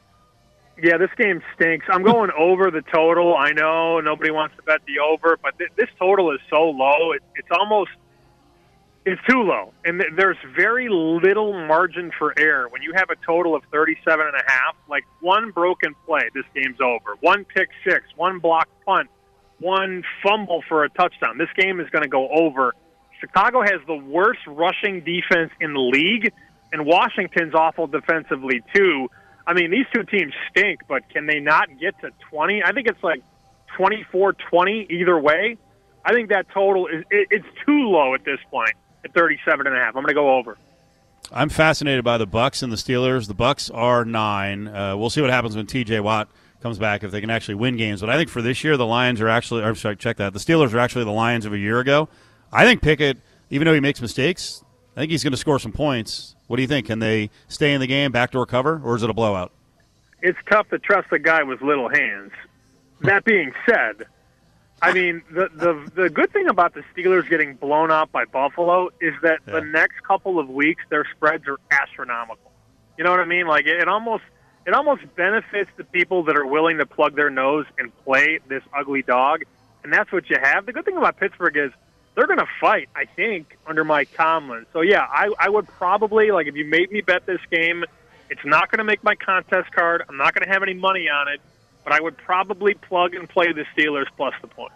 Yeah, 0.81 0.97
this 0.97 1.09
game 1.17 1.41
stinks. 1.55 1.85
I'm 1.89 2.03
going 2.03 2.31
over 2.37 2.71
the 2.71 2.81
total. 2.81 3.35
I 3.35 3.51
know 3.51 3.99
nobody 3.99 4.31
wants 4.31 4.55
to 4.55 4.63
bet 4.63 4.79
the 4.87 4.99
over, 4.99 5.37
but 5.41 5.57
th- 5.57 5.71
this 5.75 5.89
total 5.97 6.31
is 6.31 6.39
so 6.49 6.69
low. 6.69 7.11
It, 7.11 7.21
it's 7.35 7.49
almost 7.51 7.91
it's 9.05 9.21
too 9.29 9.41
low, 9.41 9.73
and 9.85 9.99
th- 9.99 10.13
there's 10.15 10.37
very 10.55 10.87
little 10.89 11.53
margin 11.67 12.11
for 12.17 12.37
error 12.37 12.67
when 12.69 12.81
you 12.81 12.93
have 12.95 13.09
a 13.09 13.15
total 13.25 13.55
of 13.55 13.63
37 13.71 14.25
and 14.25 14.35
a 14.35 14.51
half. 14.51 14.75
Like 14.89 15.03
one 15.21 15.51
broken 15.51 15.95
play, 16.05 16.21
this 16.33 16.45
game's 16.53 16.79
over. 16.81 17.15
One 17.21 17.45
pick 17.45 17.69
six, 17.83 18.05
one 18.15 18.39
block 18.39 18.67
punt, 18.85 19.09
one 19.59 20.03
fumble 20.23 20.63
for 20.67 20.83
a 20.83 20.89
touchdown. 20.89 21.37
This 21.37 21.49
game 21.57 21.79
is 21.79 21.89
going 21.89 22.03
to 22.03 22.09
go 22.09 22.29
over. 22.29 22.73
Chicago 23.19 23.61
has 23.61 23.81
the 23.87 23.95
worst 23.95 24.39
rushing 24.47 25.01
defense 25.01 25.51
in 25.59 25.73
the 25.73 25.79
league, 25.79 26.31
and 26.71 26.85
Washington's 26.85 27.53
awful 27.53 27.87
defensively 27.87 28.61
too. 28.73 29.09
I 29.45 29.53
mean, 29.53 29.71
these 29.71 29.85
two 29.93 30.03
teams 30.03 30.33
stink, 30.49 30.81
but 30.87 31.09
can 31.09 31.25
they 31.25 31.39
not 31.39 31.69
get 31.79 31.99
to 32.01 32.11
20? 32.29 32.63
I 32.63 32.71
think 32.71 32.87
it's 32.87 33.03
like 33.03 33.23
24 33.77 34.33
20 34.33 34.87
either 34.89 35.19
way. 35.19 35.57
I 36.05 36.13
think 36.13 36.29
that 36.29 36.47
total 36.53 36.87
is 36.87 37.03
it, 37.09 37.27
it's 37.31 37.47
too 37.65 37.89
low 37.89 38.13
at 38.13 38.23
this 38.23 38.39
point 38.49 38.73
at 39.03 39.13
37 39.13 39.67
and 39.67 39.75
a 39.75 39.79
half. 39.79 39.95
I'm 39.95 40.03
going 40.03 40.07
to 40.07 40.13
go 40.13 40.37
over. 40.37 40.57
I'm 41.31 41.49
fascinated 41.49 42.03
by 42.03 42.17
the 42.17 42.25
Bucs 42.25 42.63
and 42.63 42.71
the 42.71 42.77
Steelers. 42.77 43.27
The 43.27 43.35
Bucs 43.35 43.69
are 43.73 44.03
nine. 44.05 44.67
Uh, 44.67 44.97
we'll 44.97 45.09
see 45.09 45.21
what 45.21 45.29
happens 45.29 45.55
when 45.55 45.67
T.J. 45.67 45.99
Watt 45.99 46.27
comes 46.61 46.79
back 46.79 47.03
if 47.03 47.11
they 47.11 47.21
can 47.21 47.29
actually 47.29 47.55
win 47.55 47.77
games. 47.77 48.01
But 48.01 48.09
I 48.09 48.17
think 48.17 48.29
for 48.29 48.41
this 48.41 48.63
year, 48.63 48.77
the 48.77 48.85
Lions 48.85 49.21
are 49.21 49.29
actually. 49.29 49.63
I'm 49.63 49.75
sorry, 49.75 49.95
check 49.95 50.17
that. 50.17 50.33
The 50.33 50.39
Steelers 50.39 50.73
are 50.73 50.79
actually 50.79 51.05
the 51.05 51.11
Lions 51.11 51.45
of 51.45 51.53
a 51.53 51.57
year 51.57 51.79
ago. 51.79 52.09
I 52.51 52.65
think 52.65 52.81
Pickett, 52.81 53.19
even 53.49 53.65
though 53.65 53.73
he 53.73 53.79
makes 53.79 54.01
mistakes, 54.01 54.63
I 54.99 55.03
think 55.03 55.11
he's 55.11 55.23
going 55.23 55.31
to 55.31 55.37
score 55.37 55.59
some 55.59 55.71
points. 55.71 56.35
What 56.47 56.57
do 56.57 56.61
you 56.61 56.67
think? 56.67 56.87
Can 56.87 56.99
they 56.99 57.29
stay 57.47 57.73
in 57.73 57.79
the 57.79 57.87
game, 57.87 58.11
backdoor 58.11 58.45
cover, 58.45 58.81
or 58.83 58.97
is 58.97 59.03
it 59.03 59.09
a 59.09 59.13
blowout? 59.13 59.53
It's 60.21 60.37
tough 60.51 60.67
to 60.71 60.77
trust 60.77 61.07
a 61.13 61.19
guy 61.19 61.41
with 61.43 61.61
little 61.61 61.87
hands. 61.87 62.33
That 63.03 63.23
being 63.23 63.53
said, 63.65 64.07
I 64.81 64.91
mean 64.91 65.21
the 65.31 65.47
the 65.55 65.89
the 65.95 66.09
good 66.09 66.33
thing 66.33 66.49
about 66.49 66.73
the 66.73 66.83
Steelers 66.93 67.29
getting 67.29 67.55
blown 67.55 67.91
out 67.93 68.11
by 68.11 68.25
Buffalo 68.25 68.89
is 68.99 69.13
that 69.21 69.39
Yeah. 69.47 69.53
the 69.53 69.61
next 69.61 70.03
couple 70.03 70.37
of 70.37 70.49
weeks 70.49 70.83
their 70.89 71.05
spreads 71.15 71.47
are 71.47 71.59
astronomical. 71.71 72.51
You 72.97 73.05
know 73.05 73.11
what 73.11 73.21
I 73.21 73.25
mean? 73.25 73.47
Like 73.47 73.67
it, 73.67 73.79
it 73.79 73.87
almost 73.87 74.25
it 74.67 74.73
almost 74.73 75.03
benefits 75.15 75.69
the 75.77 75.85
people 75.85 76.23
that 76.23 76.35
are 76.35 76.45
willing 76.45 76.77
to 76.79 76.85
plug 76.85 77.15
their 77.15 77.29
nose 77.29 77.65
and 77.77 77.97
play 78.03 78.39
this 78.49 78.63
ugly 78.77 79.01
dog, 79.03 79.43
and 79.85 79.93
that's 79.93 80.11
what 80.11 80.29
you 80.29 80.35
have. 80.43 80.65
The 80.65 80.73
good 80.73 80.83
thing 80.83 80.97
about 80.97 81.15
Pittsburgh 81.15 81.55
is 81.55 81.71
they're 82.15 82.27
going 82.27 82.39
to 82.39 82.47
fight. 82.59 82.89
I 82.95 83.05
think 83.05 83.57
under 83.65 83.83
Mike 83.83 84.09
Tomlin. 84.15 84.65
So 84.73 84.81
yeah, 84.81 85.05
I 85.09 85.29
I 85.39 85.49
would 85.49 85.67
probably 85.67 86.31
like 86.31 86.47
if 86.47 86.55
you 86.55 86.65
made 86.65 86.91
me 86.91 87.01
bet 87.01 87.25
this 87.25 87.41
game. 87.51 87.85
It's 88.29 88.45
not 88.45 88.69
going 88.69 88.77
to 88.77 88.83
make 88.83 89.03
my 89.03 89.15
contest 89.15 89.71
card. 89.71 90.03
I'm 90.07 90.17
not 90.17 90.35
going 90.35 90.45
to 90.45 90.53
have 90.53 90.61
any 90.61 90.75
money 90.75 91.09
on 91.09 91.27
it, 91.27 91.41
but 91.83 91.93
I 91.93 91.99
would 91.99 92.15
probably 92.17 92.75
plug 92.75 93.15
and 93.15 93.27
play 93.27 93.51
the 93.53 93.65
Steelers 93.75 94.05
plus 94.15 94.35
the 94.41 94.47
points. 94.47 94.75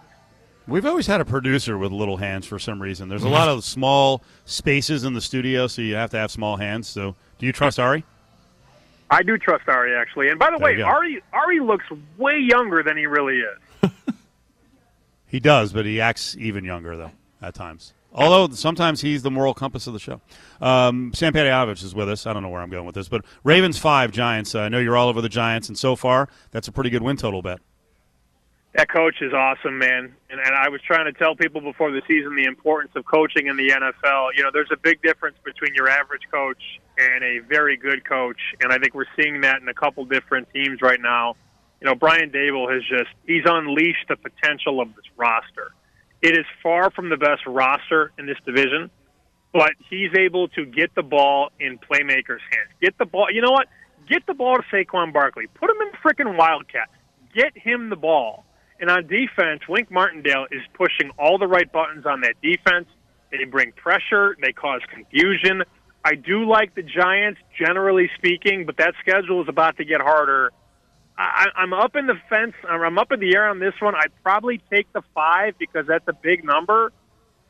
We've 0.68 0.86
always 0.86 1.06
had 1.06 1.22
a 1.22 1.26
producer 1.26 1.78
with 1.78 1.92
little 1.92 2.18
hands 2.18 2.48
for 2.48 2.58
some 2.58 2.82
reason. 2.82 3.10
There's 3.10 3.24
a 3.24 3.30
lot 3.30 3.50
of 3.50 3.64
small 3.64 4.24
spaces 4.46 5.04
in 5.04 5.14
the 5.14 5.22
studio, 5.22 5.68
so 5.68 5.82
you 5.82 5.96
have 5.96 6.10
to 6.12 6.18
have 6.18 6.32
small 6.32 6.56
hands. 6.56 6.88
So, 6.88 7.16
do 7.38 7.46
you 7.46 7.52
trust 7.52 7.80
Ari? 7.80 8.06
I 9.12 9.22
do 9.22 9.38
trust 9.38 9.68
Ari 9.68 9.94
actually. 9.94 10.30
And 10.30 10.40
by 10.40 10.50
the 10.50 10.58
There 10.58 10.78
way. 10.78 10.82
Ari 10.82 11.22
Ari 11.34 11.60
looks 11.60 11.86
way 12.18 12.40
younger 12.40 12.82
than 12.82 12.98
he 12.98 13.06
really 13.06 13.40
is. 13.40 13.92
He 15.28 15.40
does, 15.40 15.74
but 15.74 15.88
he 15.88 16.00
acts 16.00 16.38
even 16.38 16.64
younger 16.64 16.96
though 16.96 17.12
at 17.44 17.54
times. 17.54 17.94
Although 18.14 18.54
sometimes 18.54 19.02
he's 19.02 19.24
the 19.24 19.32
moral 19.32 19.54
compass 19.54 19.88
of 19.88 19.94
the 19.94 20.00
show. 20.00 20.22
Um, 20.62 21.12
Sam 21.16 21.34
Panayotovich 21.34 21.84
is 21.84 21.96
with 21.96 22.10
us. 22.10 22.28
I 22.28 22.34
don't 22.34 22.44
know 22.44 22.50
where 22.50 22.62
I'm 22.62 22.70
going 22.70 22.86
with 22.86 22.96
this, 22.96 23.10
but 23.10 23.26
Ravens 23.44 23.80
five, 23.80 24.12
Giants. 24.12 24.54
Uh, 24.54 24.62
I 24.62 24.70
know 24.70 24.80
you're 24.80 24.96
all 24.96 25.10
over 25.10 25.22
the 25.22 25.30
Giants, 25.30 25.68
and 25.68 25.78
so 25.78 25.96
far 25.96 26.30
that's 26.52 26.68
a 26.68 26.72
pretty 26.72 26.92
good 26.92 27.02
win 27.02 27.18
total 27.18 27.42
bet. 27.42 27.60
That 28.76 28.90
coach 28.90 29.22
is 29.22 29.34
awesome, 29.34 29.78
man. 29.78 30.16
And, 30.32 30.40
and 30.40 30.56
I 30.56 30.70
was 30.70 30.82
trying 30.82 31.06
to 31.06 31.14
tell 31.14 31.36
people 31.36 31.62
before 31.62 31.92
the 31.92 32.02
season 32.08 32.36
the 32.36 32.46
importance 32.46 32.94
of 32.96 33.06
coaching 33.06 33.48
in 33.48 33.56
the 33.56 33.70
NFL. 33.70 34.30
You 34.36 34.44
know, 34.44 34.50
there's 34.52 34.72
a 34.72 34.78
big 34.78 35.02
difference 35.04 35.38
between 35.44 35.76
your 35.76 35.90
average 35.90 36.24
coach 36.32 36.62
and 36.98 37.24
a 37.24 37.40
very 37.40 37.78
good 37.78 38.04
coach, 38.04 38.40
and 38.62 38.72
I 38.72 38.80
think 38.80 38.96
we're 38.96 39.06
seeing 39.20 39.42
that 39.42 39.62
in 39.62 39.68
a 39.68 39.74
couple 39.74 40.06
different 40.06 40.48
teams 40.54 40.82
right 40.82 41.00
now. 41.00 41.36
You 41.82 41.88
know, 41.88 41.96
Brian 41.96 42.30
Daboll 42.30 42.72
has 42.74 42.82
just 42.84 43.12
he's 43.26 43.44
unleashed 43.46 44.08
the 44.08 44.16
potential 44.16 44.82
of 44.82 44.96
this 44.96 45.06
roster. 45.18 45.74
It 46.24 46.38
is 46.38 46.46
far 46.64 46.90
from 46.90 47.10
the 47.10 47.18
best 47.18 47.42
roster 47.46 48.14
in 48.18 48.26
this 48.26 48.38
division, 48.46 48.90
but 49.52 49.72
he's 49.90 50.10
able 50.18 50.48
to 50.50 50.66
get 50.66 50.96
the 50.96 51.04
ball 51.04 51.50
in 51.60 51.78
playmakers' 51.78 52.40
hands. 52.50 52.72
Get 52.82 52.98
the 52.98 53.06
ball. 53.06 53.28
You 53.30 53.42
know 53.42 53.52
what? 53.52 53.68
Get 54.08 54.26
the 54.26 54.34
ball 54.34 54.56
to 54.56 54.64
Saquon 54.74 55.12
Barkley. 55.12 55.48
Put 55.48 55.70
him 55.70 55.76
in 55.82 55.92
freaking 56.02 56.38
Wildcat. 56.38 56.90
Get 57.36 57.58
him 57.58 57.90
the 57.90 57.98
ball. 57.98 58.46
And 58.80 58.90
on 58.90 59.06
defense, 59.08 59.68
Wink 59.68 59.92
Martindale 59.92 60.48
is 60.50 60.62
pushing 60.74 61.12
all 61.20 61.38
the 61.38 61.48
right 61.48 61.70
buttons 61.70 62.06
on 62.06 62.22
that 62.22 62.36
defense. 62.42 62.88
They 63.30 63.44
bring 63.44 63.74
pressure. 63.74 64.38
They 64.42 64.54
cause 64.54 64.82
confusion. 64.94 65.64
I 66.06 66.16
do 66.16 66.48
like 66.48 66.74
the 66.74 66.84
Giants, 66.84 67.42
generally 67.58 68.10
speaking, 68.18 68.66
but 68.66 68.78
that 68.78 68.94
schedule 69.02 69.42
is 69.42 69.50
about 69.50 69.76
to 69.78 69.86
get 69.86 70.00
harder. 70.00 70.52
I, 71.24 71.62
I'm 71.62 71.74
up 71.74 71.96
in 71.96 72.08
the 72.08 72.16
fence. 72.30 72.54
I'm 72.68 72.98
up 72.98 73.12
in 73.12 73.20
the 73.20 73.36
air 73.36 73.48
on 73.50 73.60
this 73.60 73.74
one. 73.80 73.96
I'd 73.96 74.12
probably 74.24 74.60
take 74.70 74.92
the 74.94 75.02
five 75.14 75.58
because 75.58 75.88
that's 75.88 76.08
a 76.08 76.14
big 76.14 76.44
number, 76.44 76.92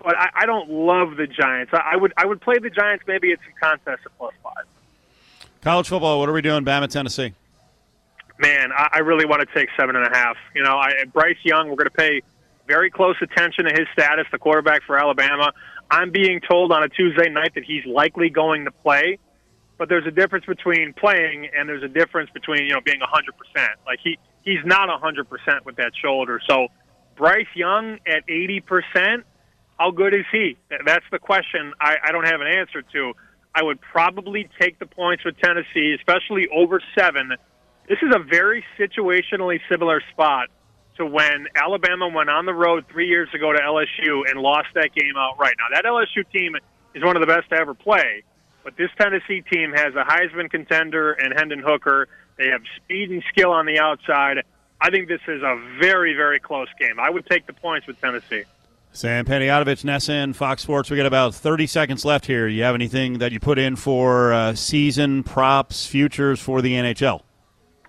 but 0.04 0.18
I, 0.18 0.30
I 0.36 0.46
don't 0.46 0.70
love 0.70 1.16
the 1.18 1.28
Giants. 1.28 1.72
I, 1.74 1.92
I 1.94 1.96
would 1.96 2.14
I 2.18 2.26
would 2.26 2.42
play 2.42 2.58
the 2.60 2.70
Giants 2.70 3.04
maybe 3.08 3.32
at 3.32 3.40
some 3.40 3.54
contest 3.62 4.06
at 4.06 4.18
plus 4.18 4.34
five. 4.44 4.66
College 5.62 5.88
football. 5.88 6.20
What 6.20 6.30
are 6.30 6.34
we 6.34 6.42
doing? 6.42 6.66
Bama, 6.66 6.90
Tennessee. 6.90 7.34
man, 8.40 8.72
I, 8.72 8.90
I 8.94 9.00
really 9.00 9.26
want 9.26 9.48
to 9.48 9.54
take 9.54 9.70
seven 9.78 9.96
and 9.96 10.06
a 10.06 10.16
half. 10.16 10.38
You 10.56 10.64
know, 10.64 10.76
I, 10.78 11.06
Bryce 11.12 11.38
Young, 11.44 11.70
we're 11.70 11.76
going 11.76 11.90
to 11.90 11.92
pay 11.92 12.22
very 12.68 12.90
close 12.90 13.16
attention 13.22 13.66
to 13.66 13.72
his 13.72 13.88
status, 13.94 14.26
the 14.32 14.38
quarterback 14.38 14.84
for 14.84 14.98
Alabama. 14.98 15.54
I'm 15.90 16.12
being 16.12 16.40
told 16.42 16.72
on 16.72 16.84
a 16.84 16.90
Tuesday 16.90 17.30
night 17.30 17.56
that 17.56 17.64
he's 17.64 17.86
likely 17.86 18.30
going 18.30 18.66
to 18.66 18.72
play, 18.72 19.20
but 19.84 19.90
there's 19.90 20.08
a 20.08 20.12
difference 20.12 20.46
between 20.46 20.94
playing 20.94 21.50
and 21.54 21.68
there's 21.68 21.84
a 21.84 21.90
difference 21.90 22.30
between 22.30 22.64
you 22.64 22.72
know 22.72 22.80
being 22.80 23.02
100%. 23.02 23.68
Like 23.86 24.00
he 24.02 24.18
he's 24.42 24.64
not 24.64 24.88
100% 24.88 25.66
with 25.66 25.76
that 25.76 25.92
shoulder. 26.02 26.40
So 26.50 26.70
Bryce 27.18 27.54
Young 27.54 28.00
at 28.08 28.26
80%, 28.26 29.24
how 29.78 29.92
good 29.92 30.14
is 30.14 30.24
he? 30.32 30.56
That's 30.86 31.04
the 31.12 31.20
question 31.20 31.74
I, 31.82 31.98
I 32.02 32.14
don't 32.14 32.26
have 32.26 32.40
an 32.40 32.48
answer 32.48 32.82
to. 32.94 33.12
I 33.54 33.62
would 33.62 33.82
probably 33.82 34.50
take 34.58 34.80
the 34.80 34.86
points 34.86 35.26
with 35.26 35.38
Tennessee, 35.40 35.94
especially 36.00 36.48
over 36.48 36.80
seven. 36.98 37.34
This 37.90 37.98
is 38.02 38.16
a 38.16 38.20
very 38.20 38.64
situationally 38.80 39.60
similar 39.70 40.02
spot 40.14 40.48
to 40.96 41.06
when 41.06 41.48
Alabama 41.58 42.08
went 42.08 42.30
on 42.30 42.46
the 42.46 42.54
road 42.54 42.86
three 42.90 43.10
years 43.10 43.28
ago 43.36 43.52
to 43.52 43.60
LSU 43.60 44.22
and 44.30 44.40
lost 44.40 44.70
that 44.76 44.96
game 44.96 45.18
outright. 45.18 45.56
Now, 45.60 45.76
that 45.76 45.84
LSU 45.84 46.24
team 46.32 46.56
is 46.96 47.04
one 47.04 47.18
of 47.18 47.20
the 47.20 47.28
best 47.28 47.50
to 47.50 47.58
ever 47.58 47.74
play, 47.74 48.24
but 48.64 48.78
this 48.78 48.90
Tennessee 49.00 49.42
team 49.42 49.74
has 49.74 49.94
a 49.96 50.04
Heisman 50.04 50.50
contender 50.50 51.12
and 51.14 51.34
Hendon 51.38 51.60
Hooker. 51.60 52.08
They 52.38 52.48
have 52.48 52.62
speed 52.78 53.12
and 53.12 53.24
skill 53.30 53.52
on 53.52 53.66
the 53.66 53.80
outside. 53.80 54.44
I 54.82 54.90
think 54.90 55.08
this 55.08 55.22
is 55.28 55.42
a 55.42 55.56
very, 55.80 56.14
very 56.14 56.40
close 56.40 56.68
game. 56.80 57.00
I 57.00 57.10
would 57.10 57.26
take 57.26 57.46
the 57.48 57.54
points 57.54 57.88
with 57.88 58.00
Tennessee. 58.02 58.44
Sam 58.92 59.26
Panayotovich, 59.26 59.84
NESN, 59.84 60.36
Fox 60.36 60.62
Sports. 60.62 60.92
We 60.92 60.98
got 60.98 61.08
about 61.08 61.34
30 61.34 61.66
seconds 61.66 62.06
left 62.06 62.28
here. 62.28 62.48
You 62.48 62.62
have 62.64 62.76
anything 62.76 63.18
that 63.20 63.32
you 63.32 63.40
put 63.40 63.58
in 63.58 63.76
for 63.76 64.32
uh, 64.34 64.54
season 64.54 65.24
props, 65.24 65.88
futures 65.88 66.40
for 66.40 66.62
the 66.62 66.74
NHL? 66.74 67.22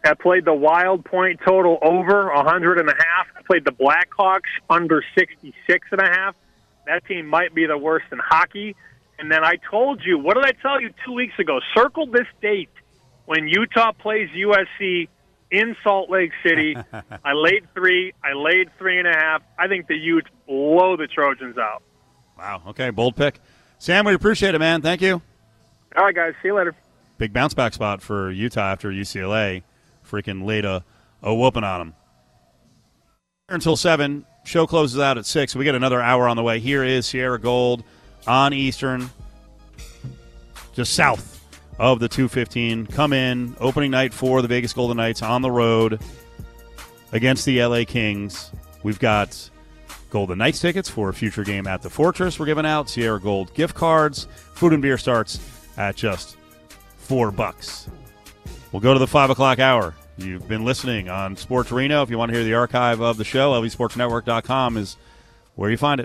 I 0.04 0.14
played 0.14 0.44
the 0.44 0.54
Wild 0.54 1.04
point 1.04 1.40
total 1.46 1.78
over 1.82 2.28
a 2.28 2.42
hundred 2.42 2.78
and 2.78 2.88
a 2.88 2.94
half. 2.94 3.26
I 3.36 3.42
played 3.42 3.64
the 3.64 3.72
Blackhawks 3.72 4.50
under 4.68 5.02
sixty 5.16 5.54
six 5.66 5.88
and 5.92 6.00
a 6.00 6.08
half. 6.08 6.36
That 6.86 7.06
team 7.06 7.26
might 7.26 7.54
be 7.54 7.66
the 7.66 7.78
worst 7.78 8.06
in 8.12 8.18
hockey. 8.18 8.76
And 9.18 9.30
then 9.30 9.44
I 9.44 9.56
told 9.70 10.02
you, 10.04 10.18
what 10.18 10.34
did 10.34 10.44
I 10.44 10.52
tell 10.52 10.80
you 10.80 10.90
two 11.04 11.12
weeks 11.12 11.38
ago? 11.38 11.60
Circle 11.74 12.06
this 12.06 12.26
date 12.42 12.70
when 13.26 13.48
Utah 13.48 13.92
plays 13.92 14.28
USC 14.30 15.08
in 15.50 15.76
Salt 15.82 16.10
Lake 16.10 16.32
City. 16.44 16.76
I 17.24 17.32
laid 17.32 17.66
three. 17.74 18.12
I 18.22 18.32
laid 18.32 18.70
three 18.78 18.98
and 18.98 19.06
a 19.06 19.12
half. 19.12 19.42
I 19.58 19.68
think 19.68 19.86
the 19.86 19.96
Utes 19.96 20.28
blow 20.46 20.96
the 20.96 21.06
Trojans 21.06 21.56
out. 21.58 21.82
Wow. 22.36 22.62
Okay, 22.68 22.90
bold 22.90 23.16
pick. 23.16 23.40
Sam, 23.78 24.04
we 24.04 24.14
appreciate 24.14 24.54
it, 24.54 24.58
man. 24.58 24.82
Thank 24.82 25.00
you. 25.00 25.22
All 25.96 26.04
right, 26.04 26.14
guys. 26.14 26.34
See 26.42 26.48
you 26.48 26.54
later. 26.54 26.74
Big 27.18 27.32
bounce 27.32 27.54
back 27.54 27.74
spot 27.74 28.02
for 28.02 28.30
Utah 28.30 28.72
after 28.72 28.90
UCLA 28.90 29.62
freaking 30.08 30.44
laid 30.44 30.64
a, 30.64 30.84
a 31.22 31.34
whooping 31.34 31.64
on 31.64 31.78
them. 31.80 31.94
Until 33.48 33.76
7. 33.76 34.26
Show 34.44 34.66
closes 34.66 34.98
out 34.98 35.16
at 35.16 35.24
6. 35.24 35.54
We 35.54 35.64
get 35.64 35.74
another 35.74 36.00
hour 36.00 36.28
on 36.28 36.36
the 36.36 36.42
way. 36.42 36.60
Here 36.60 36.82
is 36.82 37.06
Sierra 37.06 37.38
Gold 37.38 37.84
on 38.26 38.52
Eastern, 38.52 39.10
just 40.72 40.94
south 40.94 41.44
of 41.78 42.00
the 42.00 42.08
215. 42.08 42.86
Come 42.86 43.12
in, 43.12 43.56
opening 43.60 43.90
night 43.90 44.14
for 44.14 44.42
the 44.42 44.48
Vegas 44.48 44.72
Golden 44.72 44.96
Knights 44.96 45.22
on 45.22 45.42
the 45.42 45.50
road 45.50 46.00
against 47.12 47.44
the 47.44 47.64
LA 47.64 47.84
Kings. 47.86 48.50
We've 48.82 48.98
got 48.98 49.50
Golden 50.10 50.38
Knights 50.38 50.60
tickets 50.60 50.88
for 50.88 51.08
a 51.08 51.14
future 51.14 51.44
game 51.44 51.66
at 51.66 51.82
the 51.82 51.90
Fortress. 51.90 52.38
We're 52.38 52.46
giving 52.46 52.66
out 52.66 52.88
Sierra 52.88 53.20
Gold 53.20 53.52
gift 53.54 53.74
cards. 53.74 54.28
Food 54.54 54.72
and 54.72 54.82
beer 54.82 54.98
starts 54.98 55.40
at 55.76 55.96
just 55.96 56.36
four 56.96 57.30
bucks. 57.30 57.88
We'll 58.72 58.80
go 58.80 58.92
to 58.92 58.98
the 58.98 59.06
five 59.06 59.30
o'clock 59.30 59.58
hour 59.58 59.94
You've 60.16 60.46
been 60.46 60.64
listening 60.64 61.08
on 61.08 61.36
Sports 61.36 61.72
Reno. 61.72 62.02
If 62.02 62.10
you 62.10 62.18
want 62.18 62.30
to 62.30 62.36
hear 62.36 62.44
the 62.44 62.54
archive 62.54 63.00
of 63.00 63.16
the 63.16 63.24
show, 63.24 63.52
lvsportsnetwork.com 63.60 64.76
is 64.76 64.96
where 65.56 65.70
you 65.70 65.76
find 65.76 66.00
it. 66.00 66.02